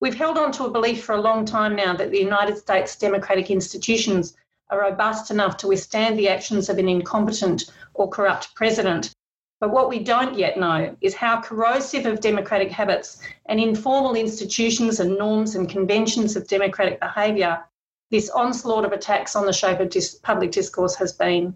We've 0.00 0.14
held 0.14 0.36
on 0.36 0.50
to 0.50 0.64
a 0.64 0.70
belief 0.72 1.04
for 1.04 1.14
a 1.14 1.20
long 1.20 1.44
time 1.44 1.76
now 1.76 1.94
that 1.94 2.10
the 2.10 2.18
United 2.18 2.58
States 2.58 2.96
democratic 2.96 3.52
institutions 3.52 4.34
are 4.70 4.80
robust 4.80 5.30
enough 5.30 5.56
to 5.58 5.68
withstand 5.68 6.18
the 6.18 6.28
actions 6.28 6.68
of 6.68 6.78
an 6.78 6.88
incompetent 6.88 7.70
or 7.94 8.08
corrupt 8.08 8.54
president. 8.54 9.14
But 9.60 9.70
what 9.70 9.88
we 9.88 10.00
don't 10.00 10.38
yet 10.38 10.58
know 10.58 10.94
is 11.00 11.14
how 11.14 11.40
corrosive 11.40 12.04
of 12.04 12.20
democratic 12.20 12.70
habits 12.70 13.20
and 13.46 13.58
informal 13.58 14.14
institutions 14.14 15.00
and 15.00 15.16
norms 15.16 15.54
and 15.54 15.68
conventions 15.68 16.36
of 16.36 16.46
democratic 16.46 17.00
behaviour 17.00 17.64
this 18.10 18.30
onslaught 18.30 18.84
of 18.84 18.92
attacks 18.92 19.34
on 19.34 19.46
the 19.46 19.52
shape 19.52 19.80
of 19.80 19.88
dis- 19.88 20.16
public 20.16 20.52
discourse 20.52 20.94
has 20.94 21.12
been. 21.12 21.54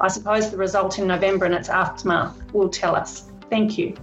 I 0.00 0.08
suppose 0.08 0.50
the 0.50 0.56
result 0.56 0.98
in 0.98 1.06
November 1.06 1.44
and 1.44 1.54
its 1.54 1.68
aftermath 1.68 2.40
will 2.54 2.70
tell 2.70 2.96
us. 2.96 3.30
Thank 3.50 3.76
you. 3.76 3.94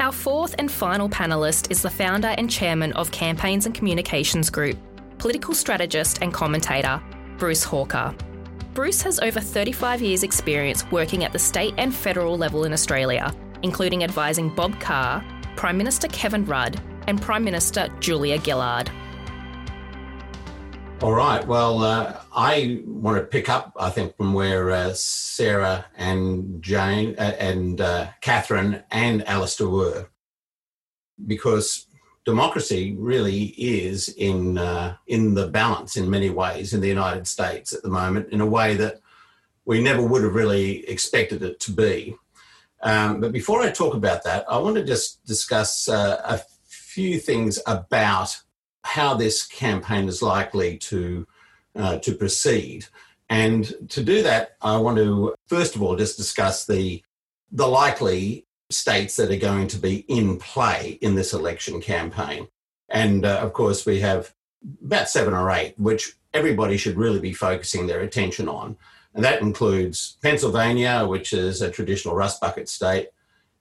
Our 0.00 0.12
fourth 0.12 0.54
and 0.58 0.70
final 0.70 1.08
panellist 1.08 1.70
is 1.70 1.82
the 1.82 1.90
founder 1.90 2.34
and 2.38 2.50
chairman 2.50 2.92
of 2.94 3.10
Campaigns 3.10 3.66
and 3.66 3.74
Communications 3.74 4.50
Group, 4.50 4.78
political 5.22 5.54
strategist 5.54 6.18
and 6.20 6.34
commentator, 6.34 7.00
Bruce 7.38 7.62
Hawker. 7.62 8.12
Bruce 8.74 9.00
has 9.02 9.20
over 9.20 9.38
35 9.38 10.02
years' 10.02 10.24
experience 10.24 10.84
working 10.90 11.22
at 11.22 11.32
the 11.32 11.38
state 11.38 11.72
and 11.78 11.94
federal 11.94 12.36
level 12.36 12.64
in 12.64 12.72
Australia, 12.72 13.32
including 13.62 14.02
advising 14.02 14.52
Bob 14.52 14.80
Carr, 14.80 15.24
Prime 15.54 15.78
Minister 15.78 16.08
Kevin 16.08 16.44
Rudd, 16.44 16.80
and 17.06 17.22
Prime 17.22 17.44
Minister 17.44 17.86
Julia 18.00 18.42
Gillard. 18.42 18.90
All 21.00 21.12
right. 21.12 21.46
Well, 21.46 21.84
uh, 21.84 22.20
I 22.34 22.82
want 22.84 23.16
to 23.16 23.22
pick 23.22 23.48
up, 23.48 23.76
I 23.78 23.90
think, 23.90 24.16
from 24.16 24.34
where 24.34 24.72
uh, 24.72 24.92
Sarah 24.92 25.86
and 25.96 26.60
Jane 26.60 27.14
uh, 27.16 27.36
and 27.38 27.80
uh, 27.80 28.08
Katharine 28.22 28.82
and 28.90 29.24
Alastair 29.28 29.68
were, 29.68 30.08
because 31.24 31.86
democracy 32.24 32.94
really 32.98 33.54
is 33.58 34.08
in 34.10 34.58
uh, 34.58 34.96
in 35.06 35.34
the 35.34 35.48
balance 35.48 35.96
in 35.96 36.08
many 36.08 36.30
ways 36.30 36.72
in 36.72 36.80
the 36.80 36.88
United 36.88 37.26
States 37.26 37.72
at 37.72 37.82
the 37.82 37.88
moment 37.88 38.28
in 38.30 38.40
a 38.40 38.46
way 38.46 38.74
that 38.76 39.00
we 39.64 39.82
never 39.82 40.02
would 40.02 40.22
have 40.22 40.34
really 40.34 40.88
expected 40.88 41.42
it 41.42 41.60
to 41.60 41.72
be. 41.72 42.16
Um, 42.82 43.20
but 43.20 43.32
before 43.32 43.60
I 43.60 43.70
talk 43.70 43.94
about 43.94 44.24
that, 44.24 44.44
I 44.48 44.58
want 44.58 44.76
to 44.76 44.84
just 44.84 45.24
discuss 45.24 45.88
uh, 45.88 46.20
a 46.24 46.40
few 46.66 47.18
things 47.18 47.60
about 47.66 48.36
how 48.84 49.14
this 49.14 49.46
campaign 49.46 50.08
is 50.08 50.20
likely 50.22 50.78
to 50.78 51.26
uh, 51.76 51.98
to 51.98 52.14
proceed. 52.14 52.86
And 53.30 53.72
to 53.90 54.02
do 54.02 54.22
that, 54.24 54.56
I 54.60 54.76
want 54.76 54.98
to 54.98 55.34
first 55.46 55.74
of 55.74 55.82
all 55.82 55.96
just 55.96 56.16
discuss 56.16 56.66
the 56.66 57.02
the 57.50 57.66
likely 57.66 58.46
states 58.72 59.16
that 59.16 59.30
are 59.30 59.36
going 59.36 59.68
to 59.68 59.78
be 59.78 60.04
in 60.08 60.38
play 60.38 60.98
in 61.00 61.14
this 61.14 61.32
election 61.32 61.80
campaign. 61.80 62.48
And 62.88 63.24
uh, 63.24 63.38
of 63.38 63.52
course, 63.52 63.86
we 63.86 64.00
have 64.00 64.34
about 64.84 65.08
seven 65.08 65.34
or 65.34 65.50
eight, 65.50 65.78
which 65.78 66.16
everybody 66.34 66.76
should 66.76 66.96
really 66.96 67.20
be 67.20 67.32
focusing 67.32 67.86
their 67.86 68.00
attention 68.00 68.48
on. 68.48 68.76
And 69.14 69.24
that 69.24 69.42
includes 69.42 70.16
Pennsylvania, 70.22 71.06
which 71.06 71.32
is 71.32 71.60
a 71.60 71.70
traditional 71.70 72.14
rust 72.14 72.40
bucket 72.40 72.68
state, 72.68 73.08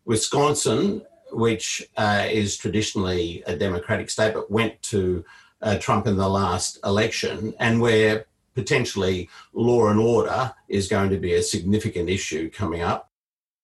Wisconsin, 0.06 1.02
which 1.32 1.88
uh, 1.98 2.28
is 2.30 2.58
traditionally 2.58 3.44
a 3.46 3.56
Democratic 3.56 4.10
state 4.10 4.34
but 4.34 4.52
went 4.52 4.82
to 4.84 5.24
uh, 5.62 5.78
Trump 5.78 6.08
in 6.08 6.18
the 6.18 6.28
last 6.28 6.80
election, 6.84 7.54
and 7.60 7.80
where 7.82 8.26
potentially 8.56 9.30
law 9.54 9.90
and 9.90 10.00
order 10.00 10.54
is 10.68 10.88
going 10.88 11.10
to 11.10 11.18
be 11.18 11.34
a 11.36 11.44
significant 11.44 12.10
issue 12.10 12.50
coming 12.50 12.82
up. 12.82 13.11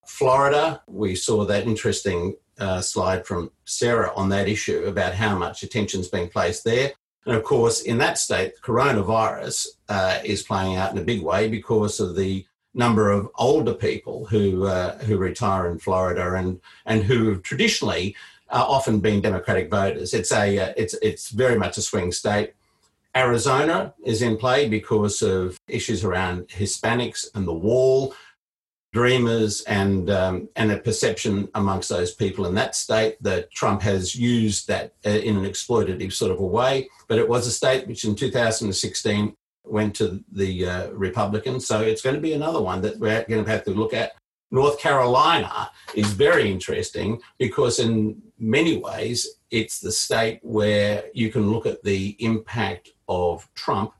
Florida, 0.07 0.81
we 0.87 1.15
saw 1.15 1.45
that 1.45 1.67
interesting 1.67 2.35
uh, 2.59 2.81
slide 2.81 3.27
from 3.27 3.51
Sarah 3.65 4.11
on 4.15 4.29
that 4.29 4.47
issue 4.47 4.85
about 4.85 5.13
how 5.13 5.37
much 5.37 5.63
attention 5.63 5.99
is 5.99 6.07
being 6.07 6.29
placed 6.29 6.63
there. 6.63 6.93
And 7.25 7.35
of 7.35 7.43
course, 7.43 7.81
in 7.81 7.97
that 7.97 8.17
state, 8.17 8.53
coronavirus 8.63 9.67
uh, 9.89 10.19
is 10.23 10.43
playing 10.43 10.77
out 10.77 10.91
in 10.91 10.97
a 10.97 11.03
big 11.03 11.21
way 11.21 11.49
because 11.49 11.99
of 11.99 12.15
the 12.15 12.45
number 12.73 13.11
of 13.11 13.29
older 13.35 13.73
people 13.73 14.25
who 14.25 14.65
uh, 14.65 14.97
who 14.99 15.17
retire 15.17 15.69
in 15.69 15.77
Florida 15.77 16.35
and 16.35 16.61
and 16.85 17.03
who 17.03 17.29
have 17.29 17.43
traditionally 17.43 18.15
uh, 18.49 18.63
often 18.65 18.99
been 18.99 19.19
Democratic 19.19 19.69
voters. 19.69 20.13
It's 20.13 20.31
a 20.31 20.57
uh, 20.57 20.73
it's 20.77 20.93
it's 21.01 21.29
very 21.29 21.57
much 21.59 21.77
a 21.77 21.81
swing 21.81 22.13
state. 22.13 22.53
Arizona 23.15 23.93
is 24.05 24.21
in 24.21 24.37
play 24.37 24.69
because 24.69 25.21
of 25.21 25.59
issues 25.67 26.03
around 26.03 26.47
Hispanics 26.47 27.25
and 27.35 27.47
the 27.47 27.53
wall 27.53 28.13
dreamers 28.97 29.61
and 29.67 30.09
um, 30.09 30.49
and 30.55 30.71
a 30.71 30.77
perception 30.79 31.47
amongst 31.53 31.87
those 31.87 32.15
people 32.15 32.47
in 32.47 32.55
that 32.55 32.73
state 32.75 33.15
that 33.21 33.51
Trump 33.51 33.79
has 33.83 34.15
used 34.15 34.67
that 34.67 34.93
uh, 35.05 35.09
in 35.09 35.37
an 35.37 35.45
exploitative 35.45 36.11
sort 36.11 36.31
of 36.31 36.39
a 36.39 36.45
way. 36.59 36.89
But 37.07 37.19
it 37.19 37.29
was 37.29 37.45
a 37.45 37.51
state 37.51 37.87
which 37.87 38.05
in 38.05 38.15
2016 38.15 39.35
went 39.65 39.95
to 39.97 40.23
the 40.31 40.65
uh, 40.65 40.89
Republicans, 40.93 41.67
so 41.67 41.81
it's 41.81 42.01
going 42.01 42.15
to 42.15 42.21
be 42.29 42.33
another 42.33 42.59
one 42.59 42.81
that 42.81 42.97
we're 42.97 43.23
going 43.25 43.45
to 43.45 43.51
have 43.51 43.65
to 43.65 43.71
look 43.71 43.93
at. 43.93 44.13
North 44.49 44.79
Carolina 44.79 45.69
is 45.93 46.11
very 46.13 46.49
interesting 46.49 47.21
because 47.37 47.77
in 47.77 48.19
many 48.39 48.77
ways 48.77 49.27
it's 49.51 49.79
the 49.79 49.91
state 49.91 50.39
where 50.41 51.03
you 51.13 51.31
can 51.31 51.51
look 51.51 51.67
at 51.67 51.83
the 51.83 52.15
impact 52.17 52.93
of 53.07 53.47
Trump 53.53 53.91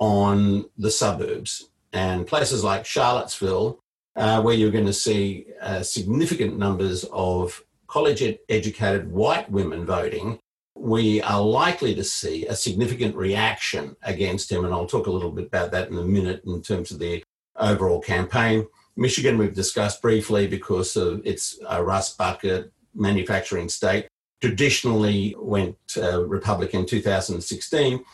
on 0.00 0.64
the 0.78 0.90
suburbs 0.90 1.68
and 1.92 2.26
places 2.26 2.64
like 2.64 2.86
Charlottesville, 2.86 3.81
uh, 4.16 4.42
where 4.42 4.54
you're 4.54 4.70
going 4.70 4.86
to 4.86 4.92
see 4.92 5.46
uh, 5.60 5.82
significant 5.82 6.58
numbers 6.58 7.04
of 7.12 7.64
college 7.86 8.22
educated 8.48 9.10
white 9.10 9.50
women 9.50 9.84
voting. 9.84 10.38
We 10.74 11.20
are 11.22 11.40
likely 11.40 11.94
to 11.94 12.04
see 12.04 12.46
a 12.46 12.56
significant 12.56 13.14
reaction 13.14 13.96
against 14.02 14.50
him, 14.50 14.64
and 14.64 14.72
I'll 14.72 14.86
talk 14.86 15.06
a 15.06 15.10
little 15.10 15.30
bit 15.30 15.46
about 15.46 15.70
that 15.72 15.90
in 15.90 15.98
a 15.98 16.02
minute 16.02 16.42
in 16.46 16.62
terms 16.62 16.90
of 16.90 16.98
the 16.98 17.22
overall 17.56 18.00
campaign. 18.00 18.66
Michigan, 18.96 19.38
we've 19.38 19.54
discussed 19.54 20.02
briefly 20.02 20.46
because 20.46 20.96
of 20.96 21.24
its 21.26 21.58
a 21.68 21.82
rust 21.82 22.18
bucket 22.18 22.72
manufacturing 22.94 23.68
state, 23.68 24.08
traditionally 24.40 25.34
went 25.38 25.76
uh, 25.96 26.24
Republican 26.24 26.80
in 26.80 26.86
2016. 26.86 28.04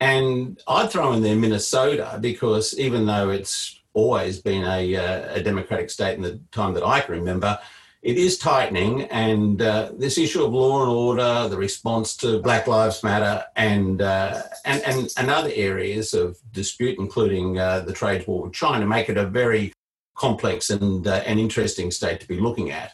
And 0.00 0.60
I'd 0.66 0.90
throw 0.90 1.12
in 1.12 1.22
there 1.22 1.36
Minnesota 1.36 2.18
because 2.20 2.78
even 2.78 3.06
though 3.06 3.30
it's 3.30 3.79
always 3.92 4.40
been 4.40 4.64
a, 4.64 4.96
uh, 4.96 5.34
a 5.34 5.42
Democratic 5.42 5.90
state 5.90 6.16
in 6.16 6.22
the 6.22 6.40
time 6.52 6.74
that 6.74 6.84
I 6.84 7.00
can 7.00 7.14
remember, 7.14 7.58
it 8.02 8.16
is 8.16 8.38
tightening. 8.38 9.02
And 9.04 9.60
uh, 9.60 9.90
this 9.96 10.16
issue 10.16 10.44
of 10.44 10.52
law 10.52 10.82
and 10.82 10.90
order, 10.90 11.48
the 11.48 11.58
response 11.58 12.16
to 12.18 12.40
Black 12.40 12.66
Lives 12.66 13.02
Matter, 13.02 13.44
and, 13.56 14.00
uh, 14.00 14.42
and, 14.64 14.82
and, 14.82 15.12
and, 15.16 15.30
other 15.30 15.50
areas 15.54 16.14
of 16.14 16.38
dispute, 16.52 16.98
including 16.98 17.58
uh, 17.58 17.80
the 17.80 17.92
trade 17.92 18.26
war 18.26 18.44
with 18.44 18.52
China, 18.52 18.86
make 18.86 19.08
it 19.08 19.18
a 19.18 19.26
very 19.26 19.72
complex 20.16 20.70
and 20.70 21.06
uh, 21.06 21.22
an 21.26 21.38
interesting 21.38 21.90
state 21.90 22.20
to 22.20 22.28
be 22.28 22.40
looking 22.40 22.70
at. 22.70 22.92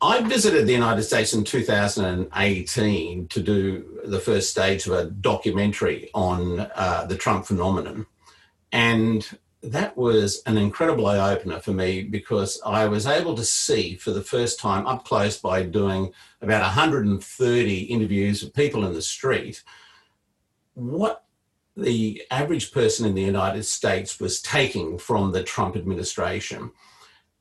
I 0.00 0.20
visited 0.22 0.66
the 0.66 0.72
United 0.72 1.02
States 1.02 1.34
in 1.34 1.42
2018 1.42 3.28
to 3.28 3.40
do 3.40 4.00
the 4.04 4.20
first 4.20 4.50
stage 4.50 4.86
of 4.86 4.92
a 4.92 5.06
documentary 5.06 6.08
on 6.14 6.60
uh, 6.60 7.04
the 7.08 7.16
Trump 7.16 7.46
phenomenon. 7.46 8.06
And 8.70 9.26
that 9.62 9.96
was 9.96 10.42
an 10.46 10.56
incredible 10.56 11.06
eye 11.06 11.32
opener 11.32 11.58
for 11.58 11.72
me 11.72 12.02
because 12.02 12.60
I 12.64 12.86
was 12.86 13.06
able 13.06 13.34
to 13.34 13.44
see 13.44 13.96
for 13.96 14.12
the 14.12 14.22
first 14.22 14.60
time 14.60 14.86
up 14.86 15.04
close 15.04 15.36
by 15.38 15.64
doing 15.64 16.12
about 16.40 16.62
130 16.62 17.78
interviews 17.82 18.42
with 18.42 18.54
people 18.54 18.86
in 18.86 18.92
the 18.92 19.02
street 19.02 19.62
what 20.74 21.24
the 21.76 22.22
average 22.30 22.72
person 22.72 23.06
in 23.06 23.14
the 23.14 23.22
United 23.22 23.64
States 23.64 24.20
was 24.20 24.40
taking 24.40 24.98
from 24.98 25.32
the 25.32 25.42
Trump 25.42 25.76
administration. 25.76 26.70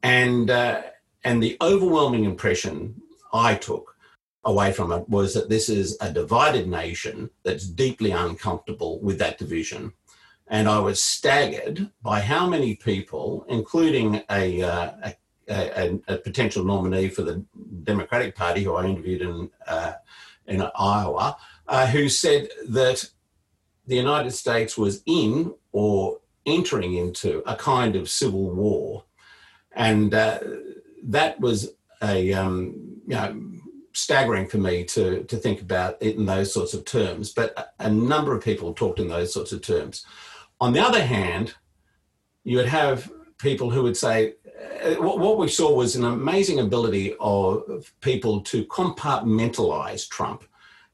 And, 0.03 0.49
uh, 0.49 0.83
and 1.23 1.41
the 1.41 1.57
overwhelming 1.61 2.23
impression 2.23 3.01
I 3.33 3.55
took 3.55 3.95
away 4.43 4.71
from 4.71 4.91
it 4.91 5.07
was 5.09 5.33
that 5.33 5.49
this 5.49 5.69
is 5.69 5.97
a 6.01 6.11
divided 6.11 6.67
nation 6.67 7.29
that's 7.43 7.67
deeply 7.67 8.11
uncomfortable 8.11 8.99
with 9.01 9.19
that 9.19 9.37
division. 9.37 9.93
And 10.49 10.69
I 10.69 10.79
was 10.79 11.03
staggered 11.03 11.89
by 12.01 12.21
how 12.21 12.47
many 12.47 12.75
people, 12.75 13.45
including 13.49 14.21
a, 14.31 14.61
uh, 14.61 14.91
a, 15.03 15.15
a, 15.49 15.99
a, 16.07 16.17
potential 16.17 16.63
nominee 16.63 17.09
for 17.09 17.21
the 17.21 17.43
Democratic 17.83 18.35
Party, 18.35 18.63
who 18.63 18.75
I 18.75 18.85
interviewed 18.85 19.21
in, 19.21 19.49
uh, 19.67 19.93
in 20.45 20.61
Iowa, 20.75 21.37
uh, 21.67 21.87
who 21.87 22.07
said 22.07 22.49
that 22.69 23.09
the 23.87 23.95
United 23.95 24.31
States 24.31 24.77
was 24.77 25.01
in 25.05 25.53
or 25.71 26.19
entering 26.45 26.95
into 26.95 27.43
a 27.45 27.55
kind 27.55 27.95
of 27.95 28.09
civil 28.09 28.49
war. 28.49 29.03
And 29.73 30.13
uh, 30.13 30.39
that 31.03 31.39
was 31.39 31.73
a, 32.01 32.33
um, 32.33 33.01
you 33.05 33.15
know, 33.15 33.41
staggering 33.93 34.47
for 34.47 34.59
me 34.59 34.83
to, 34.83 35.23
to 35.23 35.37
think 35.37 35.61
about 35.61 35.97
it 36.01 36.15
in 36.15 36.25
those 36.25 36.53
sorts 36.53 36.73
of 36.73 36.85
terms. 36.85 37.33
But 37.33 37.53
a, 37.57 37.85
a 37.87 37.89
number 37.91 38.35
of 38.35 38.43
people 38.43 38.73
talked 38.73 38.99
in 38.99 39.07
those 39.07 39.33
sorts 39.33 39.51
of 39.51 39.61
terms. 39.61 40.05
On 40.59 40.73
the 40.73 40.79
other 40.79 41.03
hand, 41.03 41.53
you 42.43 42.57
would 42.57 42.67
have 42.67 43.11
people 43.37 43.69
who 43.69 43.83
would 43.83 43.97
say, 43.97 44.33
uh, 44.83 44.95
what 44.95 45.37
we 45.37 45.47
saw 45.47 45.73
was 45.73 45.95
an 45.95 46.03
amazing 46.03 46.59
ability 46.59 47.15
of 47.19 47.93
people 48.01 48.41
to 48.41 48.65
compartmentalize 48.65 50.09
Trump 50.09 50.43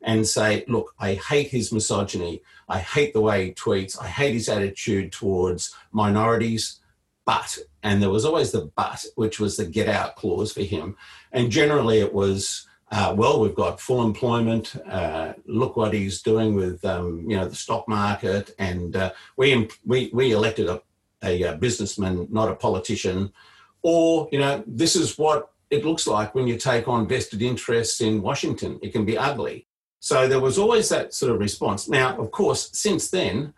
and 0.02 0.28
say, 0.28 0.66
look, 0.68 0.94
I 1.00 1.14
hate 1.14 1.48
his 1.48 1.72
misogyny. 1.72 2.42
I 2.68 2.80
hate 2.80 3.14
the 3.14 3.22
way 3.22 3.46
he 3.46 3.54
tweets. 3.54 4.00
I 4.00 4.08
hate 4.08 4.34
his 4.34 4.50
attitude 4.50 5.14
towards 5.14 5.74
minorities. 5.92 6.82
But, 7.26 7.58
and 7.84 8.02
there 8.02 8.10
was 8.10 8.26
always 8.26 8.52
the 8.52 8.70
but, 8.76 9.06
which 9.16 9.40
was 9.40 9.56
the 9.56 9.66
get 9.66 9.88
out 9.88 10.18
clause 10.18 10.52
for 10.52 10.64
him. 10.64 10.98
And 11.32 11.50
generally 11.52 12.00
it 12.00 12.14
was, 12.14 12.68
uh, 12.94 13.12
well, 13.18 13.40
we've 13.40 13.56
got 13.56 13.82
full 13.82 14.06
employment. 14.06 14.76
Uh, 14.88 15.34
look 15.48 15.76
what 15.76 15.96
he's 15.96 16.22
doing 16.22 16.54
with, 16.54 16.86
um, 16.86 17.28
you 17.28 17.36
know, 17.36 17.48
the 17.50 17.56
stock 17.56 17.88
market. 17.88 18.54
And 18.60 18.96
uh, 18.96 19.14
we, 19.36 19.68
we, 19.84 20.12
we 20.14 20.32
elected 20.32 20.70
a, 20.70 20.80
a, 21.24 21.42
a 21.42 21.58
businessman, 21.58 22.28
not 22.30 22.50
a 22.50 22.56
politician. 22.56 23.34
Or, 23.82 24.30
you 24.32 24.38
know, 24.38 24.64
this 24.68 24.96
is 24.96 25.18
what 25.18 25.52
it 25.72 25.84
looks 25.84 26.06
like 26.06 26.36
when 26.36 26.46
you 26.48 26.56
take 26.56 26.88
on 26.88 27.08
vested 27.08 27.42
interests 27.42 28.00
in 28.00 28.22
Washington. 28.22 28.78
It 28.84 28.92
can 28.92 29.06
be 29.06 29.18
ugly. 29.18 29.66
So 30.00 30.28
there 30.28 30.40
was 30.40 30.60
always 30.60 30.90
that 30.90 31.16
sort 31.16 31.32
of 31.32 31.40
response. 31.40 31.90
Now, 31.90 32.16
of 32.18 32.30
course, 32.30 32.70
since 32.74 33.10
then, 33.10 33.56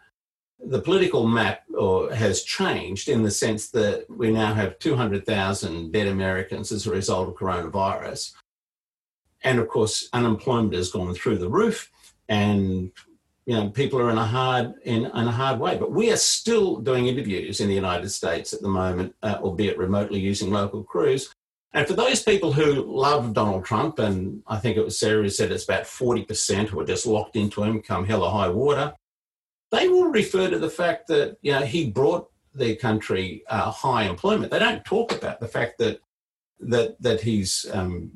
the 0.66 0.80
political 0.80 1.28
map 1.28 1.64
or, 1.78 2.14
has 2.14 2.44
changed 2.44 3.10
in 3.10 3.24
the 3.24 3.32
sense 3.32 3.70
that 3.72 4.06
we 4.10 4.32
now 4.32 4.54
have 4.54 4.80
200,000 4.80 5.92
dead 5.92 6.08
Americans 6.08 6.72
as 6.72 6.88
a 6.88 6.92
result 6.92 7.28
of 7.28 7.36
coronavirus. 7.36 8.32
And 9.46 9.60
of 9.60 9.70
course, 9.70 10.10
unemployment 10.12 10.74
has 10.74 10.92
gone 10.92 11.14
through 11.14 11.38
the 11.38 11.50
roof 11.50 11.90
and 12.28 12.92
you 13.46 13.54
know, 13.54 13.70
people 13.70 14.02
are 14.02 14.10
in 14.10 14.18
a 14.18 14.26
hard 14.26 14.74
in, 14.84 15.06
in 15.06 15.28
a 15.28 15.32
hard 15.32 15.60
way. 15.60 15.78
But 15.78 15.92
we 15.92 16.12
are 16.12 16.18
still 16.18 16.78
doing 16.78 17.06
interviews 17.08 17.62
in 17.62 17.70
the 17.70 17.76
United 17.76 18.10
States 18.10 18.54
at 18.54 18.62
the 18.62 18.68
moment, 18.68 19.16
uh, 19.22 19.38
albeit 19.40 19.78
remotely 19.78 20.20
using 20.20 20.52
local 20.52 20.84
crews, 20.84 21.32
and 21.76 21.86
for 21.86 21.94
those 21.94 22.24
people 22.24 22.54
who 22.54 22.86
love 22.86 23.34
Donald 23.34 23.66
Trump, 23.66 24.00
and 24.00 24.42
I 24.48 24.58
think 24.60 24.78
it 24.78 24.86
was 24.86 24.98
Sarah 24.98 25.24
who 25.24 25.30
said 25.30 25.52
it's 25.52 25.66
about 25.66 25.84
40% 25.84 26.70
who 26.70 26.80
are 26.80 26.86
just 26.86 27.06
locked 27.06 27.36
into 27.36 27.64
him 27.64 27.82
come 27.82 28.06
hell 28.06 28.24
or 28.24 28.32
high 28.32 28.48
water, 28.48 28.94
they 29.72 29.90
will 29.90 30.08
refer 30.08 30.50
to 30.50 30.58
the 30.58 30.70
fact 30.70 31.08
that 31.08 31.36
you 31.42 31.52
know, 31.52 31.66
he 31.66 31.92
brought 31.92 32.32
their 32.54 32.78
country 32.78 33.44
uh, 33.50 33.72
high 33.72 34.04
employment. 34.04 34.52
They 34.52 34.60
don't 34.60 34.86
talk 34.86 35.12
about 35.12 35.42
the 35.42 35.50
fact 35.50 35.78
that 35.80 36.00
that 36.62 36.96
that 37.02 37.20
he's 37.20 37.66
um, 37.74 38.10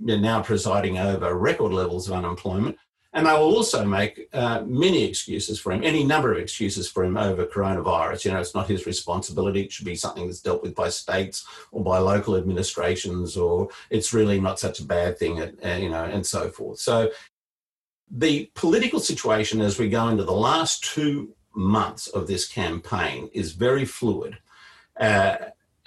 now 0.00 0.42
presiding 0.42 0.98
over 0.98 1.34
record 1.34 1.72
levels 1.72 2.08
of 2.08 2.14
unemployment. 2.14 2.76
And 3.14 3.26
they 3.26 3.32
will 3.32 3.56
also 3.56 3.84
make 3.86 4.28
uh, 4.34 4.62
many 4.66 5.02
excuses 5.04 5.58
for 5.58 5.72
him, 5.72 5.82
any 5.82 6.04
number 6.04 6.30
of 6.30 6.38
excuses 6.38 6.90
for 6.90 7.04
him 7.04 7.16
over 7.16 7.46
coronavirus. 7.46 8.26
You 8.26 8.32
know, 8.32 8.40
it's 8.40 8.54
not 8.54 8.68
his 8.68 8.84
responsibility. 8.84 9.62
It 9.62 9.72
should 9.72 9.86
be 9.86 9.96
something 9.96 10.26
that's 10.26 10.42
dealt 10.42 10.62
with 10.62 10.74
by 10.74 10.90
states 10.90 11.46
or 11.72 11.82
by 11.82 11.98
local 11.98 12.36
administrations, 12.36 13.36
or 13.36 13.70
it's 13.88 14.12
really 14.12 14.40
not 14.40 14.60
such 14.60 14.80
a 14.80 14.84
bad 14.84 15.18
thing, 15.18 15.40
uh, 15.40 15.78
you 15.80 15.88
know, 15.88 16.04
and 16.04 16.24
so 16.24 16.50
forth. 16.50 16.80
So 16.80 17.10
the 18.10 18.50
political 18.54 19.00
situation 19.00 19.62
as 19.62 19.78
we 19.78 19.88
go 19.88 20.08
into 20.08 20.24
the 20.24 20.32
last 20.32 20.84
two 20.84 21.34
months 21.54 22.08
of 22.08 22.26
this 22.26 22.46
campaign 22.46 23.30
is 23.32 23.52
very 23.52 23.86
fluid. 23.86 24.38
Uh, 25.00 25.36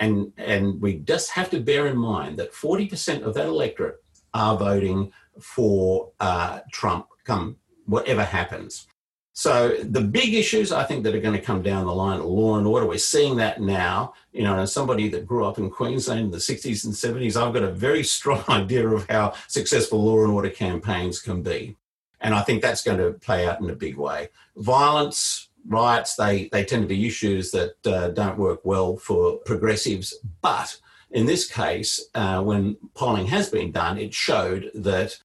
and, 0.01 0.33
and 0.37 0.81
we 0.81 0.95
just 0.95 1.29
have 1.31 1.49
to 1.51 1.59
bear 1.59 1.87
in 1.87 1.95
mind 1.95 2.37
that 2.39 2.51
40% 2.51 3.21
of 3.21 3.35
that 3.35 3.45
electorate 3.45 4.03
are 4.33 4.57
voting 4.57 5.11
for 5.39 6.11
uh, 6.19 6.59
Trump 6.71 7.05
come 7.23 7.57
whatever 7.85 8.23
happens. 8.23 8.87
So 9.33 9.77
the 9.83 10.01
big 10.01 10.33
issues 10.33 10.71
I 10.71 10.83
think 10.83 11.03
that 11.03 11.15
are 11.15 11.21
going 11.21 11.39
to 11.39 11.45
come 11.45 11.61
down 11.61 11.85
the 11.85 11.93
line 11.93 12.19
are 12.19 12.23
law 12.23 12.57
and 12.57 12.65
order. 12.65 12.85
We're 12.85 12.97
seeing 12.97 13.37
that 13.37 13.61
now. 13.61 14.13
You 14.33 14.43
know, 14.43 14.57
as 14.57 14.73
somebody 14.73 15.07
that 15.09 15.25
grew 15.25 15.45
up 15.45 15.59
in 15.59 15.69
Queensland 15.69 16.19
in 16.19 16.31
the 16.31 16.37
60s 16.37 16.83
and 16.83 16.93
70s, 16.93 17.35
I've 17.35 17.53
got 17.53 17.63
a 17.63 17.71
very 17.71 18.03
strong 18.17 18.43
idea 18.49 18.87
of 18.89 19.07
how 19.09 19.33
successful 19.47 20.03
law 20.03 20.23
and 20.23 20.33
order 20.33 20.49
campaigns 20.49 21.21
can 21.21 21.43
be. 21.43 21.77
And 22.19 22.33
I 22.33 22.41
think 22.41 22.61
that's 22.61 22.83
going 22.83 22.97
to 22.97 23.13
play 23.13 23.47
out 23.47 23.61
in 23.61 23.69
a 23.69 23.75
big 23.75 23.97
way. 23.97 24.29
Violence, 24.57 25.49
riots, 25.67 26.15
they, 26.15 26.49
they 26.51 26.65
tend 26.65 26.83
to 26.83 26.87
be 26.87 27.07
issues 27.07 27.51
that 27.51 27.75
uh, 27.85 28.09
don't 28.09 28.37
work 28.37 28.61
well 28.63 28.97
for 28.97 29.37
progressives. 29.37 30.15
But 30.41 30.77
in 31.11 31.25
this 31.25 31.49
case, 31.49 32.03
uh, 32.15 32.41
when 32.41 32.77
polling 32.93 33.27
has 33.27 33.49
been 33.49 33.71
done, 33.71 33.97
it 33.97 34.13
showed 34.13 34.71
that 34.73 35.17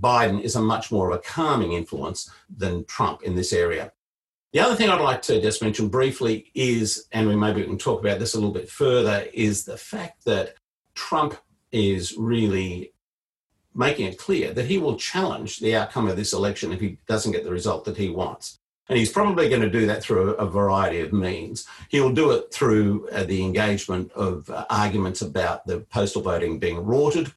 Biden 0.00 0.42
is 0.42 0.56
a 0.56 0.62
much 0.62 0.92
more 0.92 1.10
of 1.10 1.16
a 1.16 1.22
calming 1.22 1.72
influence 1.72 2.30
than 2.54 2.84
Trump 2.84 3.22
in 3.22 3.34
this 3.34 3.52
area. 3.52 3.92
The 4.52 4.60
other 4.60 4.74
thing 4.74 4.88
I'd 4.88 5.00
like 5.00 5.22
to 5.22 5.40
just 5.40 5.62
mention 5.62 5.88
briefly 5.88 6.50
is, 6.54 7.06
and 7.12 7.28
we 7.28 7.36
maybe 7.36 7.62
can 7.64 7.78
talk 7.78 8.00
about 8.00 8.18
this 8.18 8.34
a 8.34 8.38
little 8.38 8.52
bit 8.52 8.70
further, 8.70 9.26
is 9.34 9.64
the 9.64 9.76
fact 9.76 10.24
that 10.24 10.54
Trump 10.94 11.36
is 11.70 12.14
really 12.16 12.92
making 13.74 14.06
it 14.06 14.18
clear 14.18 14.52
that 14.54 14.66
he 14.66 14.78
will 14.78 14.96
challenge 14.96 15.58
the 15.58 15.76
outcome 15.76 16.08
of 16.08 16.16
this 16.16 16.32
election 16.32 16.72
if 16.72 16.80
he 16.80 16.98
doesn't 17.06 17.32
get 17.32 17.44
the 17.44 17.50
result 17.50 17.84
that 17.84 17.96
he 17.96 18.08
wants. 18.08 18.58
And 18.88 18.98
he's 18.98 19.12
probably 19.12 19.48
going 19.48 19.62
to 19.62 19.70
do 19.70 19.86
that 19.86 20.02
through 20.02 20.30
a, 20.34 20.46
variety 20.46 21.00
of 21.00 21.12
means. 21.12 21.66
He'll 21.90 22.12
do 22.12 22.30
it 22.30 22.52
through 22.52 23.08
uh, 23.10 23.24
the 23.24 23.44
engagement 23.44 24.12
of 24.12 24.48
uh, 24.48 24.64
arguments 24.70 25.20
about 25.20 25.66
the 25.66 25.80
postal 25.80 26.22
voting 26.22 26.58
being 26.58 26.78
rorted 26.78 27.32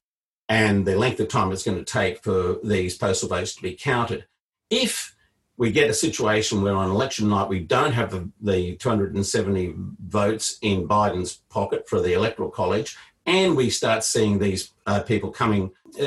and 0.48 0.86
the 0.86 0.96
length 0.96 1.20
of 1.20 1.28
time 1.28 1.52
it's 1.52 1.62
going 1.62 1.78
to 1.78 1.84
take 1.84 2.22
for 2.22 2.58
these 2.62 2.96
postal 2.96 3.28
votes 3.28 3.54
to 3.54 3.62
be 3.62 3.74
counted. 3.74 4.26
If 4.70 5.14
we 5.56 5.70
get 5.70 5.90
a 5.90 5.94
situation 5.94 6.62
where 6.62 6.74
on 6.74 6.90
election 6.90 7.28
night 7.28 7.48
we 7.48 7.60
don't 7.60 7.92
have 7.92 8.10
the, 8.10 8.30
the 8.40 8.76
270 8.76 9.74
votes 10.08 10.58
in 10.62 10.88
Biden's 10.88 11.40
pocket 11.50 11.88
for 11.88 12.00
the 12.00 12.14
Electoral 12.14 12.50
College, 12.50 12.96
and 13.26 13.56
we 13.56 13.70
start 13.70 14.04
seeing 14.04 14.38
these 14.38 14.72
uh, 14.86 15.00
people 15.00 15.30
coming, 15.30 15.70
uh, 16.00 16.06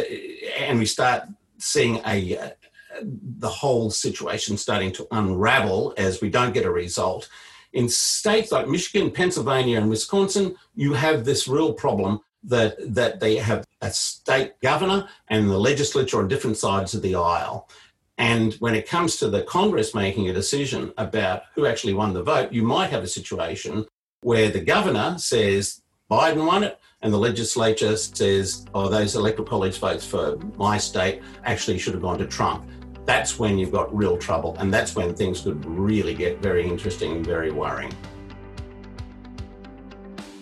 and 0.59 0.79
we 0.79 0.85
start 0.85 1.23
seeing 1.57 2.01
a 2.05 2.53
the 3.01 3.49
whole 3.49 3.89
situation 3.89 4.57
starting 4.57 4.91
to 4.93 5.07
unravel 5.11 5.93
as 5.97 6.21
we 6.21 6.29
don't 6.29 6.53
get 6.53 6.65
a 6.65 6.71
result. 6.71 7.29
In 7.73 7.89
states 7.89 8.51
like 8.51 8.67
Michigan, 8.67 9.11
Pennsylvania, 9.11 9.79
and 9.79 9.89
Wisconsin, 9.89 10.55
you 10.75 10.93
have 10.93 11.25
this 11.25 11.47
real 11.47 11.73
problem 11.73 12.21
that 12.43 12.75
that 12.93 13.19
they 13.19 13.35
have 13.37 13.65
a 13.81 13.91
state 13.91 14.53
governor 14.61 15.09
and 15.27 15.49
the 15.49 15.57
legislature 15.57 16.19
on 16.19 16.27
different 16.27 16.57
sides 16.57 16.93
of 16.93 17.01
the 17.01 17.15
aisle. 17.15 17.69
And 18.17 18.53
when 18.55 18.75
it 18.75 18.87
comes 18.87 19.17
to 19.17 19.29
the 19.29 19.43
Congress 19.43 19.93
making 19.93 20.29
a 20.29 20.33
decision 20.33 20.93
about 20.97 21.43
who 21.53 21.65
actually 21.65 21.93
won 21.93 22.13
the 22.13 22.23
vote, 22.23 22.53
you 22.53 22.63
might 22.63 22.91
have 22.91 23.03
a 23.03 23.07
situation 23.07 23.85
where 24.21 24.49
the 24.49 24.61
governor 24.61 25.17
says 25.17 25.81
Biden 26.09 26.45
won 26.45 26.63
it, 26.63 26.79
and 27.01 27.11
the 27.11 27.17
legislature 27.17 27.97
says, 27.97 28.65
oh, 28.73 28.89
those 28.89 29.15
electoral 29.15 29.47
college 29.47 29.79
votes 29.79 30.05
for 30.05 30.37
my 30.55 30.77
state 30.77 31.21
actually 31.43 31.77
should 31.77 31.93
have 31.93 32.01
gone 32.01 32.19
to 32.19 32.27
Trump. 32.27 32.63
That's 33.05 33.37
when 33.37 33.57
you've 33.57 33.71
got 33.71 33.95
real 33.95 34.17
trouble, 34.17 34.55
and 34.59 34.73
that's 34.73 34.95
when 34.95 35.13
things 35.13 35.41
could 35.41 35.63
really 35.65 36.13
get 36.13 36.39
very 36.41 36.67
interesting 36.67 37.11
and 37.11 37.25
very 37.25 37.51
worrying. 37.51 37.93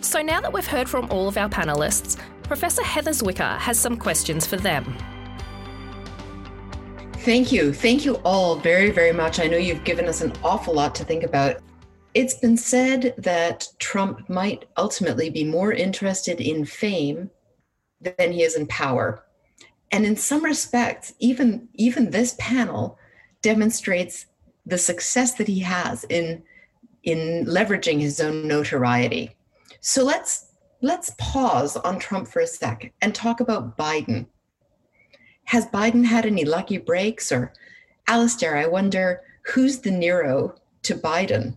So 0.01 0.22
now 0.22 0.39
that 0.41 0.53
we've 0.53 0.68
heard 0.68 0.88
from 0.88 1.09
all 1.11 1.28
of 1.28 1.38
our 1.38 1.49
panelists, 1.49 2.18
Professor 2.43 2.84
Heather 2.84 3.11
Zwicker 3.11 3.57
has 3.57 3.80
some 3.80 3.97
questions 3.97 4.45
for 4.45 4.57
them. 4.57 4.95
Thank 7.18 7.51
you. 7.51 7.74
Thank 7.74 8.05
you 8.05 8.16
all 8.26 8.57
very, 8.57 8.91
very 8.91 9.14
much. 9.14 9.39
I 9.39 9.47
know 9.47 9.57
you've 9.57 9.84
given 9.86 10.07
us 10.07 10.22
an 10.22 10.34
awful 10.43 10.74
lot 10.74 10.93
to 10.95 11.05
think 11.05 11.24
about. 11.24 11.61
It's 12.14 12.36
been 12.36 12.57
said 12.57 13.16
that 13.18 13.68
Trump 13.80 14.30
might 14.30 14.66
ultimately 14.78 15.30
be 15.30 15.43
more 15.43 15.72
interested 15.72 16.41
in 16.41 16.66
fame 16.66 17.30
than 18.01 18.32
he 18.34 18.43
is 18.43 18.55
in 18.55 18.68
power. 18.68 19.22
And 19.94 20.06
in 20.06 20.18
some 20.18 20.44
respects, 20.44 21.14
even, 21.20 21.70
even 21.76 22.10
this 22.10 22.36
panel 22.38 23.00
demonstrates 23.41 24.26
the 24.66 24.78
success 24.78 25.36
that 25.36 25.48
he 25.48 25.60
has 25.60 26.04
in, 26.06 26.44
in 27.04 27.46
leveraging 27.46 28.02
his 28.02 28.20
own 28.20 28.48
notoriety. 28.48 29.36
So 29.80 30.04
let's 30.04 30.48
let's 30.82 31.16
pause 31.18 31.78
on 31.78 31.98
Trump 31.98 32.28
for 32.28 32.41
a 32.41 32.48
sec 32.48 32.91
and 33.02 33.16
talk 33.16 33.39
about 33.39 33.78
Biden 33.78 34.26
has 35.46 35.66
Biden 35.68 36.06
had 36.06 36.26
any 36.26 36.46
lucky 36.46 36.78
breaks? 36.78 37.32
Or, 37.32 37.54
Alastair, 38.08 38.58
I 38.58 38.68
wonder 38.68 39.22
who's 39.46 39.80
the 39.80 39.91
Nero 39.91 40.56
to 40.84 40.96
Biden? 40.96 41.56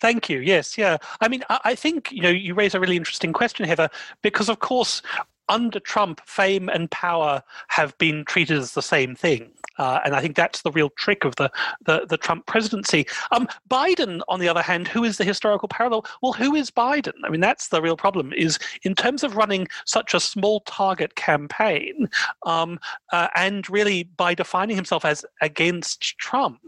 Thank 0.00 0.30
you. 0.30 0.40
Yes, 0.40 0.78
yeah. 0.78 0.96
I 1.20 1.28
mean, 1.28 1.42
I 1.50 1.74
think 1.74 2.10
you 2.10 2.22
know 2.22 2.30
you 2.30 2.54
raise 2.54 2.74
a 2.74 2.80
really 2.80 2.96
interesting 2.96 3.32
question, 3.32 3.66
Heather, 3.66 3.90
because 4.22 4.48
of 4.48 4.60
course 4.60 5.02
under 5.50 5.80
Trump, 5.80 6.22
fame 6.26 6.70
and 6.70 6.90
power 6.90 7.42
have 7.68 7.96
been 7.98 8.24
treated 8.24 8.56
as 8.56 8.72
the 8.72 8.82
same 8.82 9.14
thing. 9.14 9.50
Uh, 9.78 9.98
and 10.04 10.14
I 10.14 10.20
think 10.20 10.36
that's 10.36 10.60
the 10.60 10.70
real 10.70 10.90
trick 10.90 11.24
of 11.24 11.36
the, 11.36 11.50
the, 11.86 12.04
the 12.06 12.18
Trump 12.18 12.44
presidency. 12.44 13.06
Um, 13.32 13.48
Biden, 13.70 14.20
on 14.28 14.38
the 14.38 14.48
other 14.48 14.60
hand, 14.60 14.86
who 14.86 15.04
is 15.04 15.16
the 15.16 15.24
historical 15.24 15.68
parallel? 15.68 16.04
Well, 16.20 16.34
who 16.34 16.54
is 16.54 16.70
Biden? 16.70 17.14
I 17.24 17.30
mean, 17.30 17.40
that's 17.40 17.68
the 17.68 17.80
real 17.80 17.96
problem. 17.96 18.32
Is 18.34 18.58
in 18.82 18.94
terms 18.94 19.24
of 19.24 19.36
running 19.36 19.68
such 19.86 20.12
a 20.12 20.20
small 20.20 20.60
target 20.60 21.14
campaign, 21.14 22.10
um, 22.44 22.78
uh, 23.10 23.28
and 23.34 23.68
really 23.70 24.02
by 24.02 24.34
defining 24.34 24.76
himself 24.76 25.06
as 25.06 25.24
against 25.40 26.18
Trump, 26.18 26.60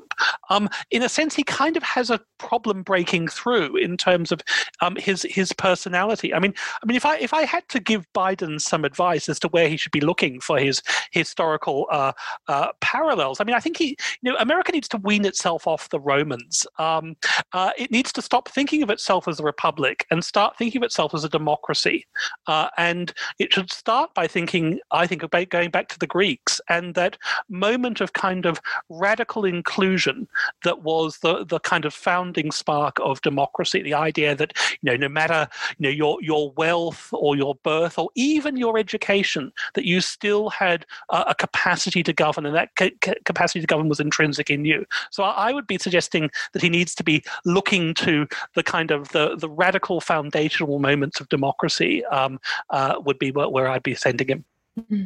um, 0.49 0.71
in 0.91 1.03
a 1.03 1.09
sense, 1.09 1.35
he 1.35 1.43
kind 1.43 1.77
of 1.77 1.83
has 1.83 2.09
a 2.09 2.21
problem 2.43 2.83
breaking 2.83 3.29
through 3.29 3.77
in 3.77 3.97
terms 3.97 4.33
of 4.33 4.41
um, 4.81 4.97
his 4.97 5.23
his 5.31 5.53
personality. 5.53 6.35
I 6.35 6.41
mean, 6.41 6.55
I 6.83 6.87
mean, 6.87 6.97
if 6.97 7.07
I 7.07 7.17
if 7.19 7.33
I 7.33 7.45
had 7.45 7.69
to 7.69 7.81
give 7.81 8.13
Biden 8.13 8.61
some 8.61 8.85
advice 8.85 9.29
as 9.29 9.39
to 9.41 9.49
where 9.49 9.69
he 9.69 9.77
should 9.77 9.93
be 9.93 10.01
looking 10.01 10.41
for 10.41 10.59
his 10.59 10.83
historical 11.13 11.87
uh, 11.91 12.13
uh, 12.49 12.69
parallels, 12.81 13.41
I 13.41 13.45
mean, 13.45 13.55
I 13.55 13.61
think 13.61 13.77
he, 13.77 13.97
you 14.23 14.33
know, 14.33 14.37
America 14.39 14.73
needs 14.73 14.89
to 14.89 14.97
wean 14.99 15.25
itself 15.25 15.67
off 15.67 15.89
the 15.91 16.01
Romans. 16.01 16.67
Um, 16.79 17.17
uh, 17.53 17.71
it 17.79 17.91
needs 17.91 18.13
to 18.13 18.23
stop 18.23 18.49
thinking 18.49 18.83
of 18.83 18.91
itself 18.91 19.29
as 19.29 19.39
a 19.39 19.45
republic 19.45 20.05
and 20.11 20.25
start 20.25 20.59
thinking 20.59 20.81
of 20.81 20.87
itself 20.87 21.15
as 21.15 21.25
a 21.25 21.29
democracy. 21.29 22.07
Uh, 22.47 22.69
and 22.77 23.15
it 23.39 23.53
should 23.53 23.71
start 23.71 24.13
by 24.15 24.27
thinking, 24.27 24.81
I 24.91 25.07
think, 25.07 25.23
about 25.23 25.49
going 25.51 25.71
back 25.71 25.89
to 25.89 25.99
the 25.99 26.07
Greeks 26.07 26.61
and 26.69 26.95
that 26.95 27.17
moment 27.49 28.01
of 28.01 28.13
kind 28.13 28.47
of 28.47 28.61
radical 28.89 29.45
inclusion 29.45 30.27
that 30.65 30.83
was 30.83 31.19
the 31.19 31.45
the 31.45 31.61
kind 31.61 31.85
of 31.85 31.95
founding 32.33 32.51
spark 32.51 32.99
of 33.01 33.21
democracy. 33.23 33.83
The 33.83 33.95
idea 33.95 34.35
that 34.35 34.53
you 34.81 34.91
know, 34.91 34.97
no 34.97 35.09
matter 35.09 35.49
you 35.79 35.85
know 35.85 35.91
your 35.91 36.19
your 36.23 36.53
wealth 36.53 37.09
or 37.13 37.37
your 37.37 37.55
birth 37.57 37.99
or 37.99 38.11
even 38.15 38.57
your 38.57 38.79
education, 38.79 39.53
that 39.75 39.85
you 39.85 40.01
still 40.01 40.51
had 40.51 40.87
a, 41.11 41.35
capacity 41.35 42.03
to 42.03 42.13
govern, 42.13 42.47
and 42.47 42.55
that 42.55 42.71
ca- 42.77 43.15
capacity 43.25 43.61
to 43.61 43.67
govern 43.67 43.89
was 43.89 44.01
intrinsic 44.01 44.51
in 44.51 44.65
you. 44.65 44.85
So 45.11 45.25
I, 45.25 45.49
I 45.49 45.53
would 45.53 45.67
be 45.67 45.79
suggesting 45.79 46.31
that 46.53 46.63
he 46.63 46.69
needs 46.69 46.95
to 46.97 47.05
be 47.05 47.23
looking 47.45 47.95
to 47.95 48.27
the 48.55 48.63
kind 48.63 48.91
of 48.91 49.09
the 49.11 49.37
the 49.37 49.49
radical 49.49 50.01
foundational 50.01 50.79
moments 50.79 51.21
of 51.21 51.29
democracy. 51.29 52.05
Um, 52.07 52.39
uh, 52.71 52.95
would 53.05 53.19
be 53.19 53.31
where, 53.31 53.49
where 53.49 53.69
I'd 53.69 53.83
be 53.83 53.95
sending 53.95 54.29
him. 54.29 54.45
Mm-hmm. 54.79 55.05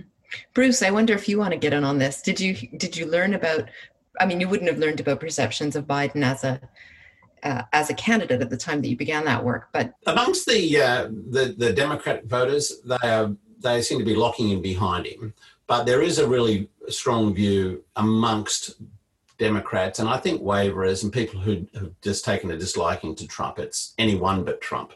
Bruce, 0.54 0.82
I 0.82 0.90
wonder 0.90 1.14
if 1.14 1.28
you 1.28 1.38
want 1.38 1.52
to 1.52 1.58
get 1.58 1.72
in 1.72 1.84
on 1.84 1.98
this. 1.98 2.20
Did 2.20 2.40
you 2.40 2.54
did 2.76 2.96
you 2.96 3.06
learn 3.06 3.34
about 3.34 3.68
I 4.20 4.26
mean, 4.26 4.40
you 4.40 4.48
wouldn't 4.48 4.70
have 4.70 4.78
learned 4.78 5.00
about 5.00 5.20
perceptions 5.20 5.76
of 5.76 5.86
Biden 5.86 6.24
as 6.24 6.44
a 6.44 6.60
uh, 7.42 7.62
as 7.72 7.90
a 7.90 7.94
candidate 7.94 8.40
at 8.40 8.50
the 8.50 8.56
time 8.56 8.80
that 8.82 8.88
you 8.88 8.96
began 8.96 9.24
that 9.24 9.44
work. 9.44 9.68
But 9.72 9.94
amongst 10.06 10.46
the 10.46 10.80
uh, 10.80 11.08
the, 11.08 11.54
the 11.56 11.72
Democratic 11.72 12.24
voters, 12.24 12.80
they 12.84 13.08
are 13.08 13.34
they 13.58 13.82
seem 13.82 13.98
to 13.98 14.04
be 14.04 14.14
locking 14.14 14.50
in 14.50 14.62
behind 14.62 15.06
him. 15.06 15.34
But 15.66 15.84
there 15.84 16.02
is 16.02 16.18
a 16.18 16.28
really 16.28 16.68
strong 16.88 17.34
view 17.34 17.84
amongst 17.96 18.76
Democrats, 19.38 19.98
and 19.98 20.08
I 20.08 20.18
think 20.18 20.40
waverers 20.40 21.02
and 21.02 21.12
people 21.12 21.40
who 21.40 21.66
have 21.74 21.90
just 22.02 22.24
taken 22.24 22.50
a 22.50 22.56
disliking 22.56 23.14
to 23.16 23.26
Trump. 23.26 23.58
It's 23.58 23.94
anyone 23.98 24.44
but 24.44 24.60
Trump. 24.60 24.92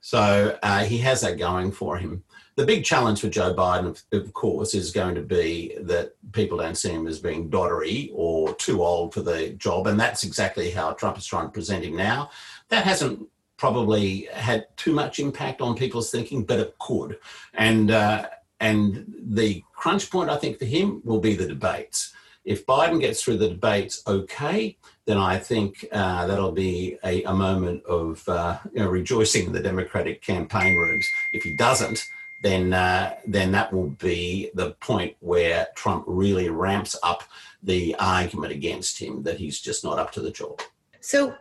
So 0.00 0.58
uh, 0.62 0.84
he 0.84 0.98
has 0.98 1.22
that 1.22 1.38
going 1.38 1.72
for 1.72 1.96
him. 1.96 2.24
The 2.56 2.66
big 2.66 2.84
challenge 2.84 3.20
for 3.20 3.28
Joe 3.28 3.52
Biden, 3.52 4.00
of 4.12 4.32
course, 4.32 4.74
is 4.74 4.92
going 4.92 5.16
to 5.16 5.22
be 5.22 5.76
that 5.80 6.14
people 6.32 6.58
don't 6.58 6.76
see 6.76 6.90
him 6.90 7.08
as 7.08 7.18
being 7.18 7.50
doddery 7.50 8.10
or 8.14 8.54
too 8.54 8.82
old 8.82 9.12
for 9.12 9.22
the 9.22 9.50
job. 9.50 9.88
And 9.88 9.98
that's 9.98 10.22
exactly 10.22 10.70
how 10.70 10.92
Trump 10.92 11.18
is 11.18 11.26
trying 11.26 11.46
to 11.46 11.52
present 11.52 11.84
him 11.84 11.96
now. 11.96 12.30
That 12.68 12.84
hasn't 12.84 13.28
probably 13.56 14.28
had 14.32 14.66
too 14.76 14.92
much 14.92 15.18
impact 15.18 15.60
on 15.60 15.76
people's 15.76 16.12
thinking, 16.12 16.44
but 16.44 16.60
it 16.60 16.76
could. 16.78 17.18
And, 17.54 17.90
uh, 17.90 18.28
and 18.60 19.12
the 19.18 19.64
crunch 19.72 20.10
point, 20.10 20.30
I 20.30 20.36
think, 20.36 20.58
for 20.60 20.64
him 20.64 21.02
will 21.04 21.20
be 21.20 21.34
the 21.34 21.48
debates. 21.48 22.12
If 22.44 22.66
Biden 22.66 23.00
gets 23.00 23.22
through 23.22 23.38
the 23.38 23.48
debates 23.48 24.02
okay, 24.06 24.76
then 25.06 25.16
I 25.16 25.38
think 25.38 25.86
uh, 25.90 26.26
that'll 26.26 26.52
be 26.52 26.98
a, 27.02 27.22
a 27.24 27.32
moment 27.32 27.84
of 27.84 28.26
uh, 28.28 28.58
you 28.72 28.80
know, 28.80 28.88
rejoicing 28.88 29.46
in 29.46 29.52
the 29.52 29.62
Democratic 29.62 30.20
campaign 30.20 30.76
rooms. 30.76 31.08
If 31.32 31.42
he 31.42 31.54
doesn't, 31.54 32.06
then 32.44 32.74
uh, 32.74 33.14
then 33.26 33.50
that 33.52 33.72
will 33.72 33.88
be 33.88 34.50
the 34.54 34.72
point 34.72 35.16
where 35.20 35.66
Trump 35.74 36.04
really 36.06 36.50
ramps 36.50 36.94
up 37.02 37.24
the 37.62 37.96
argument 37.98 38.52
against 38.52 38.98
him 38.98 39.22
that 39.22 39.38
he's 39.38 39.60
just 39.60 39.82
not 39.82 39.98
up 39.98 40.12
to 40.12 40.20
the 40.20 40.30
job. 40.30 40.60
So, 41.00 41.34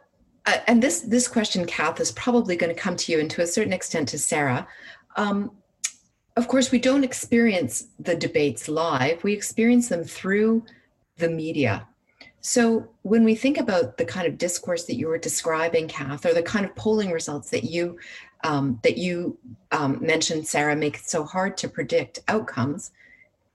uh, 0.45 0.58
and 0.66 0.82
this 0.82 1.01
this 1.01 1.28
question, 1.28 1.66
Kath, 1.66 1.99
is 1.99 2.14
probably 2.14 2.56
going 2.56 2.74
to 2.74 2.82
come 2.82 2.95
to 2.95 3.12
you, 3.12 3.20
and 3.20 3.30
to 3.32 3.41
a 3.41 3.47
certain 3.47 3.74
extent 3.74 4.08
to 4.10 4.18
Sarah. 4.18 4.66
Um, 5.18 5.51
of 6.38 6.47
course, 6.47 6.72
we 6.72 6.80
don't 6.80 7.04
experience 7.04 7.88
the 7.99 8.16
debates 8.16 8.70
live; 8.70 9.26
we 9.26 9.34
experience 9.34 9.89
them 9.89 10.06
through 10.06 10.64
the 11.18 11.30
media. 11.30 11.86
So, 12.39 12.88
when 13.01 13.26
we 13.26 13.36
think 13.36 13.58
about 13.58 13.97
the 13.97 14.06
kind 14.06 14.26
of 14.26 14.38
discourse 14.38 14.86
that 14.86 14.95
you 14.95 15.08
were 15.08 15.18
describing, 15.18 15.89
Kath, 15.89 16.26
or 16.26 16.34
the 16.34 16.43
kind 16.43 16.66
of 16.66 16.74
polling 16.76 17.12
results 17.12 17.49
that 17.49 17.66
you 17.66 17.99
um, 18.43 18.79
that 18.83 18.97
you 18.97 19.37
um, 19.71 19.97
mentioned, 20.01 20.47
Sarah, 20.47 20.75
make 20.75 20.97
it 20.97 21.05
so 21.05 21.23
hard 21.23 21.57
to 21.57 21.67
predict 21.67 22.19
outcomes. 22.27 22.91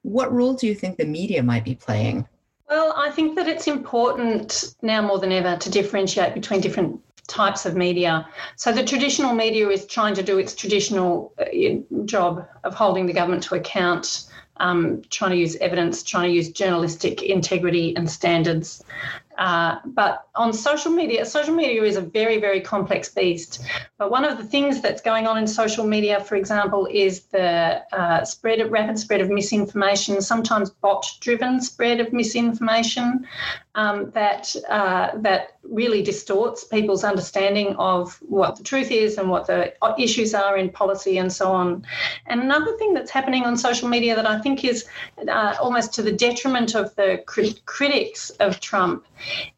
What 0.03 0.33
role 0.33 0.55
do 0.55 0.67
you 0.67 0.75
think 0.75 0.97
the 0.97 1.07
media 1.07 1.43
might 1.43 1.65
be 1.65 1.75
playing? 1.75 2.27
Well, 2.69 2.93
I 2.97 3.11
think 3.11 3.37
that 3.37 3.49
it's 3.49 3.67
important 3.67 4.75
now 4.83 5.01
more 5.01 5.19
than 5.19 5.33
ever 5.33 5.57
to 5.57 5.71
differentiate 5.71 6.35
between 6.35 6.61
different 6.61 7.01
types 7.27 7.67
of 7.67 7.77
media. 7.77 8.27
So 8.57 8.73
the 8.73 8.85
traditional 8.85 9.35
media 9.35 9.69
is 9.69 9.87
trying 9.87 10.15
to 10.15 10.23
do 10.23 10.39
its 10.39 10.55
traditional 10.55 11.33
uh, 11.39 12.05
job 12.05 12.47
of 12.65 12.75
holding 12.75 13.07
the 13.07 13.13
government 13.13 13.43
to 13.45 13.55
account, 13.55 14.29
um, 14.57 15.03
trying 15.11 15.31
to 15.31 15.37
use 15.37 15.57
evidence, 15.57 16.03
trying 16.03 16.31
to 16.31 16.35
use 16.35 16.51
journalistic 16.51 17.23
integrity 17.23 17.95
and 17.97 18.11
standards. 18.11 18.83
Uh, 19.39 19.79
but 19.85 20.27
on 20.35 20.53
social 20.53 20.91
media, 20.91 21.25
social 21.25 21.55
media 21.55 21.83
is 21.85 21.97
a 21.97 22.01
very, 22.01 22.39
very 22.39 22.61
complex 22.61 23.09
beast. 23.09 23.63
But 23.97 24.11
one 24.11 24.25
of 24.25 24.37
the 24.37 24.45
things 24.45 24.83
that's 24.83 25.01
going 25.01 25.29
on 25.29 25.39
in 25.39 25.47
social 25.47 25.87
media, 25.87 26.21
for 26.21 26.35
example, 26.35 26.89
is 26.91 27.23
the 27.27 27.83
uh, 27.93 28.25
spread 28.25 28.59
of 28.59 28.73
rapid 28.73 28.99
spread 28.99 29.21
of 29.21 29.31
misinformation, 29.31 30.21
sometimes 30.21 30.71
bot-driven 30.71 31.61
spread 31.61 32.01
of 32.01 32.13
misinformation 32.13 33.27
um, 33.77 34.11
that 34.11 34.55
uh, 34.69 35.11
that 35.19 35.58
really 35.71 36.03
distorts 36.03 36.65
people's 36.65 37.05
understanding 37.05 37.77
of 37.77 38.19
what 38.23 38.57
the 38.57 38.65
truth 38.65 38.91
is 38.91 39.19
and 39.19 39.29
what 39.29 39.47
the 39.47 39.73
issues 39.99 40.35
are 40.35 40.57
in 40.57 40.71
policy 40.71 41.19
and 41.19 41.33
so 41.33 41.53
on. 41.53 41.85
And 42.27 42.41
another 42.41 42.77
thing 42.77 42.95
that's 42.95 43.11
happening 43.11 43.45
on 43.45 43.57
social 43.57 43.89
media 43.89 44.17
that 44.17 44.27
I 44.27 44.41
think 44.41 44.65
is 44.65 44.87
uh, 45.29 45.55
almost 45.61 45.93
to 45.95 46.03
the 46.03 46.13
detriment 46.13 46.75
of 46.75 46.95
the 46.97 47.23
crit- 47.27 47.65
critics 47.67 48.31
of 48.41 48.61
Trump 48.61 49.07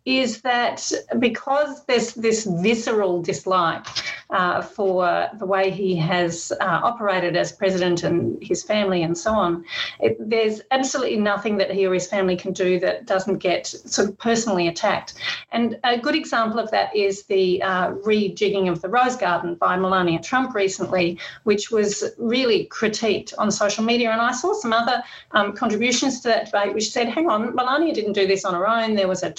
is 0.05 0.41
that 0.43 0.91
because 1.19 1.85
there's 1.85 2.15
this 2.15 2.45
visceral 2.45 3.23
dislike 3.23 3.87
uh, 4.31 4.63
for 4.63 5.29
the 5.39 5.47
way 5.47 5.71
he 5.71 5.95
has 5.97 6.53
uh, 6.61 6.81
operated 6.83 7.37
as 7.37 7.53
president 7.53 8.03
and 8.03 8.43
his 8.43 8.63
family 8.63 9.03
and 9.03 9.17
so 9.17 9.33
on, 9.33 9.65
it, 10.01 10.17
there's 10.19 10.63
absolutely 10.71 11.17
nothing 11.17 11.59
that 11.59 11.71
he 11.71 11.87
or 11.87 11.93
his 11.93 12.07
family 12.07 12.37
can 12.37 12.53
do 12.53 12.79
that 12.81 13.07
doesn't 13.07 13.39
get 13.39 13.67
sort 13.67 14.09
of 14.09 14.17
personally 14.19 14.69
attacked. 14.69 15.15
And 15.53 15.79
a 15.85 15.99
good 15.99 16.15
example 16.15 16.59
of 16.59 16.71
that 16.71 16.95
is 16.95 17.25
the 17.25 17.63
uh, 17.63 17.93
rejigging 17.93 18.71
of 18.71 18.81
the 18.81 18.89
Rose 18.89 19.17
Garden 19.17 19.57
by 19.57 19.77
Melania 19.77 20.21
Trump 20.21 20.55
recently, 20.55 21.19
which 21.45 21.71
was 21.71 22.05
really 22.19 22.67
critiqued 22.67 23.35
on 23.37 23.51
social 23.51 23.85
media. 23.85 24.11
And 24.11 24.21
I 24.21 24.33
saw 24.33 24.55
some 24.55 24.73
other 24.73 25.03
um, 25.33 25.53
contributions 25.53 26.21
to 26.21 26.29
that 26.29 26.47
debate 26.47 26.75
which 26.75 26.91
said, 26.91 27.09
hang 27.09 27.29
on, 27.29 27.55
Melania 27.55 27.93
didn't 27.93 28.15
do 28.15 28.27
this 28.27 28.45
on 28.45 28.55
her 28.55 28.69
own. 28.69 28.95
There 28.95 29.09
was 29.09 29.23
a 29.23 29.31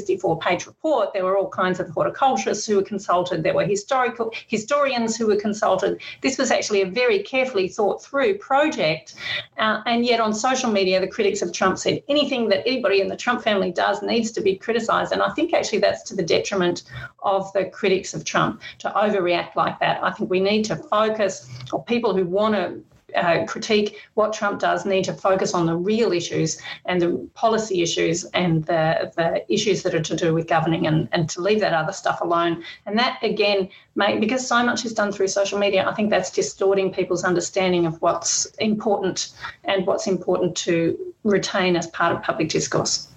264 0.00 0.38
page 0.38 0.66
report. 0.66 1.12
There 1.12 1.24
were 1.24 1.36
all 1.36 1.48
kinds 1.48 1.80
of 1.80 1.88
horticulturists 1.90 2.66
who 2.66 2.76
were 2.76 2.82
consulted. 2.82 3.42
There 3.42 3.54
were 3.54 3.64
historical 3.64 4.32
historians 4.46 5.16
who 5.16 5.26
were 5.26 5.36
consulted. 5.36 6.00
This 6.22 6.38
was 6.38 6.50
actually 6.50 6.82
a 6.82 6.86
very 6.86 7.20
carefully 7.20 7.68
thought 7.68 8.02
through 8.02 8.38
project. 8.38 9.14
Uh, 9.58 9.82
and 9.86 10.04
yet 10.04 10.20
on 10.20 10.32
social 10.32 10.70
media, 10.70 11.00
the 11.00 11.08
critics 11.08 11.42
of 11.42 11.52
Trump 11.52 11.78
said 11.78 12.02
anything 12.08 12.48
that 12.48 12.66
anybody 12.66 13.00
in 13.00 13.08
the 13.08 13.16
Trump 13.16 13.42
family 13.42 13.70
does 13.70 14.02
needs 14.02 14.30
to 14.32 14.40
be 14.40 14.56
criticised. 14.56 15.12
And 15.12 15.22
I 15.22 15.30
think 15.30 15.52
actually 15.54 15.78
that's 15.78 16.02
to 16.04 16.16
the 16.16 16.22
detriment 16.22 16.84
of 17.22 17.52
the 17.52 17.66
critics 17.66 18.14
of 18.14 18.24
Trump 18.24 18.60
to 18.78 18.90
overreact 18.90 19.56
like 19.56 19.78
that. 19.80 20.02
I 20.02 20.10
think 20.10 20.30
we 20.30 20.40
need 20.40 20.64
to 20.64 20.76
focus, 20.76 21.48
or 21.72 21.84
people 21.84 22.14
who 22.14 22.24
want 22.24 22.54
to 22.54 22.80
uh, 23.14 23.44
critique 23.46 24.00
what 24.14 24.32
Trump 24.32 24.60
does 24.60 24.84
need 24.84 25.04
to 25.04 25.12
focus 25.12 25.54
on 25.54 25.66
the 25.66 25.76
real 25.76 26.12
issues 26.12 26.60
and 26.84 27.00
the 27.00 27.28
policy 27.34 27.82
issues 27.82 28.24
and 28.34 28.64
the, 28.64 29.12
the 29.16 29.52
issues 29.52 29.82
that 29.82 29.94
are 29.94 30.02
to 30.02 30.16
do 30.16 30.34
with 30.34 30.46
governing 30.46 30.86
and, 30.86 31.08
and 31.12 31.28
to 31.30 31.40
leave 31.40 31.60
that 31.60 31.72
other 31.72 31.92
stuff 31.92 32.20
alone. 32.20 32.62
And 32.86 32.98
that, 32.98 33.18
again, 33.22 33.68
may, 33.94 34.18
because 34.18 34.46
so 34.46 34.62
much 34.64 34.84
is 34.84 34.92
done 34.92 35.12
through 35.12 35.28
social 35.28 35.58
media, 35.58 35.88
I 35.88 35.94
think 35.94 36.10
that's 36.10 36.30
distorting 36.30 36.92
people's 36.92 37.24
understanding 37.24 37.86
of 37.86 38.00
what's 38.02 38.46
important 38.56 39.32
and 39.64 39.86
what's 39.86 40.06
important 40.06 40.56
to 40.58 40.98
retain 41.24 41.76
as 41.76 41.86
part 41.88 42.14
of 42.14 42.22
public 42.22 42.48
discourse. 42.48 43.08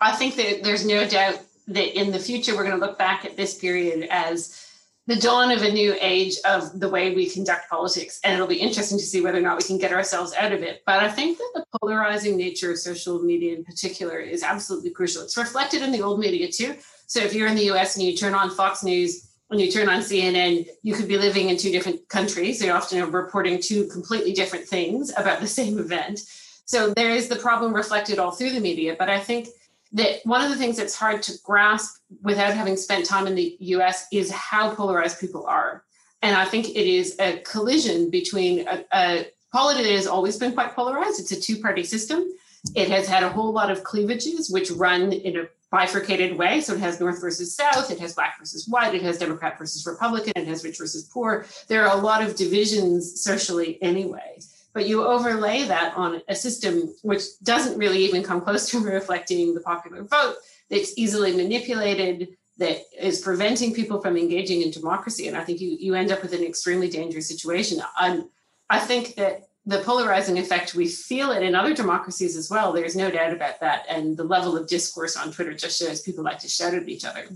I 0.00 0.12
think 0.12 0.36
that 0.36 0.62
there's 0.62 0.86
no 0.86 1.08
doubt 1.08 1.40
that 1.68 1.98
in 1.98 2.12
the 2.12 2.18
future 2.18 2.56
we're 2.56 2.64
going 2.64 2.78
to 2.78 2.84
look 2.84 2.98
back 2.98 3.24
at 3.24 3.36
this 3.36 3.58
period 3.58 4.06
as 4.10 4.67
the 5.08 5.16
dawn 5.16 5.50
of 5.50 5.62
a 5.62 5.72
new 5.72 5.96
age 6.02 6.36
of 6.44 6.78
the 6.80 6.88
way 6.88 7.14
we 7.14 7.30
conduct 7.30 7.70
politics. 7.70 8.20
And 8.22 8.34
it'll 8.34 8.46
be 8.46 8.60
interesting 8.60 8.98
to 8.98 9.04
see 9.04 9.22
whether 9.22 9.38
or 9.38 9.40
not 9.40 9.56
we 9.56 9.64
can 9.64 9.78
get 9.78 9.90
ourselves 9.90 10.34
out 10.34 10.52
of 10.52 10.62
it. 10.62 10.82
But 10.84 11.02
I 11.02 11.08
think 11.08 11.38
that 11.38 11.50
the 11.54 11.78
polarizing 11.80 12.36
nature 12.36 12.70
of 12.70 12.78
social 12.78 13.18
media 13.18 13.56
in 13.56 13.64
particular 13.64 14.18
is 14.18 14.42
absolutely 14.42 14.90
crucial. 14.90 15.22
It's 15.22 15.38
reflected 15.38 15.80
in 15.80 15.92
the 15.92 16.02
old 16.02 16.20
media 16.20 16.52
too. 16.52 16.76
So 17.06 17.20
if 17.20 17.32
you're 17.32 17.48
in 17.48 17.56
the 17.56 17.70
US 17.70 17.96
and 17.96 18.04
you 18.04 18.14
turn 18.14 18.34
on 18.34 18.50
Fox 18.50 18.84
News, 18.84 19.30
when 19.46 19.58
you 19.58 19.72
turn 19.72 19.88
on 19.88 20.02
CNN, 20.02 20.66
you 20.82 20.94
could 20.94 21.08
be 21.08 21.16
living 21.16 21.48
in 21.48 21.56
two 21.56 21.72
different 21.72 22.06
countries. 22.10 22.58
They 22.58 22.68
often 22.68 23.00
are 23.00 23.06
reporting 23.06 23.62
two 23.62 23.86
completely 23.86 24.34
different 24.34 24.66
things 24.66 25.10
about 25.16 25.40
the 25.40 25.46
same 25.46 25.78
event. 25.78 26.20
So 26.66 26.92
there 26.92 27.12
is 27.12 27.28
the 27.28 27.36
problem 27.36 27.72
reflected 27.72 28.18
all 28.18 28.32
through 28.32 28.50
the 28.50 28.60
media. 28.60 28.94
But 28.98 29.08
I 29.08 29.20
think 29.20 29.48
that 29.92 30.20
one 30.24 30.42
of 30.42 30.50
the 30.50 30.56
things 30.56 30.76
that's 30.76 30.94
hard 30.94 31.22
to 31.24 31.32
grasp 31.44 32.00
without 32.22 32.54
having 32.54 32.76
spent 32.76 33.06
time 33.06 33.26
in 33.26 33.34
the 33.34 33.56
US 33.60 34.06
is 34.12 34.30
how 34.30 34.74
polarized 34.74 35.20
people 35.20 35.46
are. 35.46 35.84
And 36.22 36.36
I 36.36 36.44
think 36.44 36.70
it 36.70 36.86
is 36.86 37.16
a 37.18 37.38
collision 37.38 38.10
between 38.10 38.66
a, 38.66 38.84
a 38.92 39.26
polity 39.52 39.84
that 39.84 39.92
has 39.92 40.06
always 40.06 40.36
been 40.36 40.52
quite 40.52 40.74
polarized. 40.74 41.20
It's 41.20 41.32
a 41.32 41.40
two 41.40 41.60
party 41.60 41.84
system. 41.84 42.28
It 42.74 42.90
has 42.90 43.06
had 43.06 43.22
a 43.22 43.28
whole 43.28 43.52
lot 43.52 43.70
of 43.70 43.84
cleavages, 43.84 44.50
which 44.50 44.70
run 44.70 45.12
in 45.12 45.36
a 45.36 45.48
bifurcated 45.70 46.36
way. 46.36 46.60
So 46.60 46.74
it 46.74 46.80
has 46.80 46.98
North 46.98 47.20
versus 47.20 47.54
South, 47.54 47.90
it 47.90 48.00
has 48.00 48.14
Black 48.14 48.38
versus 48.38 48.66
White, 48.66 48.94
it 48.94 49.02
has 49.02 49.18
Democrat 49.18 49.58
versus 49.58 49.86
Republican, 49.86 50.32
it 50.34 50.46
has 50.46 50.64
rich 50.64 50.78
versus 50.78 51.04
poor. 51.04 51.46
There 51.68 51.86
are 51.86 51.96
a 51.96 52.00
lot 52.00 52.22
of 52.22 52.36
divisions 52.36 53.22
socially 53.22 53.80
anyway 53.82 54.38
but 54.72 54.86
you 54.86 55.04
overlay 55.04 55.64
that 55.64 55.94
on 55.96 56.22
a 56.28 56.34
system 56.34 56.94
which 57.02 57.22
doesn't 57.42 57.78
really 57.78 58.04
even 58.04 58.22
come 58.22 58.40
close 58.40 58.68
to 58.70 58.80
reflecting 58.84 59.54
the 59.54 59.60
popular 59.60 60.02
vote 60.02 60.36
that's 60.70 60.96
easily 60.96 61.34
manipulated 61.34 62.36
that 62.58 62.82
is 63.00 63.20
preventing 63.20 63.72
people 63.72 64.00
from 64.00 64.16
engaging 64.16 64.62
in 64.62 64.70
democracy. 64.70 65.28
And 65.28 65.36
i 65.36 65.44
think 65.44 65.60
you, 65.60 65.76
you 65.78 65.94
end 65.94 66.10
up 66.10 66.22
with 66.22 66.32
an 66.32 66.42
extremely 66.42 66.88
dangerous 66.88 67.28
situation. 67.28 67.80
I'm, 67.96 68.28
i 68.70 68.78
think 68.78 69.14
that 69.16 69.48
the 69.66 69.80
polarizing 69.80 70.38
effect 70.38 70.74
we 70.74 70.88
feel 70.88 71.30
it 71.30 71.42
in 71.42 71.54
other 71.54 71.74
democracies 71.74 72.36
as 72.36 72.50
well. 72.50 72.72
There's 72.72 72.96
no 72.96 73.10
doubt 73.10 73.34
about 73.34 73.60
that. 73.60 73.84
And 73.88 74.16
the 74.16 74.24
level 74.24 74.56
of 74.56 74.66
discourse 74.66 75.16
on 75.16 75.30
twitter 75.32 75.54
just 75.54 75.78
shows 75.78 76.00
people 76.02 76.24
like 76.24 76.38
to 76.40 76.48
shout 76.48 76.74
at 76.74 76.88
each 76.88 77.04
other. 77.04 77.26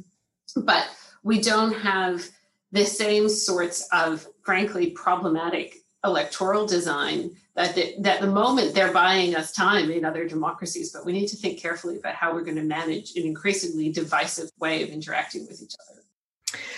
But 0.57 0.89
we 1.23 1.41
don't 1.41 1.75
have 1.75 2.27
the 2.73 2.85
same 2.85 3.29
sorts 3.29 3.87
of 3.93 4.27
frankly 4.43 4.91
problematic 4.91 5.82
electoral 6.05 6.67
design 6.67 7.31
that 7.55 7.75
the, 7.75 7.95
that 8.01 8.21
the 8.21 8.27
moment 8.27 8.75
they're 8.75 8.93
buying 8.93 9.37
us 9.37 9.53
time 9.53 9.91
in 9.91 10.05
other 10.05 10.27
democracies 10.27 10.93
but 10.93 11.05
we 11.05 11.13
need 11.13 11.29
to 11.29 11.37
think 11.37 11.59
carefully 11.59 11.99
about 11.99 12.15
how 12.15 12.33
we're 12.33 12.43
going 12.43 12.57
to 12.57 12.63
manage 12.63 13.15
an 13.17 13.23
increasingly 13.23 13.93
divisive 13.93 14.51
way 14.59 14.83
of 14.83 14.89
interacting 14.89 15.47
with 15.47 15.63
each 15.63 15.75
other. 15.89 16.03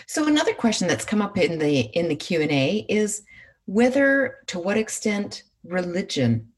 So 0.06 0.26
another 0.26 0.52
question 0.52 0.86
that's 0.86 1.04
come 1.04 1.22
up 1.22 1.38
in 1.38 1.58
the 1.58 1.80
in 1.80 2.08
the 2.08 2.16
q&a 2.16 2.84
is 2.88 3.22
whether 3.66 4.38
to 4.46 4.58
what 4.58 4.76
extent 4.76 5.44
religion 5.64 6.48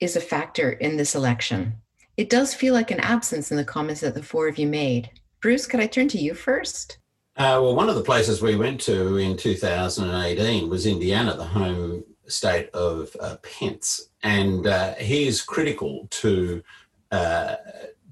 is 0.00 0.16
a 0.16 0.20
factor 0.20 0.72
in 0.72 0.96
this 0.96 1.14
election. 1.14 1.74
It 2.16 2.30
does 2.30 2.54
feel 2.54 2.74
like 2.74 2.90
an 2.90 3.00
absence 3.00 3.50
in 3.50 3.56
the 3.56 3.64
comments 3.64 4.00
that 4.00 4.14
the 4.14 4.22
four 4.22 4.48
of 4.48 4.58
you 4.58 4.66
made. 4.66 5.10
Bruce 5.40 5.66
could 5.66 5.80
i 5.80 5.86
turn 5.86 6.08
to 6.08 6.18
you 6.18 6.34
first? 6.34 6.98
Uh, 7.36 7.60
well, 7.62 7.76
one 7.76 7.90
of 7.90 7.94
the 7.94 8.02
places 8.02 8.40
we 8.40 8.56
went 8.56 8.80
to 8.80 9.18
in 9.18 9.36
2018 9.36 10.70
was 10.70 10.86
Indiana, 10.86 11.36
the 11.36 11.44
home 11.44 12.02
state 12.28 12.68
of 12.70 13.14
uh, 13.20 13.36
Pence, 13.42 14.08
and 14.22 14.66
uh, 14.66 14.94
he 14.94 15.26
is 15.26 15.42
critical 15.42 16.06
to 16.10 16.62
uh, 17.10 17.56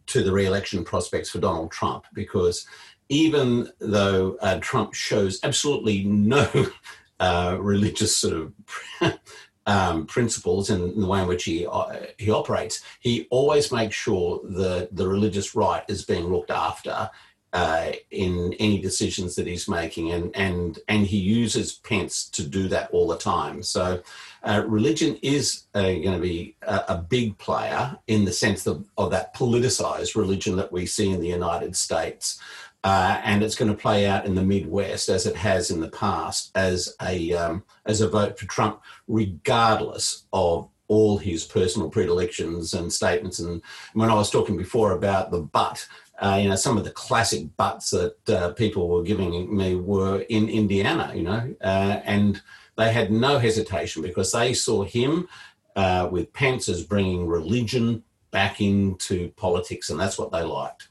to 0.07 0.23
the 0.23 0.33
re-election 0.33 0.85
prospects 0.85 1.31
for 1.31 1.39
Donald 1.39 1.71
Trump 1.71 2.05
because 2.13 2.67
even 3.09 3.71
though 3.81 4.37
uh, 4.41 4.59
Trump 4.61 4.95
shows 4.95 5.41
absolutely 5.43 6.05
no 6.05 6.49
uh, 7.21 7.57
religious 7.59 8.17
sort 8.17 8.35
of 8.35 8.53
um, 9.67 10.07
principles 10.07 10.71
in, 10.71 11.01
the 11.01 11.07
way 11.07 11.23
in 11.23 11.29
which 11.29 11.45
he 11.45 11.67
uh, 11.67 11.97
he 12.19 12.31
operates, 12.31 12.83
he 13.01 13.27
always 13.31 13.73
makes 13.73 13.97
sure 13.97 14.41
that 14.45 14.95
the 14.95 15.09
religious 15.09 15.55
right 15.55 15.85
is 15.89 16.05
being 16.05 16.27
looked 16.27 16.51
after 16.51 17.11
uh, 17.55 17.93
in 18.11 18.53
any 18.55 18.81
decisions 18.81 19.37
that 19.37 19.47
he's 19.47 19.69
making, 19.69 20.11
and 20.11 20.35
and 20.35 20.81
and 20.89 21.07
he 21.07 21.19
uses 21.19 21.73
Pence 21.73 22.29
to 22.31 22.45
do 22.45 22.67
that 22.69 22.91
all 22.91 23.07
the 23.07 23.17
time. 23.17 23.63
So, 23.63 24.03
uh, 24.43 24.65
religion 24.67 25.17
is 25.23 25.63
uh, 25.73 25.83
going 25.83 26.13
to 26.13 26.19
be 26.19 26.57
a, 26.63 26.83
a, 26.89 26.99
big 26.99 27.39
player 27.39 27.97
in 28.09 28.25
the 28.25 28.33
sense 28.33 28.67
of, 28.67 28.85
of 28.99 29.13
that 29.13 29.35
politicized 29.35 30.17
religion 30.17 30.57
that 30.57 30.73
we 30.73 30.85
see 30.85 31.11
in 31.11 31.21
the 31.21 31.29
United 31.29 31.77
States. 31.77 32.41
Uh, 32.83 33.21
and 33.25 33.43
it's 33.43 33.55
going 33.55 33.71
to 33.71 33.81
play 33.81 34.05
out 34.07 34.27
in 34.27 34.35
the 34.35 34.43
Midwest 34.43 35.09
as 35.09 35.25
it 35.25 35.37
has 35.37 35.71
in 35.71 35.81
the 35.81 35.89
past 35.89 36.51
as 36.55 36.95
a 37.01 37.33
um, 37.35 37.63
as 37.87 38.01
a 38.01 38.09
vote 38.09 38.37
for 38.37 38.47
Trump, 38.47 38.83
regardless 39.07 40.25
of 40.33 40.69
all 40.89 41.19
his 41.19 41.45
personal 41.45 41.89
predilections 41.89 42.75
and 42.75 42.93
statements. 42.93 43.39
And 43.39 43.63
when 43.95 44.11
I 44.11 44.15
was 44.15 44.31
talking 44.31 44.57
before 44.57 44.93
about 44.93 45.31
the 45.31 45.41
but, 45.41 45.87
uh, 46.19 46.39
you 46.41 46.49
know, 46.49 46.57
some 46.57 46.79
of 46.79 46.85
the 46.85 46.91
classic 46.91 47.57
butts 47.57 47.91
that 47.91 48.31
uh, 48.31 48.53
people 48.53 48.89
were 48.89 49.03
giving 49.03 49.57
me 49.57 49.75
were 49.75 50.21
in 50.29 50.49
Indiana, 50.49 51.13
you 51.15 51.23
know, 51.23 51.55
uh, 51.61 52.01
and 52.05 52.41
they 52.77 52.93
had 52.93 53.11
no 53.11 53.39
hesitation 53.39 54.03
because 54.03 54.33
they 54.33 54.53
saw 54.53 54.85
him 54.85 55.29
uh, 55.77 56.09
with 56.11 56.33
Pence 56.33 56.69
as 56.69 56.85
bringing 56.85 57.27
religion 57.27 58.03
back 58.31 58.61
into 58.61 59.31
politics, 59.31 59.91
and 59.91 59.99
that's 59.99 60.19
what 60.19 60.31
they 60.31 60.43
liked. 60.43 60.89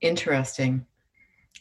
Interesting. 0.00 0.86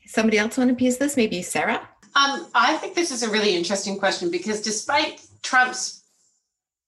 Somebody 0.05 0.37
else 0.37 0.57
want 0.57 0.69
to 0.69 0.75
piece 0.75 0.97
this? 0.97 1.17
Maybe 1.17 1.41
Sarah? 1.41 1.87
Um, 2.15 2.47
I 2.55 2.77
think 2.77 2.95
this 2.95 3.11
is 3.11 3.23
a 3.23 3.29
really 3.29 3.55
interesting 3.55 3.99
question 3.99 4.31
because 4.31 4.61
despite 4.61 5.21
Trump's 5.43 5.97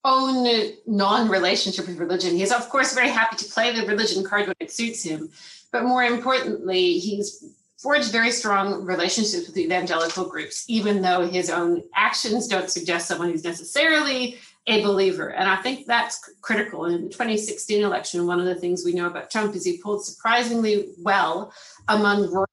own 0.06 0.48
non-relationship 0.88 1.88
with 1.88 2.00
religion. 2.00 2.36
He's 2.36 2.52
of 2.52 2.70
course 2.70 2.94
very 2.94 3.10
happy 3.10 3.36
to 3.38 3.46
play 3.46 3.74
the 3.74 3.86
religion 3.86 4.24
card 4.24 4.48
when 4.48 4.56
it 4.60 4.72
suits 4.72 5.04
him, 5.04 5.30
but 5.72 5.84
more 5.84 6.04
importantly, 6.04 7.00
he's 7.00 7.44
forged 7.78 8.12
very 8.12 8.32
strong 8.32 8.84
relationships 8.84 9.48
with 9.48 9.58
evangelical 9.58 10.26
groups, 10.26 10.66
even 10.68 11.02
though 11.02 11.26
his 11.26 11.50
own 11.50 11.82
actions 11.96 12.48
don't 12.48 12.70
suggest 12.70 13.08
someone 13.08 13.30
who's 13.30 13.44
necessarily 13.44 14.38
a 14.68 14.84
believer. 14.84 15.30
And 15.30 15.50
I 15.50 15.56
think 15.58 15.86
that's 15.86 16.30
critical. 16.42 16.86
In 16.86 17.04
the 17.04 17.10
2016 17.10 17.84
election, 17.84 18.28
one 18.28 18.40
of 18.40 18.46
the 18.46 18.56
things 18.56 18.84
we 18.84 18.94
know 18.94 19.08
about 19.08 19.32
Trump 19.32 19.56
is 19.56 19.64
he 19.64 19.78
pulled 19.78 20.04
surprisingly 20.04 20.90
well 21.00 21.54
among 21.88 22.46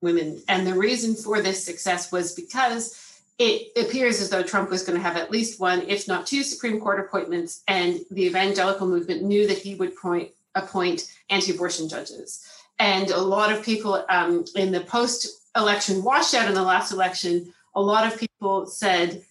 women. 0.00 0.42
And 0.48 0.66
the 0.66 0.74
reason 0.74 1.14
for 1.14 1.40
this 1.40 1.62
success 1.64 2.10
was 2.10 2.34
because 2.34 2.98
it 3.38 3.72
appears 3.76 4.20
as 4.20 4.30
though 4.30 4.42
Trump 4.42 4.70
was 4.70 4.82
going 4.82 4.96
to 4.96 5.02
have 5.02 5.16
at 5.16 5.30
least 5.30 5.60
one, 5.60 5.82
if 5.82 6.08
not 6.08 6.26
two, 6.26 6.42
Supreme 6.42 6.80
Court 6.80 7.00
appointments, 7.00 7.62
and 7.68 8.00
the 8.10 8.24
evangelical 8.24 8.86
movement 8.86 9.22
knew 9.22 9.46
that 9.46 9.58
he 9.58 9.74
would 9.74 9.96
point, 9.96 10.30
appoint 10.54 11.10
anti 11.30 11.52
abortion 11.52 11.88
judges. 11.88 12.46
And 12.78 13.10
a 13.10 13.20
lot 13.20 13.52
of 13.52 13.64
people 13.64 14.04
um, 14.08 14.44
in 14.56 14.72
the 14.72 14.80
post 14.80 15.28
election 15.56 16.02
washout 16.02 16.48
in 16.48 16.54
the 16.54 16.62
last 16.62 16.92
election, 16.92 17.52
a 17.74 17.80
lot 17.80 18.10
of 18.10 18.18
people 18.18 18.66
said, 18.66 19.22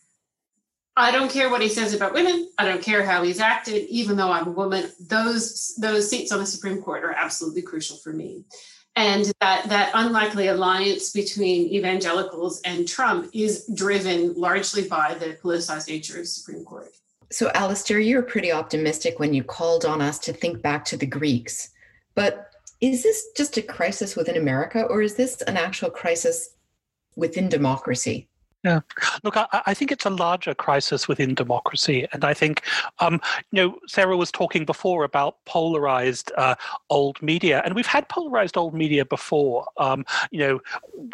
I 0.95 1.11
don't 1.11 1.31
care 1.31 1.49
what 1.49 1.61
he 1.61 1.69
says 1.69 1.93
about 1.93 2.13
women. 2.13 2.49
I 2.57 2.65
don't 2.65 2.83
care 2.83 3.05
how 3.05 3.23
he's 3.23 3.39
acted, 3.39 3.87
even 3.89 4.17
though 4.17 4.31
I'm 4.31 4.47
a 4.47 4.51
woman. 4.51 4.91
Those 4.99 5.75
those 5.75 6.09
seats 6.09 6.31
on 6.31 6.39
the 6.39 6.45
Supreme 6.45 6.81
Court 6.81 7.03
are 7.03 7.13
absolutely 7.13 7.61
crucial 7.61 7.97
for 7.97 8.11
me. 8.11 8.45
And 8.97 9.31
that 9.39 9.69
that 9.69 9.91
unlikely 9.93 10.47
alliance 10.47 11.11
between 11.11 11.67
evangelicals 11.67 12.61
and 12.65 12.87
Trump 12.87 13.29
is 13.33 13.69
driven 13.73 14.33
largely 14.33 14.87
by 14.87 15.13
the 15.13 15.37
politicized 15.41 15.87
nature 15.87 16.15
of 16.15 16.23
the 16.23 16.27
Supreme 16.27 16.65
Court. 16.65 16.91
So, 17.31 17.49
Alastair, 17.53 17.99
you 17.99 18.17
were 18.17 18.23
pretty 18.23 18.51
optimistic 18.51 19.17
when 19.17 19.33
you 19.33 19.41
called 19.41 19.85
on 19.85 20.01
us 20.01 20.19
to 20.19 20.33
think 20.33 20.61
back 20.61 20.83
to 20.85 20.97
the 20.97 21.05
Greeks. 21.05 21.69
But 22.13 22.51
is 22.81 23.03
this 23.03 23.27
just 23.37 23.55
a 23.57 23.61
crisis 23.61 24.17
within 24.17 24.35
America, 24.35 24.83
or 24.83 25.01
is 25.01 25.15
this 25.15 25.41
an 25.43 25.55
actual 25.55 25.89
crisis 25.89 26.55
within 27.15 27.47
democracy? 27.47 28.27
Yeah, 28.63 28.81
look, 29.23 29.35
I, 29.37 29.47
I, 29.65 29.73
think 29.73 29.91
it's 29.91 30.05
a 30.05 30.11
larger 30.11 30.53
crisis 30.53 31.07
within 31.07 31.33
democracy, 31.33 32.07
and 32.13 32.23
I 32.23 32.35
think, 32.35 32.61
um, 32.99 33.19
you 33.51 33.59
know, 33.59 33.79
Sarah 33.87 34.15
was 34.15 34.31
talking 34.31 34.65
before 34.65 35.03
about 35.03 35.43
polarized 35.45 36.31
uh, 36.37 36.53
old 36.91 37.19
media, 37.23 37.63
and 37.65 37.73
we've 37.73 37.87
had 37.87 38.07
polarized 38.07 38.57
old 38.57 38.75
media 38.75 39.03
before. 39.03 39.65
Um, 39.77 40.05
you 40.29 40.41
know, 40.41 40.59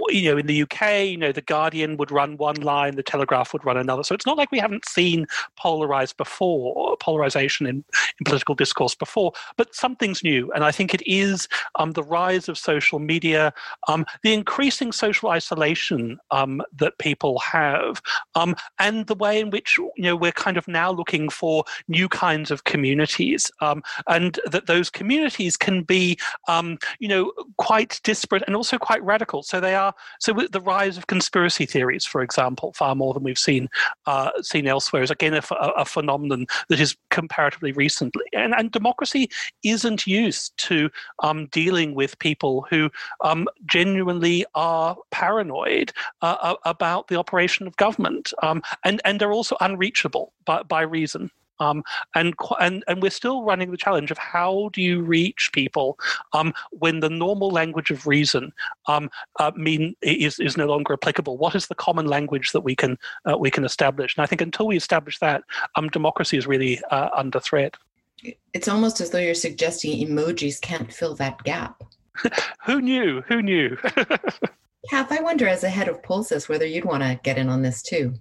you 0.10 0.30
know, 0.30 0.38
in 0.38 0.48
the 0.48 0.64
UK, 0.64 1.06
you 1.06 1.16
know, 1.16 1.32
the 1.32 1.42
Guardian 1.42 1.96
would 1.96 2.12
run 2.12 2.36
one 2.36 2.58
line, 2.58 2.98
the 2.98 3.04
Telegraph 3.04 3.54
would 3.54 3.64
run 3.64 3.78
another. 3.78 4.04
So 4.04 4.14
it's 4.14 4.26
not 4.26 4.38
like 4.38 4.52
we 4.52 4.60
haven't 4.60 4.84
seen 4.84 5.26
polarized 5.56 6.18
before, 6.18 6.98
polarization 6.98 7.66
in, 7.66 7.78
in 7.78 8.26
political 8.26 8.56
discourse 8.56 8.94
before, 8.94 9.32
but 9.56 9.74
something's 9.74 10.22
new, 10.22 10.52
and 10.52 10.66
I 10.66 10.74
think 10.74 10.94
it 10.94 11.04
is 11.08 11.48
um, 11.76 11.94
the 11.94 12.04
rise 12.04 12.50
of 12.50 12.58
social 12.58 13.00
media, 13.00 13.54
um, 13.88 14.06
the 14.22 14.34
increasing 14.34 14.92
social 14.92 15.30
isolation 15.30 16.20
um, 16.32 16.62
that 16.76 16.98
people 16.98 17.37
have, 17.40 18.02
um, 18.36 18.56
and 18.80 19.08
the 19.08 19.16
way 19.16 19.40
in 19.40 19.50
which 19.50 19.78
you 19.78 19.92
know 19.98 20.16
we're 20.16 20.32
kind 20.32 20.58
of 20.58 20.68
now 20.68 20.92
looking 20.92 21.30
for 21.30 21.64
new 21.88 22.10
kinds 22.10 22.52
of 22.52 22.64
communities, 22.64 23.52
um, 23.62 23.84
and 24.08 24.40
that 24.46 24.68
those 24.68 24.90
communities 24.90 25.58
can 25.58 25.84
be 25.84 26.18
um, 26.48 26.78
you 27.00 27.08
know 27.08 27.32
quite 27.58 28.00
disparate 28.04 28.44
and 28.48 28.56
also 28.56 28.78
quite 28.78 29.04
radical. 29.04 29.44
So 29.44 29.60
they 29.60 29.76
are 29.76 29.94
so 30.20 30.34
the 30.52 30.62
rise 30.62 30.98
of 30.98 31.08
conspiracy 31.08 31.66
theories, 31.66 32.06
for 32.06 32.22
example, 32.22 32.74
far 32.74 32.96
more 32.96 33.14
than 33.14 33.24
we've 33.24 33.38
seen 33.38 33.70
uh, 34.06 34.32
seen 34.42 34.68
elsewhere, 34.68 35.04
is 35.04 35.12
again 35.12 35.34
a, 35.34 35.42
a, 35.56 35.86
phenomenon 35.86 36.46
that 36.70 36.80
is 36.80 36.96
comparatively 37.10 37.72
recently, 37.72 38.26
and, 38.34 38.54
and 38.54 38.72
democracy 38.72 39.30
isn't 39.64 40.06
used 40.06 40.58
to 40.58 40.90
um, 41.24 41.48
dealing 41.48 41.96
with 41.96 42.20
people 42.20 42.66
who 42.70 42.90
um, 43.22 43.48
genuinely 43.66 44.46
are 44.56 44.98
paranoid 45.12 45.92
uh, 46.22 46.56
about 46.66 47.08
the 47.08 47.16
operation 47.28 47.68
of 47.68 47.76
government, 47.78 48.34
um, 48.42 48.62
and 48.84 49.02
and 49.06 49.20
they're 49.20 49.34
also 49.34 49.58
unreachable 49.60 50.34
by, 50.46 50.64
by 50.64 50.82
reason. 50.82 51.30
Um, 51.60 51.84
and 52.14 52.36
and 52.60 52.84
and 52.88 53.02
we're 53.02 53.10
still 53.10 53.44
running 53.44 53.72
the 53.72 53.78
challenge 53.78 54.12
of 54.12 54.18
how 54.20 54.70
do 54.74 54.82
you 54.82 55.02
reach 55.02 55.50
people 55.54 55.98
um, 56.34 56.54
when 56.72 57.00
the 57.00 57.10
normal 57.10 57.50
language 57.50 57.90
of 57.90 58.06
reason 58.06 58.54
um, 58.88 59.10
uh, 59.40 59.52
mean 59.56 59.96
is 60.02 60.40
is 60.40 60.56
no 60.56 60.68
longer 60.68 60.94
applicable. 60.94 61.38
What 61.38 61.56
is 61.56 61.68
the 61.68 61.76
common 61.76 62.06
language 62.06 62.52
that 62.52 62.62
we 62.62 62.76
can 62.76 62.98
uh, 63.26 63.38
we 63.38 63.50
can 63.50 63.66
establish? 63.66 64.16
And 64.16 64.24
I 64.24 64.28
think 64.28 64.42
until 64.42 64.68
we 64.68 64.78
establish 64.78 65.18
that, 65.20 65.44
um, 65.76 65.90
democracy 65.90 66.38
is 66.38 66.46
really 66.46 66.80
uh, 66.92 67.10
under 67.16 67.40
threat. 67.40 67.76
It's 68.54 68.68
almost 68.68 69.02
as 69.02 69.10
though 69.10 69.20
you're 69.20 69.34
suggesting 69.34 70.08
emojis 70.08 70.62
can't 70.62 70.92
fill 70.94 71.16
that 71.16 71.44
gap. 71.44 71.84
Who 72.66 72.82
knew? 72.82 73.22
Who 73.28 73.42
knew? 73.42 73.78
Kath, 74.90 75.12
I 75.12 75.22
wonder 75.22 75.48
as 75.48 75.64
a 75.64 75.70
head 75.70 75.88
of 75.88 76.02
POLSIS 76.04 76.48
whether 76.48 76.66
you'd 76.66 76.86
want 76.86 77.04
to 77.04 77.20
get 77.24 77.38
in 77.38 77.50
on 77.50 77.62
this 77.62 77.82
too. 77.82 78.14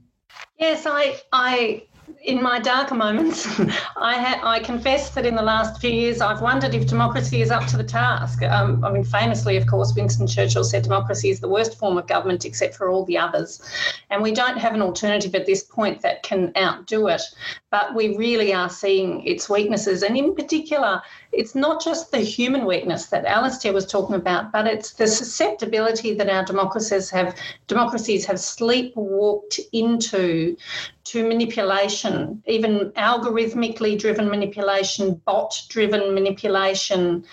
Yes, 0.58 0.84
I, 0.86 1.20
I 1.32 1.82
in 2.22 2.42
my 2.42 2.58
darker 2.58 2.94
moments, 2.94 3.46
I, 3.96 4.16
ha- 4.16 4.40
I 4.42 4.60
confess 4.60 5.10
that 5.10 5.26
in 5.26 5.34
the 5.34 5.42
last 5.42 5.80
few 5.80 5.90
years 5.90 6.20
I've 6.20 6.40
wondered 6.40 6.74
if 6.74 6.86
democracy 6.86 7.40
is 7.40 7.50
up 7.50 7.66
to 7.68 7.76
the 7.76 7.84
task. 7.84 8.42
Um, 8.42 8.84
I 8.84 8.90
mean, 8.90 9.04
famously, 9.04 9.56
of 9.56 9.66
course, 9.66 9.94
Winston 9.94 10.26
Churchill 10.26 10.64
said 10.64 10.82
democracy 10.82 11.30
is 11.30 11.40
the 11.40 11.48
worst 11.48 11.78
form 11.78 11.98
of 11.98 12.06
government 12.06 12.44
except 12.44 12.74
for 12.74 12.88
all 12.88 13.04
the 13.04 13.18
others. 13.18 13.62
And 14.10 14.22
we 14.22 14.32
don't 14.32 14.58
have 14.58 14.74
an 14.74 14.82
alternative 14.82 15.34
at 15.34 15.46
this 15.46 15.62
point 15.62 16.02
that 16.02 16.22
can 16.22 16.52
outdo 16.56 17.08
it. 17.08 17.22
But 17.70 17.94
we 17.94 18.16
really 18.16 18.52
are 18.52 18.70
seeing 18.70 19.24
its 19.26 19.48
weaknesses. 19.48 20.02
And 20.02 20.16
in 20.16 20.34
particular, 20.34 21.02
it's 21.36 21.54
not 21.54 21.82
just 21.82 22.10
the 22.10 22.18
human 22.18 22.64
weakness 22.64 23.06
that 23.06 23.26
Alastair 23.26 23.72
was 23.72 23.86
talking 23.86 24.16
about, 24.16 24.52
but 24.52 24.66
it's 24.66 24.94
the 24.94 25.06
susceptibility 25.06 26.14
that 26.14 26.30
our 26.30 26.44
democracies 26.44 27.10
have 27.10 27.36
democracies 27.66 28.24
have 28.24 28.36
sleepwalked 28.36 29.60
into 29.72 30.56
to 31.04 31.28
manipulation, 31.28 32.42
even 32.46 32.90
algorithmically 32.96 33.98
driven 33.98 34.28
manipulation, 34.28 35.20
bot 35.24 35.54
driven 35.68 36.14
manipulation. 36.14 37.24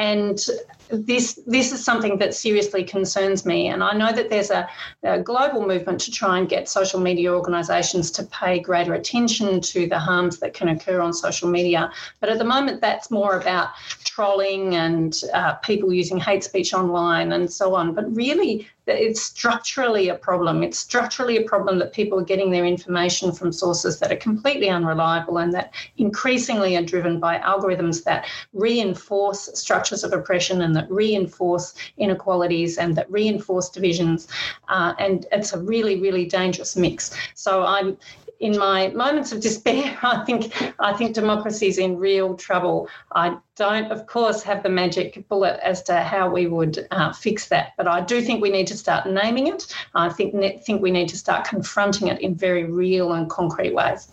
And 0.00 0.40
this 0.88 1.38
this 1.46 1.72
is 1.72 1.84
something 1.84 2.16
that 2.18 2.34
seriously 2.34 2.82
concerns 2.82 3.44
me. 3.44 3.68
And 3.68 3.84
I 3.84 3.92
know 3.92 4.12
that 4.12 4.30
there's 4.30 4.50
a, 4.50 4.66
a, 5.02 5.20
global 5.20 5.66
movement 5.66 6.00
to 6.00 6.10
try 6.10 6.38
and 6.38 6.48
get 6.48 6.70
social 6.70 6.98
media 6.98 7.34
organisations 7.34 8.10
to 8.12 8.22
pay 8.24 8.60
greater 8.60 8.94
attention 8.94 9.60
to 9.60 9.86
the 9.86 9.98
harms 9.98 10.38
that 10.38 10.54
can 10.54 10.68
occur 10.68 11.02
on 11.02 11.12
social 11.12 11.50
media. 11.50 11.92
But 12.18 12.30
at 12.30 12.38
the 12.38 12.46
moment, 12.46 12.80
that's 12.80 13.10
more 13.10 13.38
about 13.38 13.68
trolling 14.04 14.74
and 14.74 15.14
uh, 15.34 15.56
people 15.56 15.92
using 15.92 16.18
hate 16.18 16.44
speech 16.44 16.72
online 16.72 17.32
and 17.32 17.52
so 17.52 17.74
on. 17.74 17.92
But 17.92 18.16
really, 18.16 18.66
it's 18.90 19.22
structurally 19.22 20.08
a 20.08 20.14
problem. 20.14 20.62
It's 20.62 20.78
structurally 20.78 21.36
a 21.36 21.42
problem 21.42 21.78
that 21.78 21.92
people 21.92 22.18
are 22.18 22.24
getting 22.24 22.50
their 22.50 22.64
information 22.64 23.32
from 23.32 23.52
sources 23.52 23.98
that 23.98 24.12
are 24.12 24.16
completely 24.16 24.68
unreliable 24.68 25.38
and 25.38 25.52
that 25.52 25.72
increasingly 25.98 26.76
are 26.76 26.82
driven 26.82 27.20
by 27.20 27.38
algorithms 27.38 28.04
that 28.04 28.26
reinforce 28.52 29.50
structures 29.58 30.04
of 30.04 30.12
oppression 30.12 30.62
and 30.62 30.74
that 30.76 30.90
reinforce 30.90 31.74
inequalities 31.98 32.78
and 32.78 32.96
that 32.96 33.10
reinforce 33.10 33.68
divisions. 33.68 34.28
Uh, 34.68 34.94
and 34.98 35.26
it's 35.32 35.52
a 35.52 35.58
really, 35.58 36.00
really 36.00 36.26
dangerous 36.26 36.76
mix. 36.76 37.14
So 37.34 37.64
I'm 37.64 37.96
in 38.40 38.56
my 38.56 38.88
moments 38.88 39.32
of 39.32 39.40
despair, 39.40 39.96
I 40.02 40.24
think 40.24 40.52
I 40.78 40.92
think 40.94 41.14
democracy 41.14 41.68
is 41.68 41.78
in 41.78 41.96
real 41.96 42.34
trouble. 42.34 42.88
I 43.14 43.36
don't, 43.54 43.92
of 43.92 44.06
course, 44.06 44.42
have 44.42 44.62
the 44.62 44.70
magic 44.70 45.28
bullet 45.28 45.60
as 45.62 45.82
to 45.84 46.00
how 46.00 46.30
we 46.30 46.46
would 46.46 46.86
uh, 46.90 47.12
fix 47.12 47.48
that, 47.48 47.74
but 47.76 47.86
I 47.86 48.00
do 48.00 48.20
think 48.22 48.42
we 48.42 48.50
need 48.50 48.66
to 48.68 48.76
start 48.76 49.06
naming 49.06 49.46
it. 49.46 49.72
I 49.94 50.08
think 50.08 50.34
think 50.64 50.82
we 50.82 50.90
need 50.90 51.08
to 51.10 51.18
start 51.18 51.46
confronting 51.46 52.08
it 52.08 52.20
in 52.20 52.34
very 52.34 52.64
real 52.64 53.12
and 53.12 53.28
concrete 53.30 53.74
ways. 53.74 54.08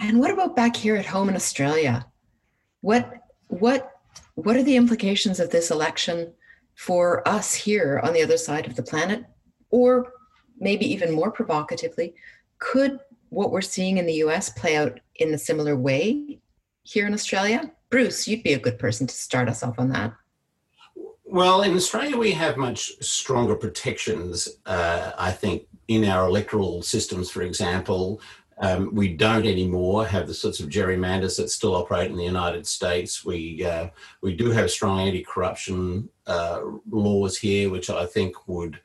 And 0.00 0.20
what 0.20 0.30
about 0.30 0.56
back 0.56 0.76
here 0.76 0.96
at 0.96 1.06
home 1.06 1.28
in 1.28 1.36
Australia? 1.36 2.06
What 2.80 3.12
what 3.48 3.90
what 4.34 4.56
are 4.56 4.62
the 4.62 4.76
implications 4.76 5.40
of 5.40 5.50
this 5.50 5.70
election 5.70 6.32
for 6.76 7.26
us 7.26 7.54
here 7.54 8.00
on 8.04 8.12
the 8.12 8.22
other 8.22 8.36
side 8.36 8.66
of 8.66 8.76
the 8.76 8.82
planet? 8.82 9.24
Or 9.70 10.12
maybe 10.60 10.86
even 10.86 11.12
more 11.12 11.32
provocatively, 11.32 12.14
could 12.58 13.00
what 13.30 13.50
we're 13.50 13.60
seeing 13.60 13.98
in 13.98 14.06
the 14.06 14.14
US 14.24 14.48
play 14.48 14.76
out 14.76 15.00
in 15.16 15.32
a 15.34 15.38
similar 15.38 15.76
way 15.76 16.38
here 16.82 17.06
in 17.06 17.14
Australia? 17.14 17.70
Bruce, 17.90 18.26
you'd 18.26 18.42
be 18.42 18.54
a 18.54 18.58
good 18.58 18.78
person 18.78 19.06
to 19.06 19.14
start 19.14 19.48
us 19.48 19.62
off 19.62 19.78
on 19.78 19.90
that. 19.90 20.12
Well, 21.24 21.62
in 21.62 21.74
Australia, 21.74 22.16
we 22.16 22.32
have 22.32 22.56
much 22.56 22.92
stronger 23.00 23.56
protections, 23.56 24.48
uh, 24.66 25.12
I 25.18 25.32
think, 25.32 25.66
in 25.88 26.04
our 26.04 26.28
electoral 26.28 26.82
systems, 26.82 27.30
for 27.30 27.42
example. 27.42 28.20
Um, 28.58 28.94
we 28.94 29.08
don't 29.14 29.46
anymore 29.46 30.06
have 30.06 30.28
the 30.28 30.34
sorts 30.34 30.60
of 30.60 30.68
gerrymanders 30.68 31.36
that 31.38 31.50
still 31.50 31.74
operate 31.74 32.10
in 32.10 32.16
the 32.16 32.24
United 32.24 32.66
States. 32.66 33.24
We 33.24 33.64
uh, 33.64 33.88
we 34.22 34.36
do 34.36 34.50
have 34.50 34.70
strong 34.70 35.00
anti-corruption 35.00 36.08
uh, 36.26 36.60
laws 36.88 37.36
here, 37.36 37.68
which 37.70 37.90
I 37.90 38.06
think 38.06 38.46
would 38.46 38.80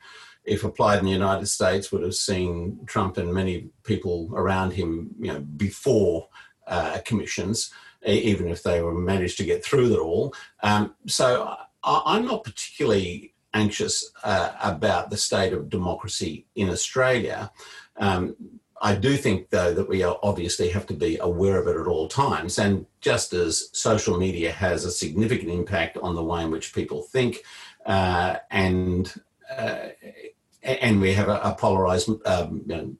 if 0.50 0.64
applied 0.64 0.98
in 0.98 1.04
the 1.04 1.12
United 1.12 1.46
States, 1.46 1.92
would 1.92 2.02
have 2.02 2.14
seen 2.14 2.80
Trump 2.86 3.16
and 3.16 3.32
many 3.32 3.70
people 3.84 4.28
around 4.34 4.72
him, 4.72 5.14
you 5.20 5.32
know, 5.32 5.38
before 5.40 6.28
uh, 6.66 6.98
commissions, 7.04 7.72
even 8.04 8.48
if 8.48 8.64
they 8.64 8.82
were 8.82 8.94
managed 8.94 9.38
to 9.38 9.44
get 9.44 9.64
through 9.64 9.94
it 9.94 10.00
all. 10.00 10.34
Um, 10.64 10.94
so 11.06 11.56
I, 11.84 12.16
am 12.16 12.26
not 12.26 12.42
particularly 12.42 13.32
anxious 13.54 14.10
uh, 14.24 14.50
about 14.60 15.10
the 15.10 15.16
state 15.16 15.52
of 15.52 15.70
democracy 15.70 16.46
in 16.56 16.68
Australia. 16.68 17.52
Um, 17.96 18.34
I 18.82 18.96
do 18.96 19.16
think, 19.16 19.50
though, 19.50 19.72
that 19.72 19.88
we 19.88 20.02
obviously 20.02 20.70
have 20.70 20.86
to 20.86 20.94
be 20.94 21.18
aware 21.18 21.60
of 21.60 21.68
it 21.68 21.80
at 21.80 21.86
all 21.86 22.08
times. 22.08 22.58
And 22.58 22.86
just 23.00 23.32
as 23.34 23.70
social 23.72 24.18
media 24.18 24.50
has 24.50 24.84
a 24.84 24.90
significant 24.90 25.50
impact 25.50 25.96
on 25.98 26.16
the 26.16 26.24
way 26.24 26.42
in 26.42 26.50
which 26.50 26.74
people 26.74 27.02
think, 27.02 27.44
uh, 27.86 28.36
and 28.50 29.12
uh, 29.56 29.88
and 30.62 31.00
we 31.00 31.12
have 31.14 31.28
a, 31.28 31.40
a 31.42 31.54
polarized 31.54 32.10
um, 32.26 32.98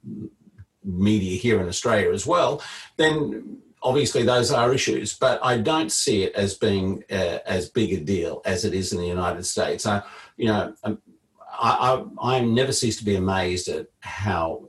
media 0.85 1.37
here 1.37 1.61
in 1.61 1.69
Australia 1.69 2.13
as 2.13 2.27
well, 2.27 2.63
then 2.97 3.59
obviously 3.83 4.23
those 4.23 4.51
are 4.51 4.73
issues. 4.73 5.17
But 5.17 5.41
I 5.45 5.59
don't 5.59 5.93
see 5.93 6.23
it 6.23 6.35
as 6.35 6.55
being 6.55 7.05
uh, 7.11 7.39
as 7.47 7.69
big 7.69 7.93
a 7.93 8.01
deal 8.01 8.43
as 8.45 8.65
it 8.65 8.75
is 8.75 8.93
in 8.93 8.99
the 8.99 9.07
United 9.07 9.45
States. 9.45 9.87
I, 9.87 10.03
you 10.37 10.47
know, 10.47 10.75
um, 10.85 10.99
I, 11.53 12.05
I, 12.21 12.37
I 12.37 12.41
never 12.41 12.73
cease 12.73 12.97
to 12.99 13.05
be 13.05 13.17
amazed 13.17 13.69
at 13.69 13.89
how 14.01 14.69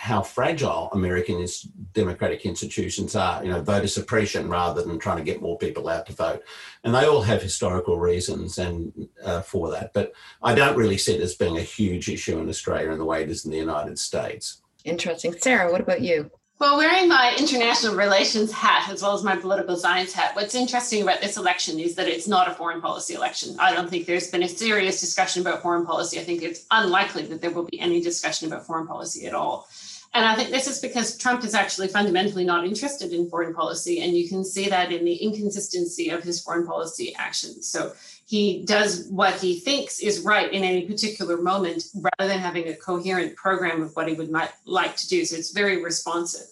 how 0.00 0.22
fragile 0.22 0.88
American 0.94 1.46
democratic 1.92 2.46
institutions 2.46 3.14
are, 3.14 3.44
you 3.44 3.50
know, 3.50 3.60
voter 3.60 3.86
suppression 3.86 4.48
rather 4.48 4.82
than 4.82 4.98
trying 4.98 5.18
to 5.18 5.22
get 5.22 5.42
more 5.42 5.58
people 5.58 5.90
out 5.90 6.06
to 6.06 6.14
vote. 6.14 6.42
And 6.84 6.94
they 6.94 7.04
all 7.04 7.20
have 7.20 7.42
historical 7.42 8.00
reasons 8.00 8.56
and 8.56 9.10
uh, 9.22 9.42
for 9.42 9.70
that. 9.72 9.92
But 9.92 10.14
I 10.42 10.54
don't 10.54 10.74
really 10.74 10.96
see 10.96 11.16
it 11.16 11.20
as 11.20 11.34
being 11.34 11.58
a 11.58 11.62
huge 11.62 12.08
issue 12.08 12.38
in 12.38 12.48
Australia 12.48 12.90
in 12.92 12.98
the 12.98 13.04
way 13.04 13.22
it 13.22 13.28
is 13.28 13.44
in 13.44 13.50
the 13.50 13.58
United 13.58 13.98
States. 13.98 14.62
Interesting. 14.84 15.34
Sarah, 15.34 15.70
what 15.70 15.82
about 15.82 16.00
you? 16.00 16.30
Well, 16.60 16.76
wearing 16.76 17.08
my 17.08 17.34
international 17.38 17.94
relations 17.94 18.52
hat 18.52 18.90
as 18.90 19.00
well 19.00 19.14
as 19.14 19.22
my 19.22 19.34
political 19.34 19.76
science 19.76 20.12
hat, 20.12 20.36
what's 20.36 20.54
interesting 20.54 21.02
about 21.02 21.22
this 21.22 21.38
election 21.38 21.78
is 21.80 21.94
that 21.94 22.06
it's 22.06 22.28
not 22.28 22.48
a 22.48 22.54
foreign 22.54 22.82
policy 22.82 23.14
election. 23.14 23.56
I 23.58 23.74
don't 23.74 23.88
think 23.88 24.04
there's 24.04 24.30
been 24.30 24.42
a 24.42 24.48
serious 24.48 25.00
discussion 25.00 25.40
about 25.40 25.62
foreign 25.62 25.86
policy. 25.86 26.20
I 26.20 26.22
think 26.22 26.42
it's 26.42 26.66
unlikely 26.70 27.22
that 27.28 27.40
there 27.40 27.50
will 27.50 27.64
be 27.64 27.80
any 27.80 28.02
discussion 28.02 28.46
about 28.46 28.66
foreign 28.66 28.86
policy 28.86 29.26
at 29.26 29.32
all. 29.32 29.68
And 30.12 30.24
I 30.24 30.34
think 30.34 30.50
this 30.50 30.66
is 30.66 30.80
because 30.80 31.16
Trump 31.16 31.44
is 31.44 31.54
actually 31.54 31.86
fundamentally 31.86 32.44
not 32.44 32.66
interested 32.66 33.12
in 33.12 33.30
foreign 33.30 33.54
policy. 33.54 34.00
And 34.00 34.16
you 34.16 34.28
can 34.28 34.44
see 34.44 34.68
that 34.68 34.90
in 34.90 35.04
the 35.04 35.14
inconsistency 35.14 36.10
of 36.10 36.24
his 36.24 36.42
foreign 36.42 36.66
policy 36.66 37.14
actions. 37.16 37.68
So 37.68 37.92
he 38.26 38.64
does 38.64 39.06
what 39.08 39.34
he 39.34 39.60
thinks 39.60 40.00
is 40.00 40.20
right 40.20 40.52
in 40.52 40.64
any 40.64 40.82
particular 40.82 41.36
moment 41.36 41.84
rather 41.94 42.28
than 42.28 42.40
having 42.40 42.68
a 42.68 42.74
coherent 42.74 43.36
program 43.36 43.82
of 43.82 43.94
what 43.94 44.08
he 44.08 44.14
would 44.14 44.30
might 44.30 44.50
like 44.64 44.96
to 44.96 45.08
do. 45.08 45.24
So 45.24 45.36
it's 45.36 45.52
very 45.52 45.82
responsive. 45.82 46.46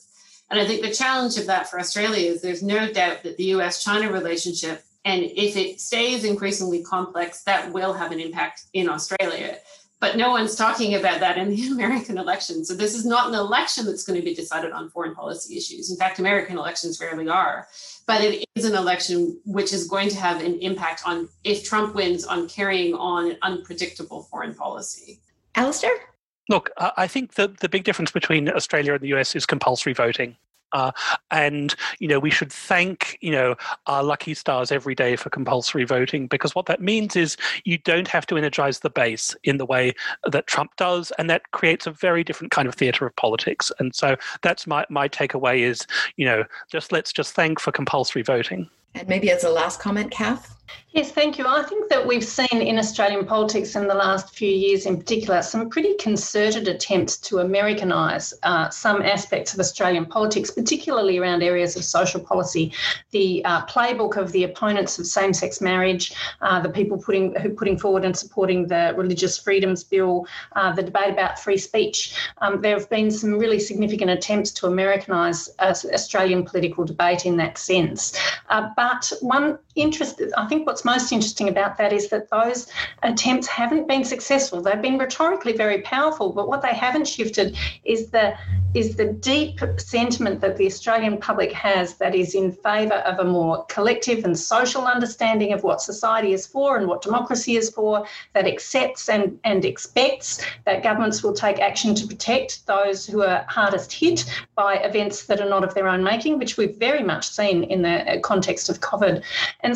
And 0.51 0.61
I 0.61 0.67
think 0.67 0.83
the 0.83 0.95
challenge 0.95 1.37
of 1.37 1.47
that 1.47 1.69
for 1.69 1.81
Australia 1.81 2.31
is 2.31 2.41
there's 2.41 2.63
no 2.63 2.93
doubt 2.93 3.25
that 3.25 3.37
the 3.37 3.45
US 3.55 3.83
China 3.83 4.11
relationship, 4.11 4.85
and 5.05 5.23
if 5.23 5.57
it 5.57 5.81
stays 5.81 6.25
increasingly 6.25 6.83
complex, 6.83 7.43
that 7.43 7.73
will 7.73 7.93
have 7.93 8.13
an 8.13 8.21
impact 8.21 8.63
in 8.73 8.89
Australia 8.89 9.59
but 10.01 10.17
no 10.17 10.31
one's 10.31 10.55
talking 10.55 10.95
about 10.95 11.21
that 11.21 11.39
in 11.39 11.51
the 11.51 11.67
American 11.73 12.19
election. 12.19 12.65
So 12.65 12.75
this 12.75 12.95
is 12.95 13.05
not 13.05 13.29
an 13.29 13.35
election 13.35 13.87
that's 13.87 14.05
going 14.05 14.19
to 14.19 14.25
be 14.25 14.35
decided 14.35 14.73
on 14.73 14.91
foreign 14.91 15.15
policy 15.15 15.57
issues. 15.57 15.91
In 15.91 15.97
fact, 15.97 16.19
American 16.19 16.57
elections 16.57 17.01
rarely 17.01 17.29
are. 17.29 17.67
But 18.07 18.23
it 18.23 18.45
is 18.55 18.65
an 18.65 18.75
election 18.75 19.39
which 19.45 19.73
is 19.73 19.87
going 19.87 20.09
to 20.11 20.17
have 20.17 20.43
an 20.43 20.59
impact 20.61 21.03
on, 21.05 21.29
if 21.45 21.65
Trump 21.65 21.95
wins, 21.95 22.25
on 22.25 22.49
carrying 22.49 22.95
on 22.95 23.37
unpredictable 23.43 24.23
foreign 24.23 24.55
policy. 24.55 25.21
Alastair? 25.55 25.93
Look, 26.49 26.71
I 26.79 27.07
think 27.07 27.35
the, 27.35 27.49
the 27.61 27.69
big 27.69 27.85
difference 27.85 28.11
between 28.11 28.49
Australia 28.49 28.95
and 28.95 29.03
the 29.03 29.15
US 29.15 29.37
is 29.37 29.45
compulsory 29.45 29.93
voting. 29.93 30.37
Uh, 30.73 30.93
and 31.31 31.75
you 31.99 32.09
know 32.09 32.19
we 32.19 32.31
should 32.31 32.53
thank 32.53 33.19
you 33.21 33.31
know 33.31 33.55
our 33.87 34.03
lucky 34.03 34.35
stars 34.35 34.71
every 34.71 34.95
day 34.95 35.17
for 35.17 35.31
compulsory 35.31 35.85
voting 35.85 36.27
because 36.27 36.55
what 36.55 36.67
that 36.67 36.81
means 36.81 37.17
is 37.17 37.37
you 37.65 37.79
don't 37.79 38.09
have 38.09 38.27
to 38.27 38.37
energize 38.37 38.81
the 38.81 38.91
base 38.91 39.35
in 39.45 39.59
the 39.59 39.67
way 39.67 39.95
that 40.25 40.47
Trump 40.47 40.75
does, 40.77 41.13
and 41.19 41.29
that 41.31 41.51
creates 41.53 41.87
a 41.87 41.91
very 41.91 42.25
different 42.25 42.51
kind 42.51 42.69
of 42.69 42.75
theater 42.75 43.07
of 43.07 43.15
politics. 43.17 43.73
And 43.79 43.95
so 43.95 44.17
that's 44.43 44.67
my 44.67 44.85
my 44.91 45.09
takeaway 45.09 45.61
is 45.61 45.87
you 46.17 46.25
know 46.25 46.45
just 46.71 46.93
let's 46.93 47.13
just 47.13 47.35
thank 47.35 47.61
for 47.61 47.73
compulsory 47.73 48.23
voting. 48.23 48.69
And 48.99 49.07
maybe 49.07 49.31
as 49.31 49.45
a 49.45 49.51
last 49.51 49.79
comment, 49.79 50.11
Kath. 50.11 50.59
Yes, 50.93 51.13
thank 51.13 51.37
you. 51.37 51.47
I 51.47 51.63
think 51.63 51.91
that 51.91 52.07
we've 52.07 52.25
seen 52.25 52.63
in 52.63 52.79
Australian 52.79 53.27
politics 53.27 53.77
in 53.77 53.87
the 53.87 53.95
last 53.95 54.35
few 54.35 54.51
years, 54.51 54.87
in 54.87 54.97
particular, 54.97 55.43
some 55.43 55.69
pretty 55.69 55.95
concerted 55.99 56.67
attempts 56.67 57.19
to 57.19 57.37
Americanise 57.37 58.33
uh, 58.43 58.71
some 58.71 59.03
aspects 59.03 59.53
of 59.53 59.61
Australian 59.61 60.07
politics, 60.07 60.51
particularly 60.51 61.19
around 61.19 61.43
areas 61.43 61.77
of 61.77 61.85
social 61.85 62.19
policy. 62.21 62.73
The 63.11 63.45
uh, 63.45 63.67
playbook 63.67 64.17
of 64.17 64.33
the 64.33 64.45
opponents 64.45 64.99
of 64.99 65.07
same-sex 65.07 65.61
marriage, 65.61 66.15
uh, 66.41 66.61
the 66.61 66.71
people 66.71 66.97
putting 66.97 67.35
who 67.35 67.51
putting 67.51 67.79
forward 67.79 68.07
and 68.07 68.17
supporting 68.17 68.67
the 68.67 68.95
Religious 68.97 69.39
Freedoms 69.39 69.85
Bill, 69.85 70.27
uh, 70.57 70.73
the 70.73 70.83
debate 70.83 71.11
about 71.11 71.39
free 71.39 71.59
speech. 71.59 72.17
Um, 72.39 72.63
there 72.63 72.79
have 72.79 72.89
been 72.89 73.11
some 73.11 73.39
really 73.39 73.61
significant 73.61 74.11
attempts 74.11 74.53
to 74.53 74.67
Americanise 74.67 75.51
uh, 75.59 75.75
Australian 75.93 76.45
political 76.45 76.85
debate 76.85 77.27
in 77.27 77.37
that 77.37 77.59
sense. 77.59 78.19
Uh, 78.49 78.71
but 78.89 79.13
one 79.21 79.59
I 79.81 80.47
think, 80.49 80.67
what's 80.67 80.85
most 80.85 81.13
interesting 81.13 81.49
about 81.49 81.79
that 81.79 81.93
is 81.93 82.09
that 82.09 82.31
those 82.31 82.67
attempts 83.03 83.47
haven't 83.47 83.87
been 83.87 84.05
successful. 84.05 84.61
They've 84.61 84.83
been 84.83 84.99
rhetorically 84.99 85.53
very 85.53 85.83
powerful, 85.83 86.33
but 86.33 86.49
what 86.49 86.63
they 86.63 86.75
haven't 86.75 87.07
shifted 87.07 87.57
is 87.85 88.11
the 88.11 88.37
is 88.75 88.97
the 88.97 89.07
deep 89.07 89.61
sentiment 89.79 90.41
that 90.41 90.57
the 90.57 90.67
Australian 90.67 91.19
public 91.19 91.53
has 91.53 91.95
that 91.95 92.15
is 92.15 92.35
in 92.35 92.53
favour 92.53 92.97
of 92.97 93.19
a 93.19 93.25
more 93.25 93.65
collective 93.67 94.25
and 94.25 94.39
social 94.39 94.85
understanding 94.85 95.53
of 95.53 95.63
what 95.63 95.81
society 95.81 96.33
is 96.33 96.47
for 96.47 96.77
and 96.77 96.87
what 96.87 97.01
democracy 97.01 97.57
is 97.57 97.71
for, 97.71 98.07
that 98.35 98.47
accepts 98.47 99.09
and, 99.09 99.39
and 99.45 99.65
expects 99.65 100.45
that 100.67 100.83
governments 100.83 101.23
will 101.23 101.33
take 101.33 101.59
action 101.61 101.95
to 101.95 102.07
protect 102.07 102.67
those 102.67 103.07
who 103.07 103.23
are 103.23 103.45
hardest 103.49 103.93
hit 103.93 104.25
by 104.55 104.75
events 104.77 105.25
that 105.25 105.41
are 105.41 105.49
not 105.49 105.65
of 105.65 105.73
their 105.75 105.89
own 105.89 106.03
making, 106.03 106.39
which 106.39 106.57
we've 106.57 106.77
very 106.77 107.03
much 107.03 107.27
seen 107.29 107.65
in 107.65 107.83
the 107.83 108.21
context 108.23 108.69
of 108.69 108.81
COVID. 108.81 109.23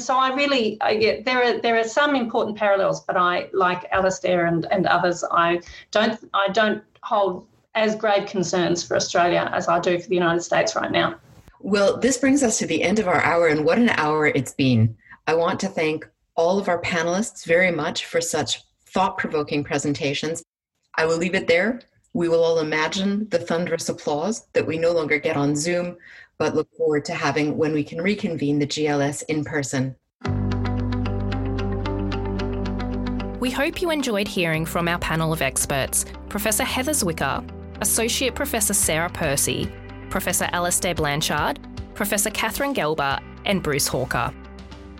So 0.00 0.16
I 0.16 0.34
really, 0.34 0.78
I, 0.80 1.22
there 1.24 1.42
are 1.42 1.60
there 1.60 1.78
are 1.78 1.84
some 1.84 2.14
important 2.14 2.56
parallels, 2.56 3.02
but 3.04 3.16
I, 3.16 3.48
like 3.52 3.86
Alastair 3.90 4.46
and, 4.46 4.66
and 4.70 4.86
others, 4.86 5.24
I 5.30 5.60
don't 5.90 6.18
I 6.34 6.48
don't 6.48 6.82
hold 7.02 7.46
as 7.74 7.96
grave 7.96 8.28
concerns 8.28 8.84
for 8.84 8.96
Australia 8.96 9.50
as 9.52 9.66
I 9.68 9.80
do 9.80 9.98
for 9.98 10.08
the 10.08 10.14
United 10.14 10.42
States 10.42 10.76
right 10.76 10.90
now. 10.90 11.16
Well, 11.60 11.96
this 11.96 12.18
brings 12.18 12.42
us 12.42 12.58
to 12.58 12.66
the 12.66 12.82
end 12.82 12.98
of 12.98 13.08
our 13.08 13.22
hour, 13.22 13.48
and 13.48 13.64
what 13.64 13.78
an 13.78 13.90
hour 13.90 14.26
it's 14.26 14.52
been. 14.52 14.96
I 15.26 15.34
want 15.34 15.60
to 15.60 15.68
thank 15.68 16.08
all 16.34 16.58
of 16.58 16.68
our 16.68 16.80
panelists 16.80 17.44
very 17.46 17.70
much 17.70 18.06
for 18.06 18.20
such 18.20 18.62
thought 18.86 19.18
provoking 19.18 19.64
presentations. 19.64 20.42
I 20.96 21.06
will 21.06 21.16
leave 21.16 21.34
it 21.34 21.46
there. 21.48 21.80
We 22.14 22.28
will 22.28 22.44
all 22.44 22.58
imagine 22.58 23.28
the 23.30 23.38
thunderous 23.38 23.88
applause 23.88 24.46
that 24.52 24.66
we 24.66 24.76
no 24.76 24.92
longer 24.92 25.18
get 25.18 25.36
on 25.36 25.56
Zoom, 25.56 25.96
but 26.42 26.56
look 26.56 26.68
forward 26.76 27.04
to 27.04 27.14
having 27.14 27.56
when 27.56 27.72
we 27.72 27.84
can 27.84 28.02
reconvene 28.02 28.58
the 28.58 28.66
GLS 28.66 29.22
in 29.28 29.44
person. 29.44 29.94
We 33.38 33.52
hope 33.52 33.80
you 33.80 33.92
enjoyed 33.92 34.26
hearing 34.26 34.66
from 34.66 34.88
our 34.88 34.98
panel 34.98 35.32
of 35.32 35.40
experts 35.40 36.04
Professor 36.28 36.64
Heather 36.64 36.90
Zwicker, 36.90 37.48
Associate 37.80 38.34
Professor 38.34 38.74
Sarah 38.74 39.08
Percy, 39.10 39.70
Professor 40.10 40.48
Alastair 40.52 40.96
Blanshard, 40.96 41.60
Professor 41.94 42.30
Katharine 42.30 42.74
Gelber, 42.74 43.22
and 43.44 43.62
Bruce 43.62 43.86
Hawker. 43.86 44.34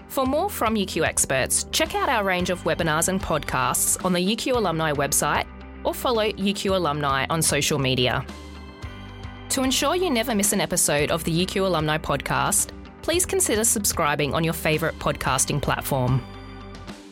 For 0.07 0.25
more 0.25 0.49
from 0.49 0.77
UQ 0.77 1.05
experts, 1.05 1.65
check 1.73 1.97
out 1.97 2.09
our 2.09 2.23
range 2.23 2.51
of 2.51 2.63
webinars 2.63 3.09
and 3.09 3.21
podcasts 3.21 4.03
on 4.05 4.13
the 4.13 4.21
UQ 4.21 4.55
Alumni 4.55 4.93
website 4.93 5.49
or 5.83 5.93
follow 5.93 6.31
UQ 6.31 6.77
Alumni 6.77 7.27
on 7.31 7.43
social 7.43 7.81
media. 7.81 8.25
To 9.53 9.63
ensure 9.63 9.95
you 9.95 10.09
never 10.09 10.35
miss 10.35 10.55
an 10.55 10.63
episode 10.63 11.11
of 11.11 11.25
the 11.25 11.45
UQ 11.45 11.67
Alumni 11.67 11.99
podcast, 11.99 12.71
please 13.03 13.27
consider 13.27 13.65
subscribing 13.65 14.33
on 14.33 14.43
your 14.43 14.55
favourite 14.55 14.99
podcasting 14.99 15.61
platform. 15.61 16.23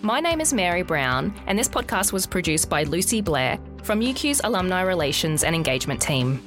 My 0.01 0.21
name 0.21 0.41
is 0.41 0.55
Mary 0.55 0.81
Brown, 0.81 1.35
and 1.47 1.59
this 1.59 1.69
podcast 1.69 2.15
was 2.15 2.27
produced 2.27 2.71
by 2.71 2.85
Lucy 2.85 3.21
Blair 3.21 3.59
from 3.83 4.01
UQ's 4.01 4.41
Alumni 4.43 4.81
Relations 4.81 5.45
and 5.45 5.55
Engagement 5.55 6.01
team. 6.01 6.43